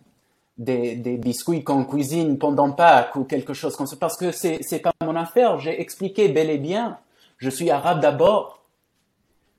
[0.59, 4.59] des, des biscuits qu'on cuisine pendant Pâques ou quelque chose comme ça, parce que c'est,
[4.63, 5.59] c'est pas mon affaire.
[5.59, 6.99] J'ai expliqué bel et bien.
[7.39, 8.63] Je suis arabe d'abord.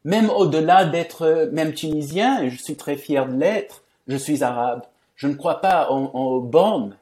[0.06, 4.84] Même au-delà d'être même tunisien, et je suis très fier de l'être, je suis arabe.
[5.16, 6.98] Je ne crois pas aux bornes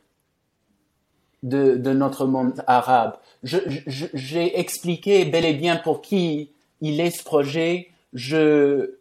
[1.42, 3.16] de, de notre monde arabe.
[3.44, 6.52] J'ai expliqué bel et bien pour qui
[6.82, 7.90] il est ce projet.
[8.14, 8.96] Je,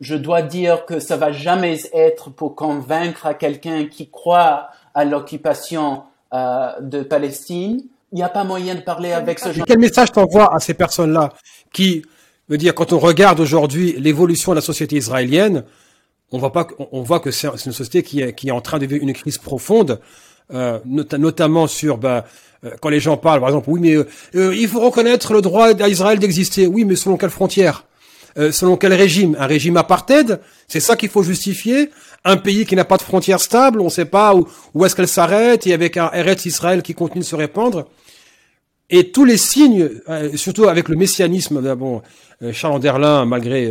[0.00, 5.04] je dois dire que ça va jamais être pour convaincre à quelqu'un qui croit à
[5.04, 6.02] l'occupation
[6.32, 7.82] euh, de Palestine.
[8.12, 9.66] Il n'y a pas moyen de parler avec ce genre.
[9.66, 11.30] Quel message t'envoie à ces personnes-là
[11.72, 12.02] qui
[12.48, 15.64] veut dire quand on regarde aujourd'hui l'évolution de la société israélienne,
[16.32, 18.78] on voit pas, on voit que c'est une société qui est, qui est en train
[18.78, 20.00] de vivre une crise profonde,
[20.52, 22.24] euh, notamment sur bah,
[22.64, 25.74] euh, quand les gens parlent, par exemple, oui, mais euh, il faut reconnaître le droit
[25.74, 26.66] d'Israël d'exister.
[26.66, 27.84] Oui, mais selon quelles frontières?
[28.38, 29.36] Euh, selon quel régime?
[29.38, 30.40] Un régime apartheid?
[30.68, 31.90] C'est ça qu'il faut justifier?
[32.24, 34.94] Un pays qui n'a pas de frontières stables, on ne sait pas où, où est-ce
[34.94, 37.88] qu'elle s'arrête, et avec un Eretz Israël qui continue de se répandre.
[38.90, 42.02] Et tous les signes, euh, surtout avec le messianisme, euh, bon,
[42.52, 43.70] Charles Anderlin, malgré,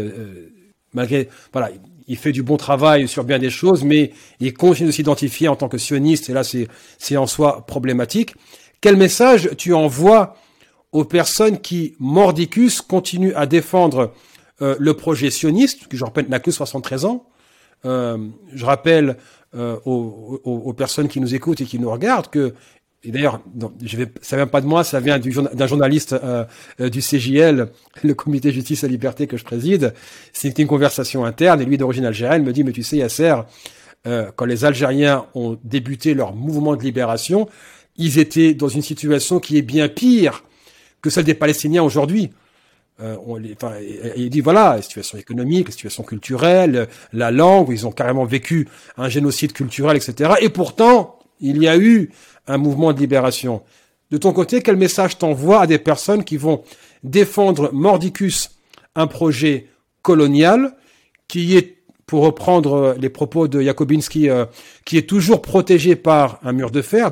[0.94, 1.72] malgré, voilà,
[2.07, 5.56] il fait du bon travail sur bien des choses, mais il continue de s'identifier en
[5.56, 6.68] tant que sioniste, et là c'est,
[6.98, 8.36] c'est en soi problématique.
[8.81, 10.36] Quel message tu envoies
[10.91, 14.14] aux personnes qui, mordicus, continuent à défendre
[14.61, 17.26] euh, le projet sioniste, qui je rappelle n'a que 73 ans.
[17.86, 18.18] Euh,
[18.53, 19.18] je rappelle
[19.56, 22.53] euh, aux, aux, aux, personnes qui nous écoutent et qui nous regardent que,
[23.03, 23.41] et d'ailleurs,
[23.81, 26.44] je vais, ça vient pas de moi, ça vient d'un journaliste euh,
[26.81, 27.69] euh du CJL,
[28.03, 29.94] le Comité Justice et Liberté que je préside.
[30.34, 33.36] C'était une conversation interne et lui d'origine algérienne me dit, mais tu sais Yasser,
[34.36, 37.49] quand les Algériens ont débuté leur mouvement de libération,
[37.98, 40.44] ils étaient dans une situation qui est bien pire
[41.02, 42.30] que celle des Palestiniens aujourd'hui.
[43.02, 43.74] Euh, on enfin,
[44.18, 48.68] il dit voilà, la situation économique, la situation culturelle, la langue, ils ont carrément vécu
[48.98, 50.34] un génocide culturel, etc.
[50.42, 52.12] Et pourtant, il y a eu
[52.48, 53.62] un mouvement de libération.
[54.12, 56.64] De ton côté, quel message t'envoies à des personnes qui vont
[57.04, 58.60] défendre mordicus
[58.96, 59.68] un projet
[60.02, 60.76] colonial,
[61.28, 64.30] qui est, pour reprendre les propos de Jakobinski,
[64.84, 67.12] qui est toujours protégé par un mur de fer,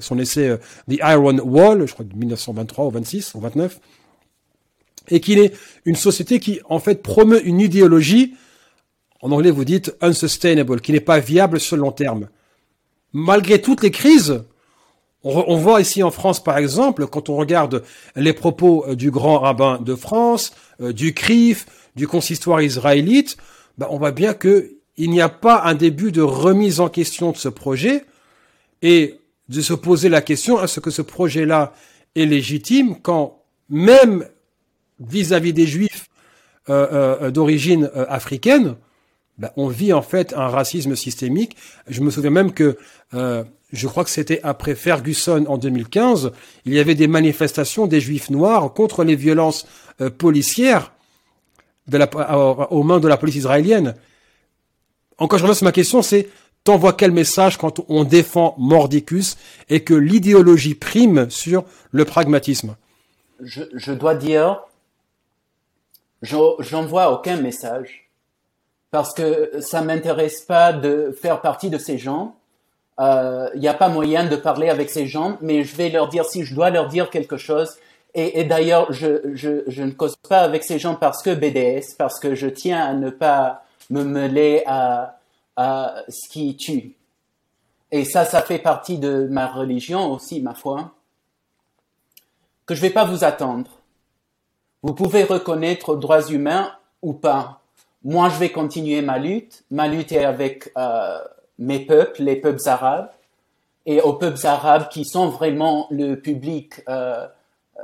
[0.00, 0.58] son essai
[0.90, 3.80] The Iron Wall, je crois de 1923 ou 26 ou 29,
[5.08, 5.52] et qu'il est
[5.84, 8.34] une société qui, en fait, promeut une idéologie,
[9.20, 12.28] en anglais vous dites unsustainable, qui n'est pas viable sur le long terme.
[13.12, 14.42] Malgré toutes les crises,
[15.22, 17.82] on, voit ici en France, par exemple, quand on regarde
[18.16, 23.36] les propos euh, du grand rabbin de France, euh, du CRIF, du consistoire israélite,
[23.76, 27.32] ben, on voit bien que il n'y a pas un début de remise en question
[27.32, 28.04] de ce projet
[28.82, 29.18] et
[29.48, 31.72] de se poser la question est-ce que ce projet-là
[32.14, 34.26] est légitime quand même
[35.00, 36.08] vis-à-vis des juifs
[36.68, 38.76] euh, d'origine africaine,
[39.38, 41.56] ben, on vit en fait un racisme systémique.
[41.88, 42.76] Je me souviens même que
[43.72, 46.32] je crois que c'était après Ferguson en 2015,
[46.64, 49.66] il y avait des manifestations des juifs noirs contre les violences
[50.00, 50.92] euh, policières
[51.86, 52.08] de la,
[52.70, 53.94] aux mains de la police israélienne.
[55.18, 56.28] Encore je reviens ma question, c'est
[56.64, 59.36] t'envoies quel message quand on défend Mordicus
[59.68, 62.76] et que l'idéologie prime sur le pragmatisme?
[63.42, 64.60] Je, je dois dire,
[66.22, 68.10] j'envoie aucun message
[68.90, 72.36] parce que ça m'intéresse pas de faire partie de ces gens
[73.00, 76.08] il euh, n'y a pas moyen de parler avec ces gens, mais je vais leur
[76.08, 77.78] dire si je dois leur dire quelque chose.
[78.12, 81.94] Et, et d'ailleurs, je, je, je, ne cause pas avec ces gens parce que BDS,
[81.96, 85.18] parce que je tiens à ne pas me mêler à,
[85.56, 86.92] à ce qui tue.
[87.90, 90.92] Et ça, ça fait partie de ma religion aussi, ma foi,
[92.66, 93.70] que je vais pas vous attendre.
[94.82, 97.60] Vous pouvez reconnaître droits humains ou pas.
[98.02, 99.64] Moi, je vais continuer ma lutte.
[99.70, 101.18] Ma lutte est avec euh,
[101.58, 103.10] mes peuples, les peuples arabes,
[103.86, 107.26] et aux peuples arabes qui sont vraiment le public euh,
[107.78, 107.82] euh,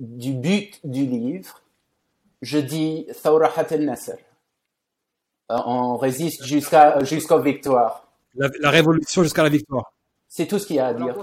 [0.00, 1.60] du but du livre,
[2.42, 4.16] je dis Thawrahat al-Nasr.
[5.48, 8.06] On résiste jusqu'à jusqu'aux victoires.
[8.34, 9.92] La, révolution jusqu'à la victoire.
[10.28, 11.14] C'est tout ce qu'il y a à dire.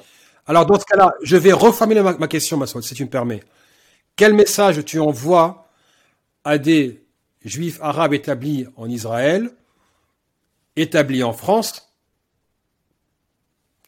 [0.48, 3.42] Alors dans ce cas-là, je vais reformuler ma, question, Massoud, si tu me permets.
[4.22, 5.68] Quel message tu envoies
[6.44, 7.02] à des
[7.44, 9.50] juifs arabes établis en Israël
[10.76, 11.92] établis en France,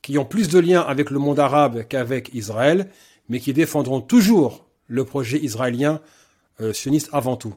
[0.02, 2.90] qui ont plus de liens avec le monde arabe qu'avec Israël,
[3.30, 6.02] mais qui défendront toujours le projet israélien
[6.62, 7.54] euh, sioniste avant tout?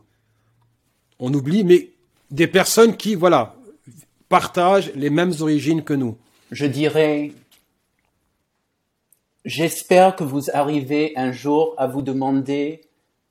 [1.18, 1.92] On oublie, mais
[2.30, 3.56] des personnes qui, voilà,
[4.28, 6.18] partagent les mêmes origines que nous.
[6.50, 7.32] Je dirais,
[9.46, 12.82] j'espère que vous arrivez un jour à vous demander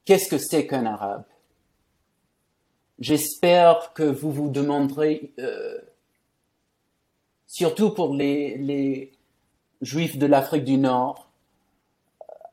[0.06, 1.26] qu'est-ce que c'est qu'un arabe?
[2.98, 5.78] J'espère que vous vous demanderez, euh,
[7.46, 9.12] surtout pour les,
[9.82, 11.30] juifs de l'Afrique du Nord,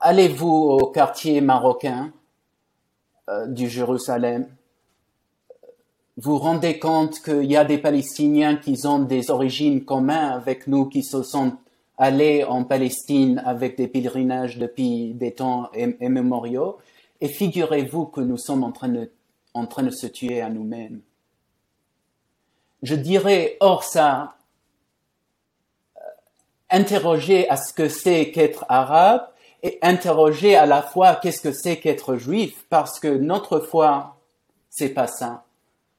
[0.00, 2.12] allez-vous au quartier marocain
[3.30, 4.48] euh, du Jérusalem,
[6.16, 10.86] vous rendez compte qu'il y a des Palestiniens qui ont des origines communes avec nous,
[10.86, 11.56] qui se sont
[12.02, 15.70] allés en Palestine avec des pèlerinages depuis des temps
[16.00, 16.78] immémoriaux,
[17.20, 19.08] et figurez-vous que nous sommes en train de
[19.54, 21.00] en se tuer à nous-mêmes.
[22.82, 24.34] Je dirais, hors ça,
[25.96, 26.00] euh,
[26.70, 29.28] interroger à ce que c'est qu'être arabe
[29.62, 34.16] et interroger à la fois qu'est-ce que c'est qu'être juif, parce que notre foi,
[34.70, 35.44] c'est pas ça.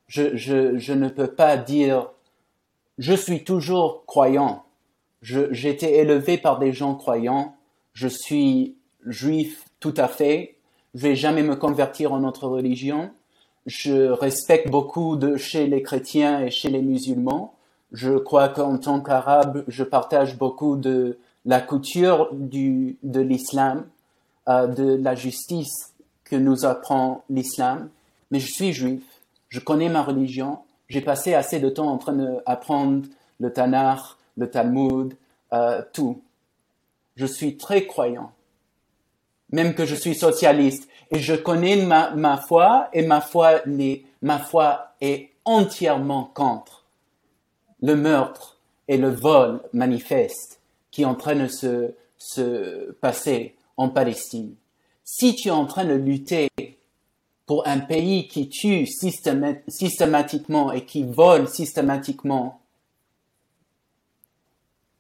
[0.07, 2.09] Je ne peux pas dire,
[2.97, 4.65] je suis toujours croyant.
[5.23, 7.55] J'ai été élevé par des gens croyants.
[7.93, 8.75] Je suis
[9.07, 10.55] juif tout à fait.
[10.93, 13.09] Je vais jamais me convertir en autre religion
[13.65, 17.53] je respecte beaucoup de chez les chrétiens et chez les musulmans.
[17.91, 23.85] Je crois qu'en tant qu'arabe, je partage beaucoup de la couture du, de l'islam,
[24.49, 25.93] euh, de la justice
[26.23, 27.89] que nous apprend l'islam.
[28.31, 29.03] Mais je suis juif.
[29.49, 30.59] Je connais ma religion.
[30.89, 33.03] J'ai passé assez de temps en train d'apprendre
[33.39, 34.01] le Tanakh,
[34.37, 35.15] le Talmud,
[35.53, 36.21] euh, tout.
[37.15, 38.31] Je suis très croyant.
[39.51, 43.61] Même que je suis socialiste et je connais ma, foi et ma foi,
[45.01, 46.85] est entièrement contre
[47.81, 48.57] le meurtre
[48.87, 54.55] et le vol manifeste qui est en train de se passer en Palestine.
[55.03, 56.49] Si tu es en train de lutter
[57.45, 62.61] pour un pays qui tue systématiquement et qui vole systématiquement,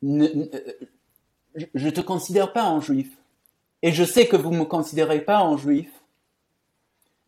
[0.03, 0.27] ne,
[1.73, 3.17] je ne te considère pas en juif.
[3.81, 5.89] Et je sais que vous ne me considérez pas en juif.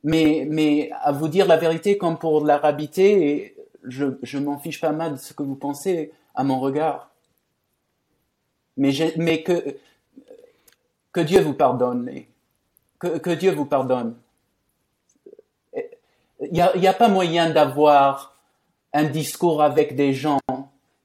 [0.03, 4.91] Mais, mais à vous dire la vérité, comme pour l'arabité, je, je m'en fiche pas
[4.91, 7.09] mal de ce que vous pensez à mon regard.
[8.77, 9.77] Mais, mais que,
[11.11, 12.09] que Dieu vous pardonne.
[12.99, 14.15] Que, Dieu vous pardonne.
[16.41, 18.35] Il n'y a, y a pas moyen d'avoir
[18.93, 20.39] un discours avec des gens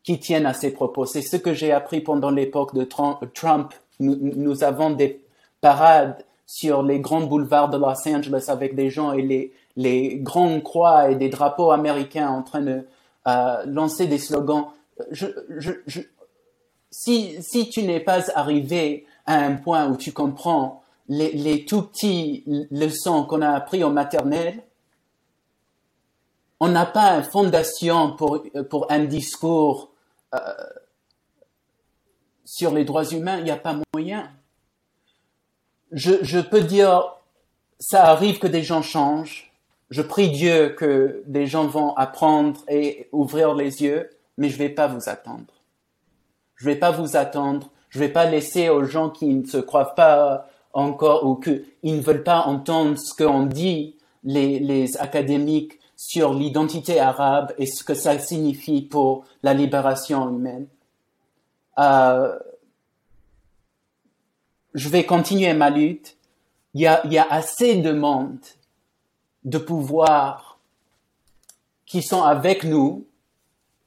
[0.03, 1.07] qui tiennent à ses propos.
[1.07, 3.75] C'est ce que j'ai appris pendant l'époque de Trump.
[3.99, 5.21] Nous, avons des
[5.61, 10.63] parades sur les grands boulevards de Los Angeles avec des gens et les, les grandes
[10.63, 12.87] croix et des drapeaux américains en train de
[13.29, 14.67] euh, lancer des slogans.
[16.91, 21.83] Si, si tu n'es pas arrivé à un point où tu comprends les, les tout
[21.83, 24.63] petits leçons qu'on a appris au maternel,
[26.59, 29.90] on n'a pas une fondation pour, pour un discours
[32.45, 34.31] sur les droits humains, il n'y a pas moyen.
[35.93, 37.17] Je, je peux dire,
[37.79, 39.53] ça arrive que des gens changent.
[39.91, 44.69] Je prie Dieu que des gens vont apprendre et ouvrir les yeux, mais je vais
[44.69, 45.53] pas vous attendre.
[46.55, 47.71] Je vais pas vous attendre.
[47.89, 52.01] Je vais pas laisser aux gens qui ne se croient pas encore ou qui ne
[52.01, 57.93] veulent pas entendre ce qu'on dit, les, les académiques, sur l'identité arabe et ce que
[57.93, 60.67] ça signifie pour la libération humaine.
[61.79, 62.39] Euh,
[64.73, 66.17] je vais continuer ma lutte.
[66.73, 68.39] Il y a, assez de monde,
[69.45, 70.59] de pouvoir
[71.85, 73.05] qui sont avec nous,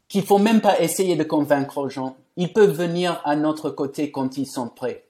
[0.07, 2.15] qu'il faut même pas essayer de convaincre aux gens.
[2.38, 5.07] Ils peuvent venir à notre côté quand ils sont prêts.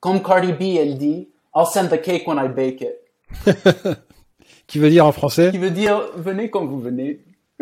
[0.00, 4.00] Comme Cardi B, elle dit, I'll send the cake when I bake it.
[4.70, 7.18] Qui veut dire en français Qui veut dire venez quand vous venez.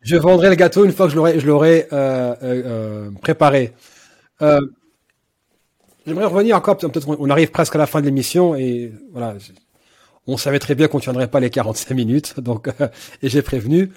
[0.00, 3.74] je vendrai le gâteau une fois que je l'aurai, je l'aurai euh, euh, euh préparé.
[4.40, 4.58] Euh,
[6.06, 9.34] j'aimerais revenir encore, peut-être on arrive presque à la fin de l'émission et voilà,
[10.26, 12.70] on savait très bien qu'on ne tiendrait pas les 45 minutes, donc
[13.22, 13.92] et j'ai prévenu.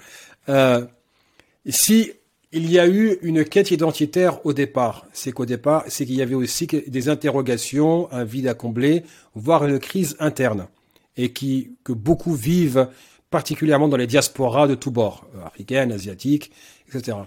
[1.64, 2.12] si
[2.52, 6.22] il y a eu une quête identitaire au départ, c'est qu'au départ, c'est qu'il y
[6.22, 9.02] avait aussi des interrogations, un vide à combler,
[9.34, 10.68] voire une crise interne
[11.16, 12.88] et qui, que beaucoup vivent
[13.30, 16.52] particulièrement dans les diasporas de tous bords, euh, africaines, asiatiques,
[16.88, 17.18] etc.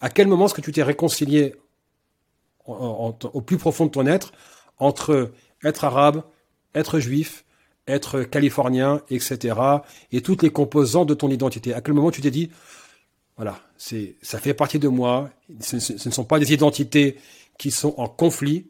[0.00, 1.54] À quel moment est-ce que tu t'es réconcilié
[2.66, 4.32] au plus profond de ton être
[4.78, 5.32] entre
[5.64, 6.22] être arabe,
[6.74, 7.44] être juif,
[7.86, 9.58] être californien, etc.
[10.12, 11.72] et toutes les composantes de ton identité?
[11.72, 12.50] À quel moment tu t'es dit,
[13.36, 15.30] voilà, c'est, ça fait partie de moi,
[15.60, 17.16] ce, ce ne sont pas des identités
[17.58, 18.66] qui sont en conflit,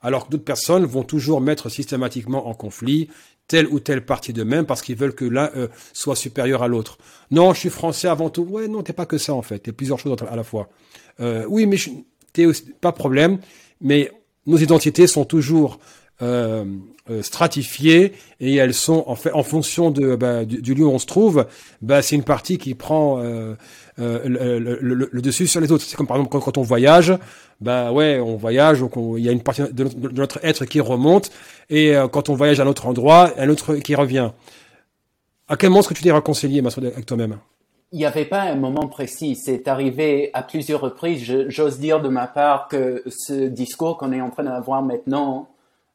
[0.00, 3.08] alors que d'autres personnes vont toujours mettre systématiquement en conflit
[3.48, 6.98] telle ou telle partie d'eux-mêmes parce qu'ils veulent que l'un euh, soit supérieur à l'autre.
[7.30, 8.42] Non, je suis français avant tout.
[8.42, 9.58] Ouais, non, t'es pas que ça en fait.
[9.58, 10.68] T'es plusieurs choses à la fois.
[11.20, 11.76] Euh, oui, mais
[12.32, 12.46] t'es
[12.80, 13.38] pas de problème.
[13.80, 14.10] Mais
[14.46, 15.78] nos identités sont toujours
[16.22, 16.64] euh,
[17.10, 20.98] euh, stratifiées et elles sont en fait en fonction de bah, du, lieu où on
[20.98, 21.46] se trouve.
[21.82, 23.22] Bah, c'est une partie qui prend
[23.98, 25.84] euh, le, le, le, dessus sur les autres.
[25.84, 27.12] C'est comme par exemple quand, quand, on voyage.
[27.60, 31.30] Bah ouais, on voyage, donc il y a une partie de notre, être qui remonte
[31.70, 34.30] et quand on voyage à un autre endroit, un autre qui revient.
[35.46, 37.38] À quel moment est-ce que tu t'es réconcilié, avec toi-même?
[37.92, 39.36] Il n'y avait pas un moment précis.
[39.36, 41.22] C'est arrivé à plusieurs reprises.
[41.48, 45.48] J'ose dire de ma part que ce discours qu'on est en train d'avoir maintenant,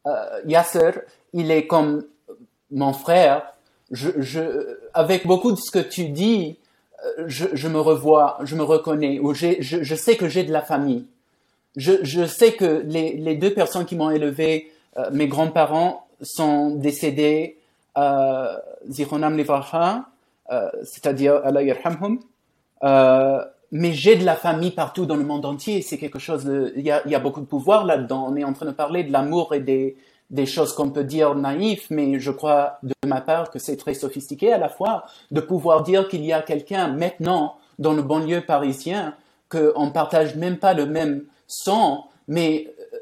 [0.06, 0.12] euh,
[0.46, 0.92] Yasser,
[1.34, 2.06] il est comme
[2.72, 3.54] mon frère.
[3.92, 6.59] Je, je, avec beaucoup de ce que tu dis, euh,
[7.28, 10.62] je, je me revois, je me reconnais, ou je, je sais que j'ai de la
[10.62, 11.06] famille.
[11.76, 16.72] Je, je sais que les, les deux personnes qui m'ont élevé, euh, mes grands-parents, sont
[16.72, 17.58] décédés,
[17.98, 18.56] euh,
[20.52, 22.20] euh, c'est-à-dire Allah yarhamhum.
[22.84, 25.82] Euh, mais j'ai de la famille partout dans le monde entier.
[25.82, 28.26] C'est quelque chose il y a, y a beaucoup de pouvoir là-dedans.
[28.28, 29.96] On est en train de parler de l'amour et des,
[30.30, 33.94] des choses qu'on peut dire naïfs, mais je crois de ma part que c'est très
[33.94, 38.42] sophistiqué à la fois de pouvoir dire qu'il y a quelqu'un maintenant dans le banlieue
[38.42, 39.16] parisien
[39.50, 42.98] qu'on partage même pas le même sang, mais euh,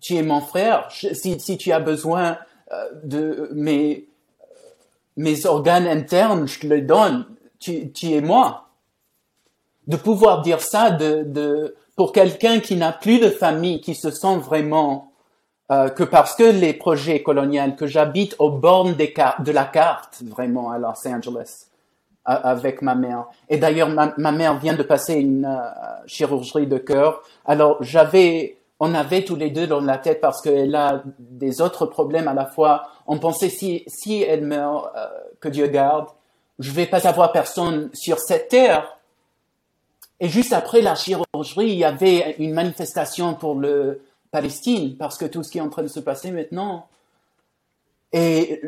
[0.00, 0.88] tu es mon frère.
[0.90, 2.38] Si, tu as besoin
[3.04, 3.50] de
[5.16, 7.26] mes organes internes, je te les donne.
[7.58, 8.68] Tu, es moi.
[9.86, 10.96] De pouvoir dire ça
[11.96, 15.12] pour quelqu'un qui n'a plus de famille, qui se sent vraiment
[15.70, 20.70] euh, que parce que les projets coloniaux, que j'habite aux bornes de la carte, vraiment
[20.70, 21.66] à Los Angeles,
[22.24, 23.26] avec ma mère.
[23.48, 27.22] Et d'ailleurs, ma, ma, mère vient de passer une euh, chirurgie de cœur.
[27.44, 31.86] Alors, j'avais, on avait tous les deux dans la tête parce qu'elle a des autres
[31.86, 35.06] problèmes à la fois on pensait si, si elle meurt, euh,
[35.40, 36.08] que Dieu garde,
[36.58, 38.98] je vais pas avoir personne sur cette terre.
[40.18, 41.24] Et juste après la chirurgie,
[41.58, 44.00] il y avait une manifestation pour le
[44.36, 46.88] Palestine, parce que tout ce qui est en train de se passer maintenant.
[48.12, 48.60] Et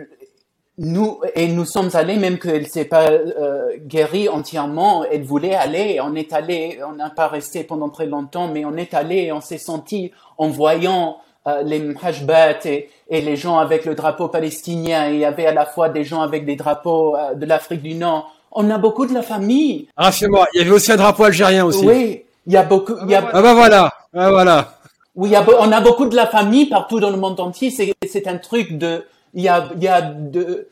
[0.78, 6.00] nous, et nous sommes allés, même qu'elle s'est pas euh, guérie entièrement, elle voulait aller,
[6.02, 9.32] on est allé, on n'a pas resté pendant très longtemps, mais on est allé et
[9.32, 11.18] on s'est senti en voyant
[11.64, 15.08] les mhajbat et, et, les gens avec le drapeau palestinien.
[15.08, 18.30] il y avait à la fois des gens avec des drapeaux de l'Afrique du Nord.
[18.52, 19.88] On a beaucoup de la famille.
[19.96, 21.86] Rassure-moi, il y avait aussi un drapeau algérien aussi.
[21.86, 22.94] Oui, il y a beaucoup.
[23.04, 23.30] Il y a...
[23.32, 24.77] Ah bah voilà, ah voilà.
[25.18, 27.72] Oui, on a beaucoup de la famille partout dans le monde entier.
[28.06, 29.04] C'est un truc de,
[29.34, 30.68] il y a, il y a de,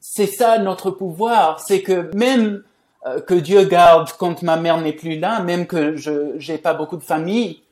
[0.00, 2.62] c'est ça notre pouvoir, c'est que même
[3.06, 6.74] euh, que Dieu garde quand ma mère n'est plus là, même que je j'ai pas
[6.74, 7.62] beaucoup de famille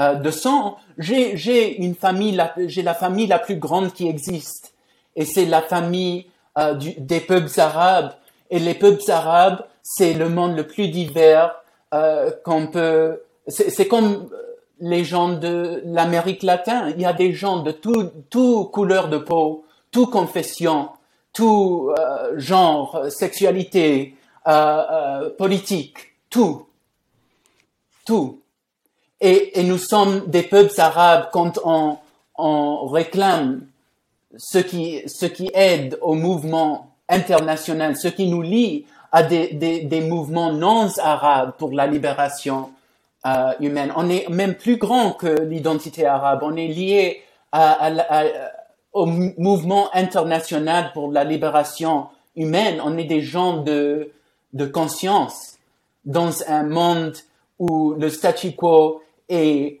[0.00, 4.74] euh, de sang, j'ai j'ai une famille, j'ai la famille la plus grande qui existe,
[5.14, 6.26] et c'est la famille
[6.58, 8.14] euh, du, des peuples arabes.
[8.50, 11.54] Et les peuples arabes, c'est le monde le plus divers
[11.94, 13.20] euh, qu'on peut.
[13.46, 14.28] C'est comme
[14.84, 16.92] les gens de l'Amérique latine.
[16.94, 20.90] Il y a des gens de tout, tout couleur de peau, tout confession,
[21.32, 24.14] tout euh, genre, sexualité,
[24.46, 24.50] euh,
[24.90, 26.66] euh, politique, tout,
[28.04, 28.40] tout.
[29.22, 31.96] Et, nous sommes des peuples arabes quand on,
[32.86, 33.66] réclame
[34.36, 40.00] ce qui, ce qui aide au mouvement international, ce qui nous lie à des, des
[40.00, 42.70] mouvements non arabes pour la libération
[43.26, 43.92] euh, humaine.
[43.96, 46.40] On est même plus grand que l'identité arabe.
[46.42, 47.22] On est lié
[48.92, 52.06] au mouvement international pour la libération
[52.36, 52.80] humaine.
[52.84, 54.10] On est des gens de,
[54.72, 55.58] conscience
[56.04, 57.16] dans un monde
[57.58, 59.80] où le statu quo est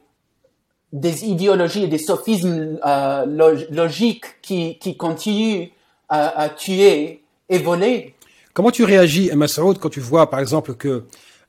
[0.92, 3.26] des idéologies et des sophismes euh,
[3.70, 5.68] logiques qui, qui continuent
[6.08, 8.14] à, à, tuer et voler.
[8.52, 11.04] Comment tu réagis, Massaoud, quand tu vois, par exemple, que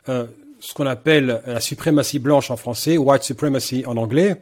[0.10, 0.26] euh,
[0.66, 4.42] ce qu'on appelle la suprématie blanche en français, white supremacy en anglais,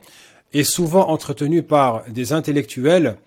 [0.53, 3.17] est souvent entretenu par des intellectuels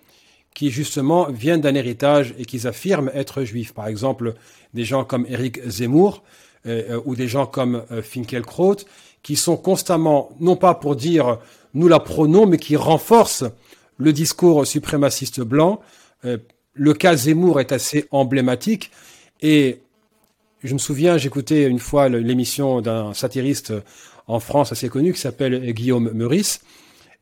[0.55, 3.71] qui justement viennent d'un héritage et qui affirment être juifs.
[3.71, 4.33] Par exemple,
[4.73, 6.23] des gens comme Eric Zemmour
[6.65, 8.01] euh, euh, ou des gens comme euh,
[9.21, 11.37] qui sont constamment, non pas pour dire
[11.75, 13.45] nous la prônons, mais qui renforcent
[13.97, 15.81] le discours suprémaciste blanc.
[16.23, 18.89] le cas Zemmour est assez emblématique
[19.41, 19.81] et
[20.63, 23.73] je me souviens, j'écoutais une fois l'émission d'un satiriste
[24.27, 26.61] en France assez connu qui s'appelle Guillaume Meurice.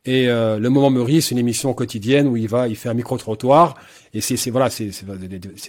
[0.07, 3.17] Et euh, le moment Meurice, une émission quotidienne où il va, il fait un micro
[3.17, 3.75] trottoir
[4.13, 4.91] et c'est voilà, c'est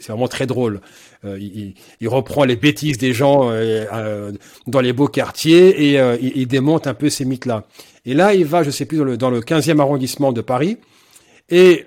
[0.09, 0.83] vraiment très drôle.
[1.25, 4.33] Euh, il, il, reprend les bêtises des gens euh,
[4.67, 7.65] dans les beaux quartiers et il, il, démonte un peu ces mythes là.
[8.05, 10.77] Et là, il va, je sais plus dans le dans le 15e arrondissement de Paris
[11.49, 11.87] et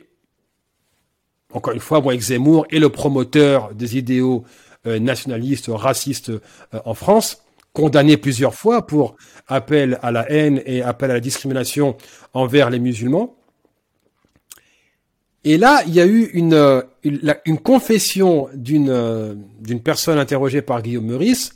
[1.54, 6.40] encore une fois, moi, avec Zemmour et le promoteur des idéaux euh, nationaliste, raciste euh,
[6.86, 7.44] en France,
[7.74, 9.16] condamné plusieurs fois pour
[9.48, 11.98] appel à la haine et appel à la discrimination
[12.34, 13.36] envers les musulmans.
[15.44, 20.82] Et là, il y a eu une, euh, une, confession d'une d'une personne interrogée par
[20.82, 21.56] Guillaume Meurice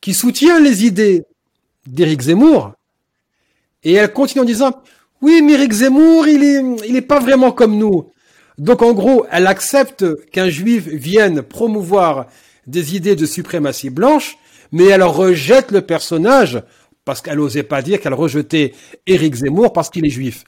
[0.00, 1.24] qui soutient les idées
[1.86, 2.72] d'Éric Zemmour.
[3.82, 4.82] Et elle continue en disant,
[5.22, 8.10] oui, mais Éric Zemmour, il est, il est pas vraiment comme nous.
[8.60, 12.26] Donc en gros, elle accepte qu'un juif vienne promouvoir
[12.66, 14.36] des idées de suprématie blanche,
[14.70, 16.62] mais elle rejette le personnage
[17.06, 18.74] parce qu'elle n'osait pas dire qu'elle rejetait
[19.06, 20.44] Éric Zemmour parce qu'il est juif.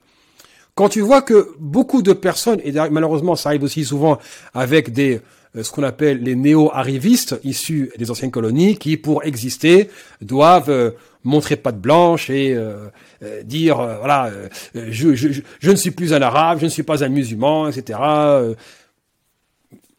[0.74, 4.18] Quand tu vois que beaucoup de personnes, et malheureusement ça arrive aussi souvent
[4.52, 5.22] avec des
[5.56, 9.88] euh, ce qu'on appelle les néo-arrivistes issus des anciennes colonies, qui pour exister
[10.20, 10.90] doivent euh,
[11.24, 12.88] montrer patte blanche et euh,
[13.22, 14.32] euh, dire euh, voilà
[14.74, 15.28] je, je,
[15.60, 17.98] je, ne suis plus un arabe, je ne suis pas un musulman, etc.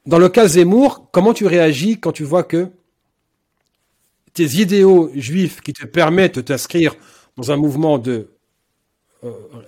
[0.05, 2.67] Dans le cas Zemmour, comment tu réagis quand tu vois que
[4.33, 6.95] tes idéaux juifs qui te permettent de t'inscrire
[7.37, 8.29] dans un mouvement de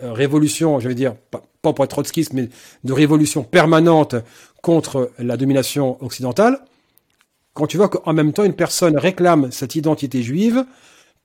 [0.01, 2.49] révolution, je vais dire, pas, pas pour être trotskiste, mais
[2.83, 4.15] de révolution permanente
[4.61, 6.59] contre la domination occidentale,
[7.53, 10.65] quand tu vois qu'en même temps une personne réclame cette identité juive,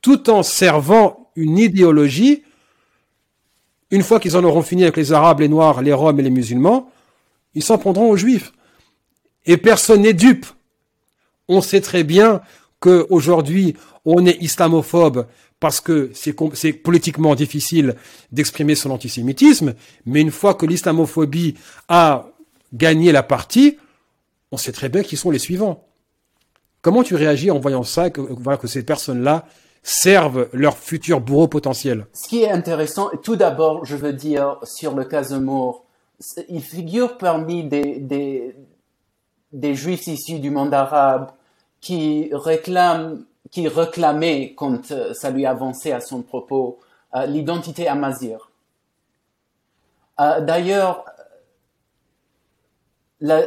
[0.02, 2.42] tout en servant une idéologie,
[3.90, 6.30] une fois qu'ils en auront fini avec les Arabes, les Noirs, les Roms et les
[6.30, 6.90] musulmans,
[7.54, 8.52] ils s'en prendront aux Juifs.
[9.46, 10.46] Et personne n'est dupe.
[11.48, 12.40] On sait très bien
[12.78, 15.26] qu'aujourd'hui, on est islamophobe
[15.58, 17.96] parce que c'est politiquement difficile
[18.32, 19.74] d'exprimer son antisémitisme,
[20.06, 21.54] mais une fois que l'islamophobie
[21.88, 22.28] a
[22.72, 23.76] gagné la partie,
[24.52, 25.86] on sait très bien qui sont les suivants.
[26.80, 28.22] Comment tu réagis en voyant ça, que,
[28.56, 29.46] que ces personnes-là
[29.82, 32.06] servent leur futur bourreau potentiel.
[32.12, 35.84] Ce qui est intéressant, tout d'abord, je veux dire sur le cas Zemmour,
[36.48, 38.54] il figure parmi des, des,
[39.52, 41.30] des juifs issus du monde arabe
[41.80, 46.78] qui réclament, qui réclamaient, quand euh, ça lui avançait à son propos,
[47.14, 48.50] euh, l'identité amazir.
[50.20, 51.06] Euh, d'ailleurs,
[53.20, 53.42] la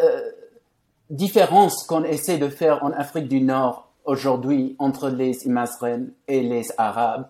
[1.10, 6.68] différence qu'on essaie de faire en Afrique du Nord aujourd'hui entre les Imazren et les
[6.78, 7.28] Arabes,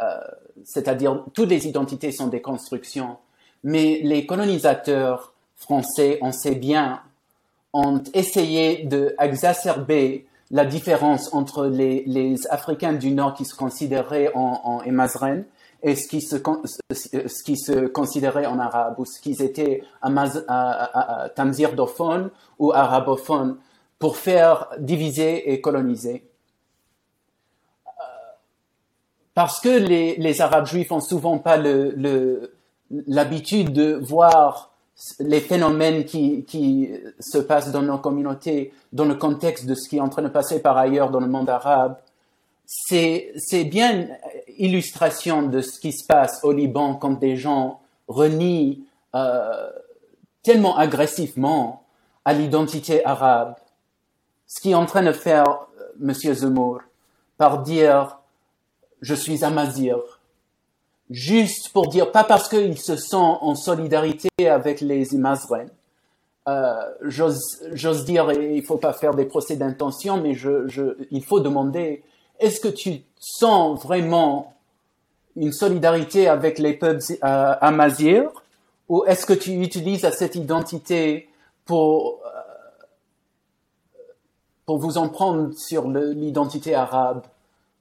[0.00, 0.20] euh,
[0.64, 3.16] c'est-à-dire toutes les identités sont des constructions,
[3.64, 7.02] mais les colonisateurs français, on sait bien,
[7.72, 14.80] ont essayé d'exacerber la différence entre les, Africains du Nord qui se considéraient en, en
[15.82, 16.36] et ce qui se,
[16.90, 19.82] ce qui se considérait en arabe, ou ce qu'ils étaient
[21.36, 23.56] tamzirdophones ou arabophones,
[23.98, 26.24] pour faire diviser et coloniser.
[27.86, 27.90] Euh,
[29.34, 31.56] parce que les, les Arabes juifs ont souvent pas
[32.86, 34.70] l'habitude le, de voir
[35.20, 39.96] les phénomènes qui, qui se passent dans nos communautés dans le contexte de ce qui
[39.96, 41.96] est en train de passer par ailleurs dans le monde arabe,
[42.68, 44.08] c'est, bien
[44.58, 48.78] illustration de ce qui se passe au Liban quand des gens renient
[49.14, 49.70] euh,
[50.42, 51.84] tellement agressivement
[52.24, 53.54] à l'identité arabe.
[54.48, 56.80] Ce qui est en train de faire euh, Monsieur Zemmour
[57.36, 58.18] par dire
[59.00, 59.98] je suis amazir,
[61.08, 65.68] juste pour dire pas parce qu'il se sent en solidarité avec les Imazren.
[66.48, 70.36] Euh, j'ose, dire, il faut pas faire des procès d'intention, mais
[71.10, 72.02] il faut demander
[72.40, 74.54] est-ce que tu sens vraiment
[75.36, 78.30] une solidarité avec les peuples euh, amazirs
[78.88, 81.28] ou est-ce que tu utilises cette identité
[81.66, 82.37] pour euh,
[84.68, 87.22] pour vous en prendre sur l'identité arabe,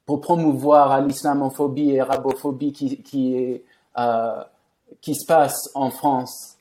[0.06, 3.62] pour promouvoir l'islamophobie et arabophobie qui
[3.98, 4.44] euh,
[5.02, 6.56] qui se passe en France.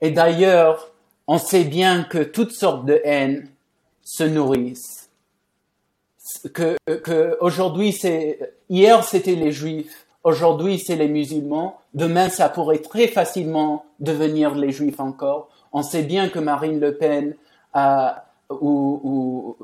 [0.00, 0.90] Et d'ailleurs,
[1.26, 3.46] on sait bien que toutes sortes de haines
[4.02, 5.10] se nourrissent
[6.54, 12.78] que, que aujourd'hui c'est hier c'était les juifs, aujourd'hui c'est les musulmans, demain ça pourrait
[12.78, 15.50] très facilement devenir les juifs encore.
[15.74, 17.34] On sait bien que Marine Le Pen
[17.74, 18.24] a,
[18.60, 19.56] ou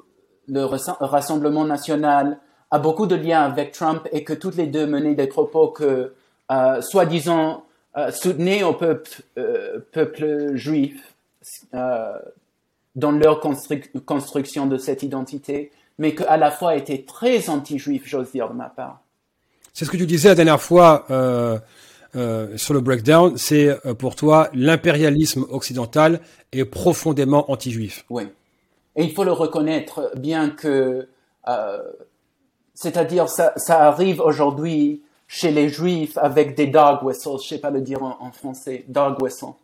[0.48, 2.38] le Rassemblement national
[2.70, 6.12] a beaucoup de liens avec Trump et que toutes les deux menaient des propos que
[6.50, 7.64] euh, soi-disant
[7.96, 11.14] euh, soutenaient au peuple, euh, peuple juif
[11.72, 18.48] dans leur construction de cette identité mais qu'à la fois était très anti-juif, j'ose dire
[18.48, 19.00] de ma part.
[19.72, 25.46] C'est ce que tu disais la dernière fois sur le breakdown, c'est pour toi l'impérialisme
[25.50, 26.20] occidental
[26.52, 28.04] est profondément anti-juif.
[28.10, 28.24] Oui,
[28.98, 31.08] et il faut le reconnaître, bien que,
[31.48, 31.82] euh,
[32.74, 37.70] c'est-à-dire ça, ça arrive aujourd'hui chez les juifs avec des dog whistles, je sais pas
[37.70, 39.54] le dire en, en français, dog whistles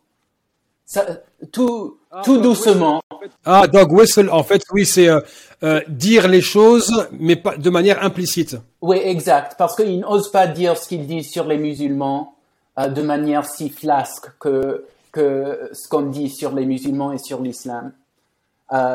[1.51, 3.01] tout, ah, tout doucement.
[3.43, 5.19] Ah, dog whistle, en fait, oui, c'est euh,
[5.63, 8.57] euh, dire les choses, mais pas de manière implicite.
[8.81, 12.35] Oui, exact, parce qu'ils n'osent pas dire ce qu'ils disent sur les musulmans
[12.77, 17.41] euh, de manière si flasque que, que ce qu'on dit sur les musulmans et sur
[17.41, 17.91] l'islam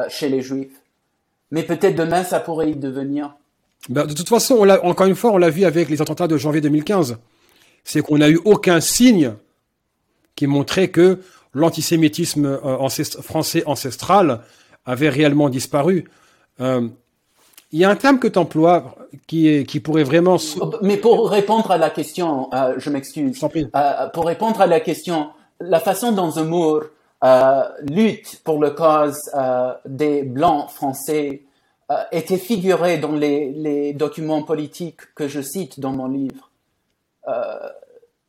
[0.08, 0.80] chez les juifs.
[1.50, 3.34] Mais peut-être demain, ça pourrait y devenir.
[3.88, 6.36] Ben, de toute façon, on encore une fois, on l'a vu avec les attentats de
[6.36, 7.18] janvier 2015.
[7.82, 9.34] C'est qu'on n'a eu aucun signe
[10.36, 11.20] qui montrait que
[11.54, 12.88] l'antisémitisme euh,
[13.22, 14.40] français ancestral
[14.84, 16.08] avait réellement disparu.
[16.60, 16.88] Euh,
[17.72, 20.36] il y a un terme que tu emploies qui, qui pourrait vraiment...
[20.60, 23.44] Oh, mais pour répondre à la question, euh, je m'excuse,
[24.12, 25.28] pour répondre à la question,
[25.60, 26.84] la façon dont Zemmour
[27.82, 29.18] lutte pour le cause
[29.84, 31.42] des Blancs français
[32.12, 36.50] était figuré dans les, documents politiques que je cite dans mon livre.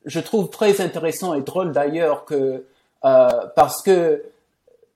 [0.05, 2.65] je trouve très intéressant et drôle d'ailleurs que
[3.03, 4.23] euh, parce que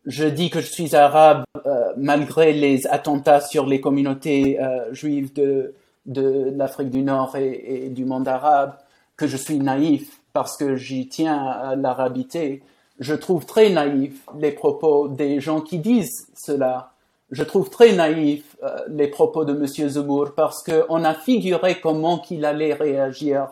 [0.06, 5.34] je dis que je suis arabe euh, malgré les attentats sur les communautés euh, juives
[5.34, 5.74] de,
[6.06, 8.76] de l'Afrique du Nord et, du monde arabe,
[9.18, 12.62] que je suis naïf parce que j'y tiens à l'arabité.
[13.00, 16.92] Je trouve très naïf les propos des gens qui disent cela.
[17.32, 18.56] Je trouve très naïf
[18.88, 23.50] les propos de Monsieur Zemmour parce qu'on a figuré comment qu'il allait réagir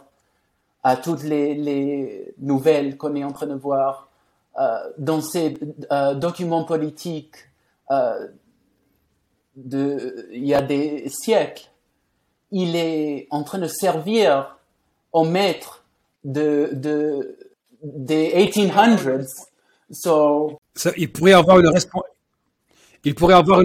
[0.84, 4.10] à toutes les, les nouvelles qu'on est en train de voir
[4.60, 5.57] euh, dans ces
[5.91, 7.36] euh, documents politiques
[7.90, 8.28] euh,
[9.56, 11.70] il y a des siècles,
[12.52, 14.57] il est en train de servir
[15.11, 15.84] au maître
[16.24, 17.38] de
[17.84, 19.27] des 1800s.
[19.91, 20.60] So,
[20.97, 21.69] il pourrait avoir une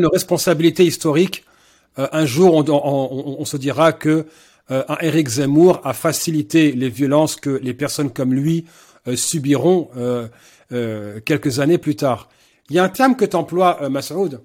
[0.06, 1.44] responsabilité historique.
[1.96, 4.26] un jour, on, se dira que
[4.68, 8.66] un Eric Zemmour a facilité les violences que les personnes comme lui
[9.14, 9.88] subiront
[10.70, 12.28] euh, quelques années plus tard.
[12.68, 14.42] Il y a un terme que tu emploies, euh, Massoud,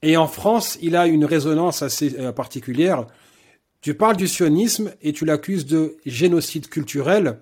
[0.00, 3.08] et en France, il a une résonance assez euh, particulière.
[3.80, 7.38] Tu parles du sionisme et tu l'accuses de génocide culturel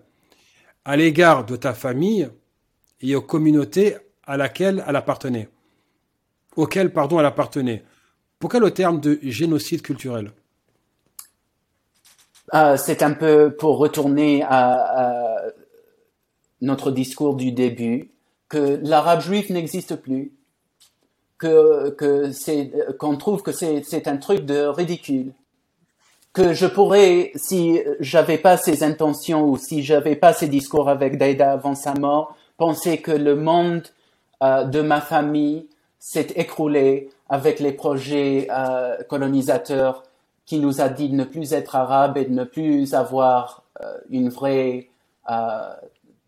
[0.84, 2.28] à l'égard de ta famille
[3.00, 5.48] et aux communautés à laquelle elle appartenait.
[6.56, 7.84] Auquel, pardon, elle appartenait.
[8.38, 10.32] Pourquoi le terme de génocide culturel?
[12.54, 15.42] Euh, c'est un peu pour retourner à,
[16.60, 18.10] notre discours du début,
[18.48, 20.32] que l'arabe juif n'existe plus,
[21.38, 21.90] que,
[22.98, 25.32] qu'on trouve que c'est un truc de ridicule,
[26.32, 31.18] que je pourrais, si j'avais pas ces intentions ou si j'avais pas ces discours avec
[31.18, 33.88] Daïda avant sa mort, penser que le monde
[34.42, 40.04] euh, de ma famille s'est écroulé avec les projets euh, colonisateurs
[40.46, 43.98] qui nous a dit de ne plus être arabe et de ne plus avoir euh,
[44.10, 44.88] une vraie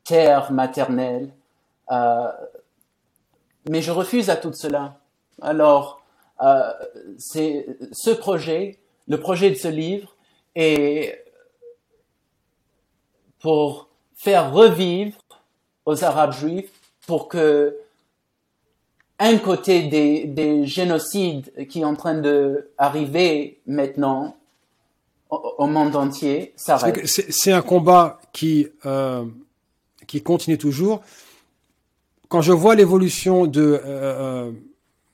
[0.05, 1.31] terre maternelle.
[3.69, 4.95] mais je refuse à tout cela.
[5.41, 6.05] Alors,
[7.19, 10.15] c'est ce projet, le projet de ce livre,
[10.55, 11.25] est
[13.41, 15.19] pour faire revivre
[15.85, 16.71] aux Arabes juifs
[17.07, 17.77] pour que
[19.19, 24.37] un côté des, des génocides qui est en train d'arriver maintenant
[25.31, 27.07] au, monde entier s'arrête.
[27.07, 29.25] C'est un combat qui, euh,
[30.07, 31.03] qui continue toujours.
[32.29, 34.53] Quand je vois l'évolution de, euh, euh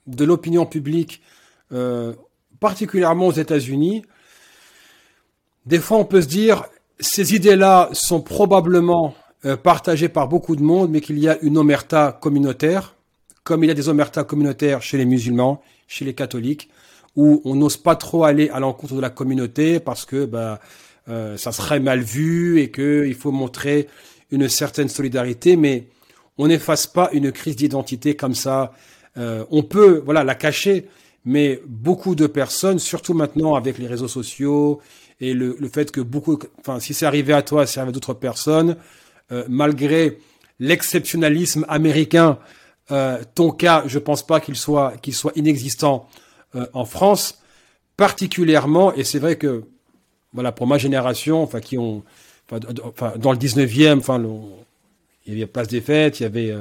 [0.07, 1.21] de l'opinion publique,
[1.71, 2.15] euh,
[2.59, 4.03] particulièrement aux États-Unis,
[5.65, 6.65] des fois on peut se dire
[6.99, 9.15] ces idées-là sont probablement
[9.45, 12.95] euh, partagé par beaucoup de monde, mais qu'il y a une omerta communautaire,
[13.43, 16.69] comme il y a des omertas communautaires chez les musulmans, chez les catholiques,
[17.15, 20.59] où on n'ose pas trop aller à l'encontre de la communauté parce que bah,
[21.07, 23.87] euh, ça serait mal vu et qu'il faut montrer
[24.31, 25.87] une certaine solidarité, mais
[26.37, 28.73] on n'efface pas une crise d'identité comme ça.
[29.17, 30.87] Euh, on peut voilà la cacher,
[31.25, 34.81] mais beaucoup de personnes, surtout maintenant avec les réseaux sociaux
[35.21, 37.93] et le, le fait que beaucoup, enfin si c'est arrivé à toi, c'est arrivé à
[37.93, 38.77] d'autres personnes,
[39.31, 40.17] euh, malgré
[40.59, 42.39] l'exceptionnalisme américain,
[42.91, 46.07] euh, ton cas, je pense pas qu'il soit qu'il soit inexistant
[46.55, 47.41] euh, en France,
[47.95, 48.93] particulièrement.
[48.93, 49.63] Et c'est vrai que
[50.33, 52.03] voilà pour ma génération, enfin qui ont,
[52.51, 54.19] enfin, dans le 19e, enfin
[55.27, 56.55] il y avait Place des Fêtes, il y avait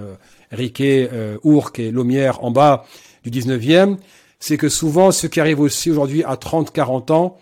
[0.51, 1.09] Riquet,
[1.43, 2.85] Ourcq et Lomière en bas
[3.25, 3.97] du 19e.
[4.41, 7.39] C'est que souvent, ceux qui arrivent aussi aujourd'hui à 30, 40 ans,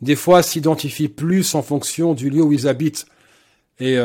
[0.00, 3.06] des fois s'identifient plus en fonction du lieu où ils habitent.
[3.78, 3.98] Et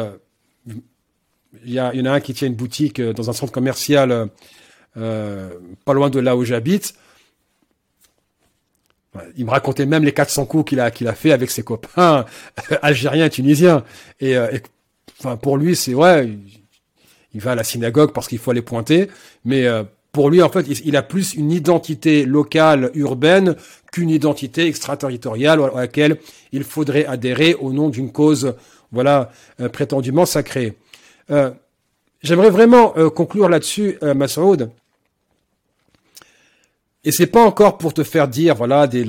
[1.64, 4.26] il y, en a un qui tient une boutique euh, dans un centre commercial euh,
[4.98, 5.50] euh,
[5.86, 6.96] pas loin de là où j'habite.
[9.36, 12.26] Il me racontait même les 400 coups qu'il a qu'il a fait avec ses copains
[12.82, 13.84] algériens et tunisiens.
[14.20, 14.36] Et,
[15.20, 16.30] enfin pour lui c'est ouais,
[17.34, 19.10] il, va à la synagogue parce qu'il faut aller pointer,
[19.44, 19.66] mais
[20.12, 23.56] pour lui en fait il, a plus une identité locale urbaine
[23.92, 26.18] qu'une identité extraterritoriale à laquelle
[26.52, 28.56] il faudrait adhérer au nom d'une cause
[28.92, 29.32] voilà
[29.72, 30.78] prétendument sacrée.
[31.30, 31.52] Euh,
[32.22, 34.72] j'aimerais vraiment euh, conclure là-dessus, euh, Massoud.
[37.04, 39.06] Et c'est pas encore pour te faire dire, voilà, des,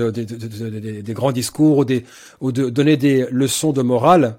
[1.09, 1.85] grands discours ou,
[2.41, 4.39] ou de donner des leçons de morale.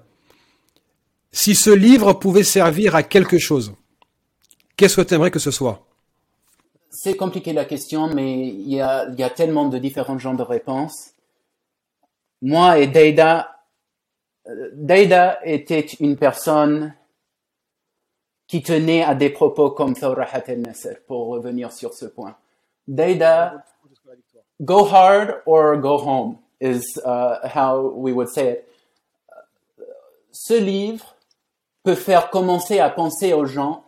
[1.32, 3.74] Si ce livre pouvait servir à quelque chose,
[4.76, 5.86] qu'est-ce que tu aimerais que ce soit?
[6.90, 11.12] C'est compliqué la question, mais il y a, tellement de différents genres de réponses.
[12.42, 13.64] Moi et Deida,
[14.72, 16.94] Deida était une personne
[18.48, 22.36] qui tenait à des propos comme Thawrahat al-Nasr, pour revenir sur ce point.
[22.88, 23.64] Dada,
[24.60, 28.64] go hard or go home is uh, how we would say it.
[30.32, 31.14] Ce livre
[31.84, 33.84] peut faire commencer à penser aux gens.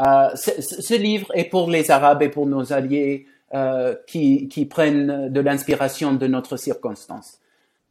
[0.00, 5.30] Uh, ce, livre est pour les Arabes et pour nos alliés uh, qui, qui prennent
[5.30, 7.38] de l'inspiration de notre circonstance.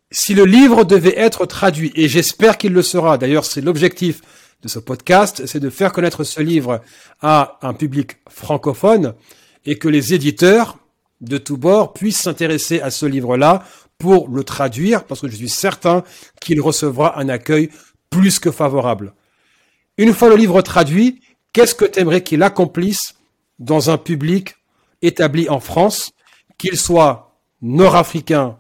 [0.10, 4.22] Si le livre devait être traduit, et j'espère qu'il le sera, d'ailleurs c'est l'objectif
[4.64, 6.82] de ce podcast, c'est de faire connaître ce livre
[7.22, 9.14] à un public francophone
[9.66, 10.80] et que les éditeurs
[11.22, 13.64] de tous bords puissent s'intéresser à ce livre-là
[14.00, 16.04] pour le traduire, parce que je suis certain
[16.42, 17.70] qu'il recevra un accueil
[18.10, 19.14] plus que favorable.
[19.98, 21.22] Une fois le livre traduit,
[21.54, 23.16] qu'est-ce que tu aimerais qu'il accomplisse
[23.60, 24.56] dans un public
[25.02, 26.12] établi en France,
[26.58, 28.60] qu'il soit nord-africain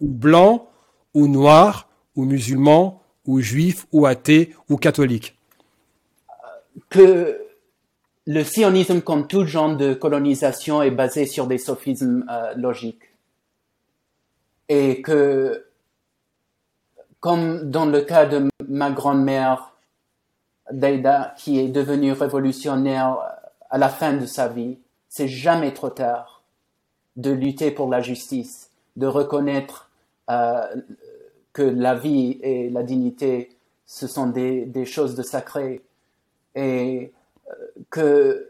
[0.00, 0.68] ou blanc,
[1.14, 5.36] ou noir, ou musulman, ou juif, ou athée, ou catholique?
[6.88, 7.38] Que
[8.26, 13.02] le sionisme, comme tout genre de colonisation, est basé sur des sophismes euh, logiques.
[14.68, 15.64] Et que,
[17.20, 19.72] comme dans le cas de ma grand-mère,
[20.70, 23.18] Daida, qui est devenue révolutionnaire
[23.70, 24.78] à la fin de sa vie,
[25.08, 26.42] c'est jamais trop tard
[27.16, 29.90] de lutter pour la justice, de reconnaître
[30.30, 30.66] euh,
[31.52, 35.82] que la vie et la dignité, ce sont des, choses de sacré
[36.54, 37.12] et
[37.48, 37.52] euh,
[37.90, 38.48] que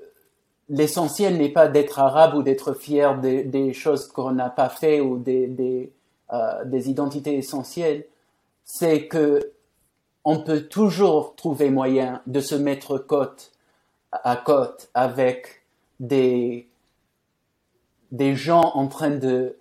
[0.68, 5.22] l'essentiel n'est pas d'être arabe ou d'être fier des, choses qu'on n'a pas fait ou
[5.26, 8.04] euh, des, identités essentielles.
[8.64, 9.52] c'est que
[10.30, 13.50] on peut toujours trouver moyen de se mettre côte
[14.12, 15.62] à côte avec
[16.00, 16.68] des,
[18.12, 19.56] des gens en train de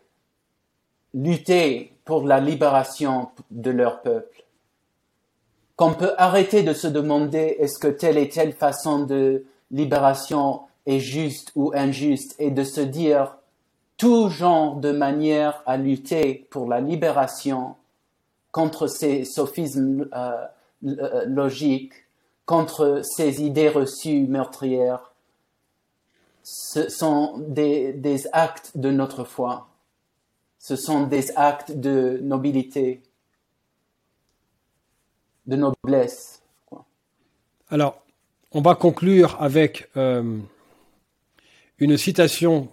[1.13, 4.43] lutter pour la libération de leur peuple.
[5.77, 10.99] Qu'on peut arrêter de se demander est-ce que telle et telle façon de libération est
[10.99, 13.37] juste ou injuste et de se dire
[13.95, 17.77] tout genre de manière à lutter pour la libération
[18.51, 20.45] contre ces sophismes euh,
[20.85, 21.93] euh, logiques,
[22.45, 25.13] contre ces idées reçues meurtrières,
[26.43, 29.67] ce sont des, actes de notre foi.
[30.59, 33.01] Ce sont des actes de nobilité,
[35.45, 36.41] de noblesse.
[37.69, 38.01] Alors,
[38.51, 40.39] on va conclure avec euh,
[41.79, 42.69] une citation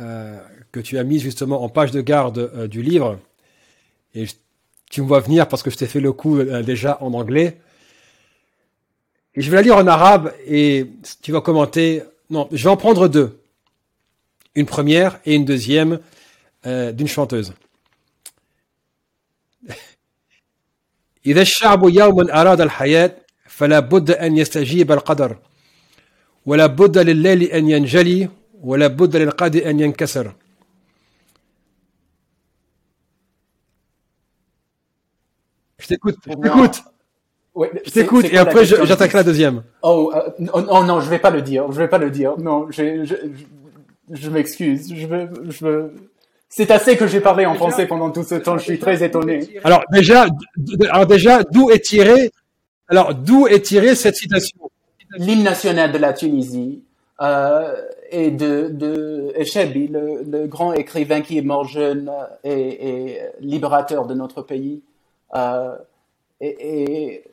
[0.00, 0.40] euh,
[0.72, 3.18] que tu as mise justement en page de garde du livre.
[4.14, 4.24] Et
[4.93, 7.59] tu me vois venir parce que je t'ai fait le coup déjà en anglais.
[9.35, 10.87] Et je vais la lire en arabe et
[11.21, 12.03] tu vas commenter.
[12.29, 13.39] Non, je vais en prendre deux.
[14.55, 15.99] Une première et une deuxième
[16.65, 17.53] d'une chanteuse.
[21.25, 23.15] إذا الشعب يوما أراد الحياة
[23.45, 25.37] فلا بد أن يستجيب القدر
[26.45, 28.29] ولا بد لليل أن ينجلي
[28.61, 30.33] ولا بد للقاد أن ينكسر
[35.84, 36.82] Je t'écoute, je t'écoute.
[37.54, 39.62] Ouais, je t'écoute et après j'attaquerai la deuxième.
[39.82, 42.36] Oh, euh, oh, non, je vais pas le dire, je vais pas le dire.
[42.38, 43.14] Non, je, je,
[44.10, 44.92] je, m'excuse.
[44.92, 45.94] Je veux, je veux.
[46.48, 48.58] C'est assez que j'ai parlé en français pendant tout ce temps.
[48.58, 49.60] Je suis très étonné.
[49.62, 50.26] Alors déjà,
[50.90, 52.32] alors déjà, d'où est tiré
[52.88, 54.58] alors, d'où est tirée cette citation?
[55.16, 56.82] L'hymne national de la Tunisie
[57.20, 57.74] euh,
[58.10, 62.10] et de, de Echebi, le, le, grand écrivain qui est mort jeune
[62.42, 64.82] et, et libérateur de notre pays.
[65.36, 65.76] Euh,
[66.40, 67.24] et,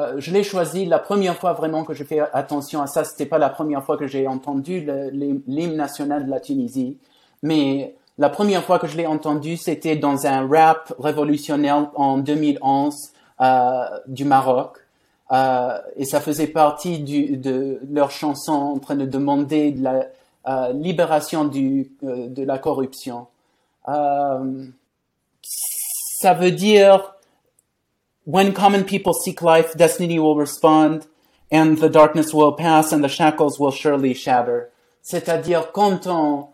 [0.00, 3.04] euh, je l'ai choisi la première fois vraiment que j'ai fait attention à ça.
[3.04, 6.96] C'était pas la première fois que j'ai entendu l'hymne national de la Tunisie,
[7.42, 12.94] mais la première fois que je l'ai entendu, c'était dans un rap révolutionnaire en 2011
[13.40, 14.78] euh, du Maroc.
[15.96, 20.08] Et ça faisait partie de leur chanson en train de demander de la
[20.74, 23.28] libération de la corruption.
[23.86, 24.34] ça
[26.34, 27.11] veut dire
[28.24, 31.06] when common people seek life, destiny will respond,
[31.50, 34.70] and the darkness will pass, and the shackles will surely shatter.
[35.02, 36.48] C'est-à-dire quand on,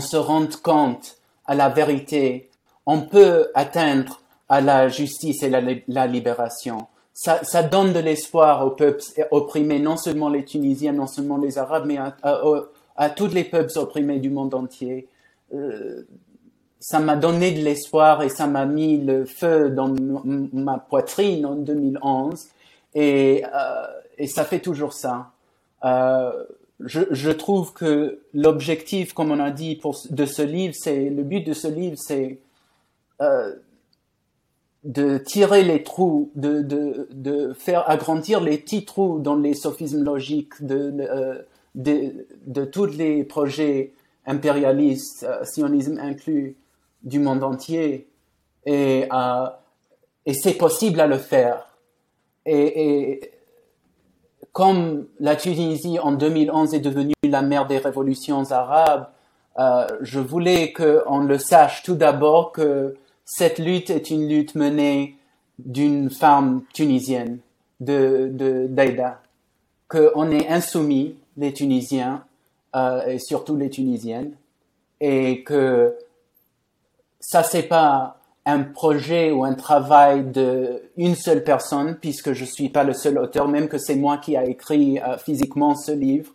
[0.00, 1.16] se rend compte
[1.46, 2.48] à la vérité,
[2.86, 6.86] on peut atteindre à la justice et la, la libération.
[7.12, 11.84] Ça, donne de l'espoir aux peuples opprimés, non seulement les Tunisiens, non seulement les Arabes,
[11.86, 11.98] mais
[12.96, 15.06] à tous les peuples opprimés du monde entier.
[15.54, 16.06] Euh,
[16.80, 19.94] ça m'a donné de l'espoir et ça m'a mis le feu dans
[20.52, 22.48] ma poitrine en 2011
[22.94, 23.86] et, euh,
[24.16, 25.30] et ça fait toujours ça.
[25.84, 26.32] Euh,
[26.80, 29.78] je, trouve que l'objectif, comme on a dit,
[30.10, 32.38] de ce livre, c'est le but de ce livre, c'est
[33.20, 33.54] euh,
[34.84, 41.44] de tirer les trous, de, faire agrandir les petits trous dans les sophismes logiques de,
[42.72, 43.92] tous les projets
[44.24, 46.56] impérialistes, sionisme inclus,
[47.02, 48.08] du monde entier.
[48.66, 49.08] Et,
[50.26, 51.66] et c'est possible à le faire.
[52.46, 53.30] Et, et,
[54.52, 59.06] comme la Tunisie en 2011 est devenue la mère des révolutions arabes,
[59.58, 65.16] euh, je voulais qu'on le sache tout d'abord que cette lutte est une lutte menée
[65.58, 67.38] d'une femme tunisienne,
[67.80, 69.20] de, de d'Aïda,
[69.88, 72.24] qu'on est insoumis, les Tunisiens,
[72.74, 74.32] euh, et surtout les Tunisiennes,
[75.00, 75.94] et que
[77.20, 82.68] ça c'est pas un projet ou un travail de une seule personne, puisque je suis
[82.68, 86.32] pas le seul auteur, même que c'est moi qui a écrit euh, physiquement ce livre.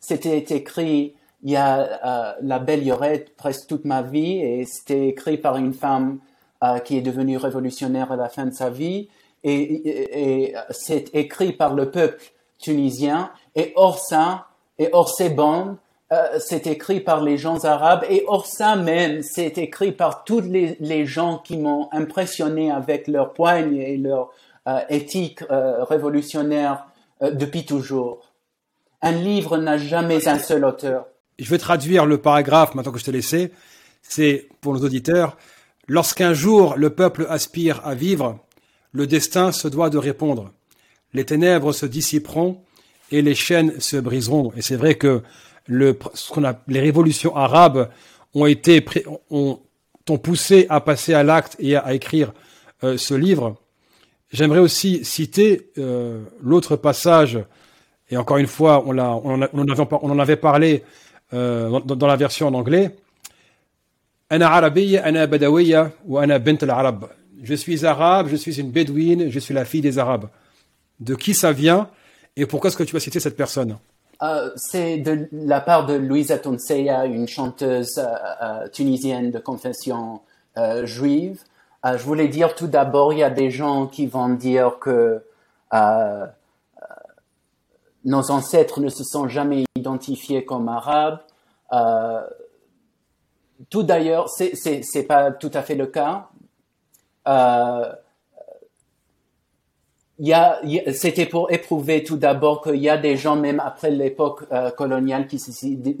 [0.00, 5.08] C'était écrit il y a euh, la belle Yorette presque toute ma vie, et c'était
[5.08, 6.18] écrit par une femme
[6.64, 9.08] euh, qui est devenu révolutionnaire à la fin de sa vie,
[9.44, 12.22] et, c'est écrit par le peuple
[12.58, 14.46] tunisien, et hors ça,
[14.78, 15.76] et hors ces bandes,
[16.12, 20.40] euh, c'est écrit par les gens arabes, et hors ça même, c'est écrit par tous
[20.40, 24.30] les, les gens qui m'ont impressionné avec leur poigne et leur
[24.66, 26.86] euh, éthique révolutionnaire
[27.20, 28.32] depuis toujours.
[29.02, 31.06] Un livre n'a jamais un seul auteur.
[31.38, 33.52] Je vais traduire le paragraphe maintenant que je t'ai laissé.
[34.02, 35.36] C'est pour nos auditeurs.
[35.86, 38.38] Lorsqu'un jour le peuple aspire à vivre,
[38.92, 40.50] le destin se doit de répondre.
[41.14, 42.60] Les ténèbres se dissiperont
[43.10, 44.52] et les chaînes se briseront.
[44.56, 45.22] Et c'est vrai que
[45.68, 47.88] le, ce qu'on a, les révolutions arabes
[48.34, 48.84] ont été,
[49.30, 49.60] ont,
[50.08, 52.32] ont poussé à passer à l'acte et à, écrire
[52.82, 53.56] ce livre.
[54.32, 55.70] J'aimerais aussi citer
[56.42, 57.38] l'autre passage,
[58.10, 60.82] et encore une fois, on, l'a, on, en, avait, parlé
[61.32, 62.96] dans, dans, la version en anglais.
[67.42, 70.28] Je suis arabe, je suis une bédouine, je suis la fille des arabes.
[71.00, 71.88] De qui ça vient
[72.38, 73.78] et pourquoi est-ce que tu vas citer cette personne?
[74.22, 80.20] Euh, C'est de la part de Louisa Tonseya, une chanteuse euh, euh, tunisienne de confession
[80.82, 81.40] juive.
[81.84, 85.22] je voulais dire tout d'abord, il y a des gens qui vont dire que
[88.04, 91.20] nos ancêtres ne se sont jamais identifiés comme arabes.
[93.70, 96.28] tout d'ailleurs, c'est pas tout à fait le cas.
[100.20, 104.70] Euh, c'était pour éprouver tout d'abord qu'il y a des gens, même après l'époque euh,
[104.70, 105.40] coloniale, qui,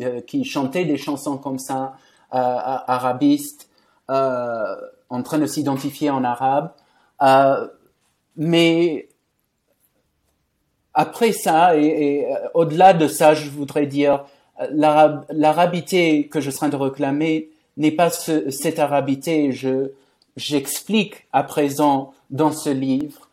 [0.02, 1.94] euh, qui chantaient des chansons comme ça,
[2.30, 3.68] arabistes,
[4.08, 6.72] en train de s'identifier en arabe.
[8.36, 9.08] mais
[10.92, 14.24] après ça, et, au-delà de ça, je voudrais dire,
[14.70, 19.52] l'arabité que je serais de réclamer n'est pas cette arabité.
[19.52, 19.92] Je,
[20.36, 23.27] j'explique à présent dans ce livre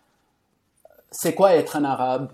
[1.15, 2.29] c'est quoi être un arabe?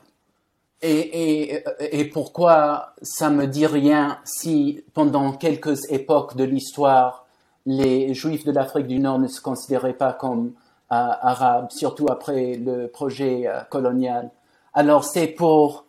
[0.84, 7.28] Et, et, pourquoi ça me dit rien si pendant quelques époques de l'histoire
[7.68, 10.50] les juifs de l'Afrique du Nord ne se considéraient pas comme euh,
[10.90, 14.32] arabes, surtout après le projet euh, colonial?
[14.74, 15.86] Alors c'est pour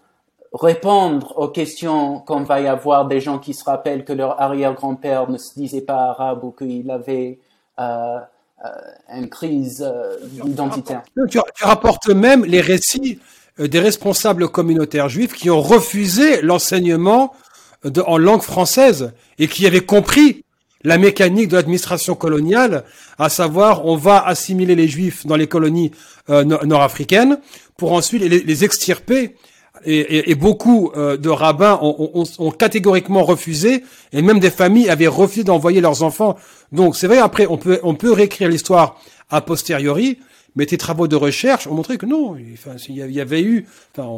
[0.52, 5.31] répondre aux questions qu'on va y avoir des gens qui se rappellent que leur arrière-grand-père
[5.31, 7.39] ne se disait pas arabe ou qu'il avait
[7.78, 8.19] euh,
[9.12, 10.16] une crise euh,
[10.47, 11.02] identitaire.
[11.28, 13.18] Tu, rapportes même les récits
[13.60, 17.34] euh, des responsables communautaires juifs qui ont refusé l'enseignement
[18.06, 20.44] en langue française et qui avaient compris
[20.84, 22.84] la mécanique de l'administration coloniale,
[23.18, 25.90] à savoir on va assimiler les juifs dans les colonies
[26.28, 27.40] nord-africaines
[27.76, 29.34] pour ensuite les extirper
[29.84, 35.80] et, beaucoup euh, de rabbins ont, catégoriquement refusé, et même des familles avaient refusé d'envoyer
[35.80, 36.36] leurs enfants.
[36.72, 39.00] Donc c'est vrai, après, on peut, on peut réécrire l'histoire
[39.30, 40.18] a posteriori,
[40.56, 43.66] mais tes travaux de recherche ont montré que non, enfin, il y avait eu,
[43.96, 44.08] enfin,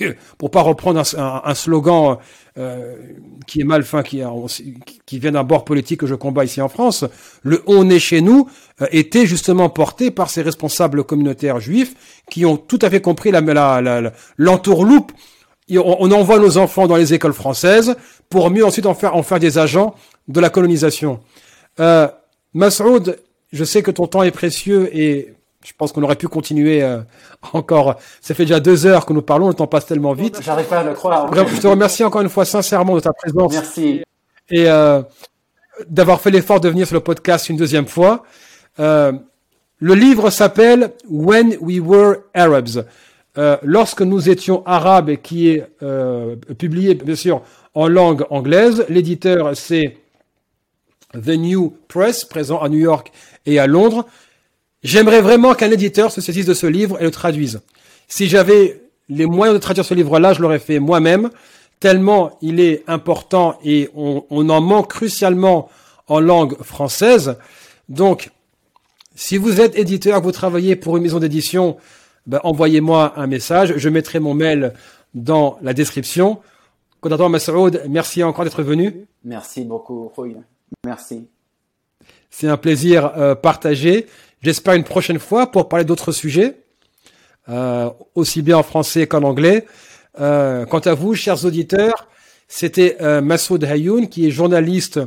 [0.00, 2.18] euh, pour pas reprendre un, slogan
[2.58, 2.96] euh,
[3.46, 4.22] qui est mal, fin, qui,
[5.18, 7.04] vient d'un bord politique que je combats ici en France,
[7.42, 8.48] le on est chez nous
[8.82, 13.30] euh, était justement porté par ces responsables communautaires juifs qui ont tout à fait compris
[13.30, 15.12] la, l'entourloupe.
[15.72, 17.96] On, on envoie nos enfants dans les écoles françaises
[18.28, 19.94] pour mieux ensuite en faire, en faire des agents
[20.28, 21.20] de la colonisation.
[21.78, 22.08] Euh,
[22.54, 23.18] Masoud,
[23.52, 25.34] je sais que ton temps est précieux et
[25.64, 27.00] je pense qu'on aurait pu continuer euh,
[27.52, 27.96] encore.
[28.20, 30.40] Ça fait déjà deux heures que nous parlons, le temps passe tellement vite.
[30.42, 31.30] J'arrive pas à le croire.
[31.34, 33.52] Je te remercie encore une fois sincèrement de ta présence.
[33.52, 34.02] Merci.
[34.50, 35.02] Et euh,
[35.88, 38.24] d'avoir fait l'effort de venir sur le podcast une deuxième fois.
[38.78, 39.12] Euh,
[39.78, 42.84] le livre s'appelle When We Were Arabs.
[43.38, 47.42] Euh, lorsque nous étions arabes, et qui est euh, publié bien sûr
[47.74, 48.84] en langue anglaise.
[48.88, 49.96] L'éditeur c'est
[51.14, 53.12] The New Press, présent à New York
[53.46, 54.06] et à Londres.
[54.82, 57.60] J'aimerais vraiment qu'un éditeur se saisisse de ce livre et le traduise.
[58.08, 61.30] Si j'avais les moyens de traduire ce livre-là, je l'aurais fait moi-même,
[61.80, 65.68] tellement il est important et on, en manque crucialement
[66.06, 67.36] en langue française.
[67.88, 68.30] Donc,
[69.14, 71.76] si vous êtes éditeur, vous travaillez pour une maison d'édition,
[72.26, 73.74] ben, envoyez-moi un message.
[73.76, 74.72] Je mettrai mon mail
[75.14, 76.38] dans la description.
[77.00, 79.06] Kodator Masoud, merci encore d'être venu.
[79.24, 80.10] Merci beaucoup,
[80.86, 81.26] Merci.
[82.30, 84.06] C'est un plaisir euh, partagé.
[84.42, 86.56] J'espère une prochaine fois pour parler d'autres sujets,
[87.50, 89.66] euh, aussi bien en français qu'en anglais.
[90.18, 92.08] Euh, quant à vous, chers auditeurs,
[92.48, 94.98] c'était euh, Massoud Hayoun, qui est journaliste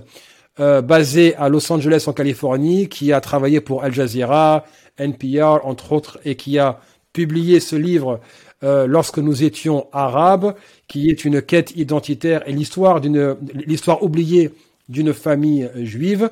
[0.59, 4.65] euh, basé à Los Angeles en Californie, qui a travaillé pour Al Jazeera,
[4.99, 6.79] NPR, entre autres, et qui a
[7.11, 8.19] publié ce livre
[8.63, 10.53] euh, lorsque nous étions arabes,
[10.87, 13.35] qui est une quête identitaire et l'histoire d'une
[13.65, 14.51] l'histoire oubliée
[14.89, 16.29] d'une famille juive.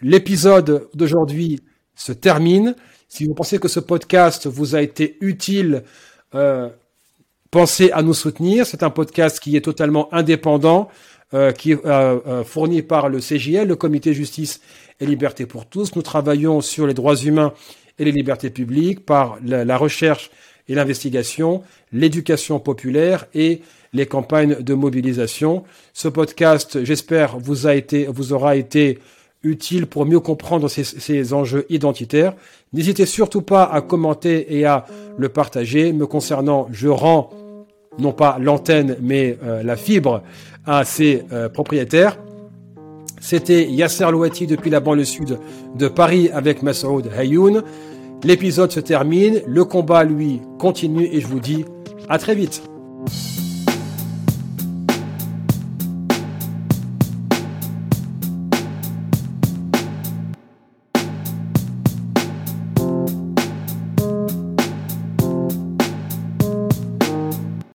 [0.00, 1.60] L'épisode d'aujourd'hui
[1.94, 2.74] se termine.
[3.08, 5.84] Si vous pensez que ce podcast vous a été utile,
[6.34, 6.68] euh,
[7.50, 8.66] pensez à nous soutenir.
[8.66, 10.88] C'est un podcast qui est totalement indépendant,
[11.34, 14.60] euh, qui est euh, euh, fourni par le CJL, le Comité Justice
[15.00, 15.94] et Liberté pour tous.
[15.96, 17.52] Nous travaillons sur les droits humains
[17.98, 20.30] et les libertés publiques par la, la recherche
[20.68, 21.62] et l'investigation,
[21.92, 23.62] l'éducation populaire et
[23.92, 25.64] les campagnes de mobilisation.
[25.92, 28.98] Ce podcast, j'espère, vous a été, vous aura été
[29.44, 32.34] utile pour mieux comprendre ces, enjeux identitaires.
[32.72, 35.92] N'hésitez surtout pas à commenter et à le partager.
[35.92, 37.30] Me concernant, je rends
[37.98, 40.22] non pas l'antenne, mais euh, la fibre
[40.66, 42.18] à ses euh, propriétaires.
[43.20, 45.38] C'était Yasser Louati depuis la banlieue sud
[45.76, 47.62] de Paris avec Masoud Hayoun.
[48.22, 51.64] L'épisode se termine, le combat lui continue et je vous dis
[52.08, 52.62] à très vite.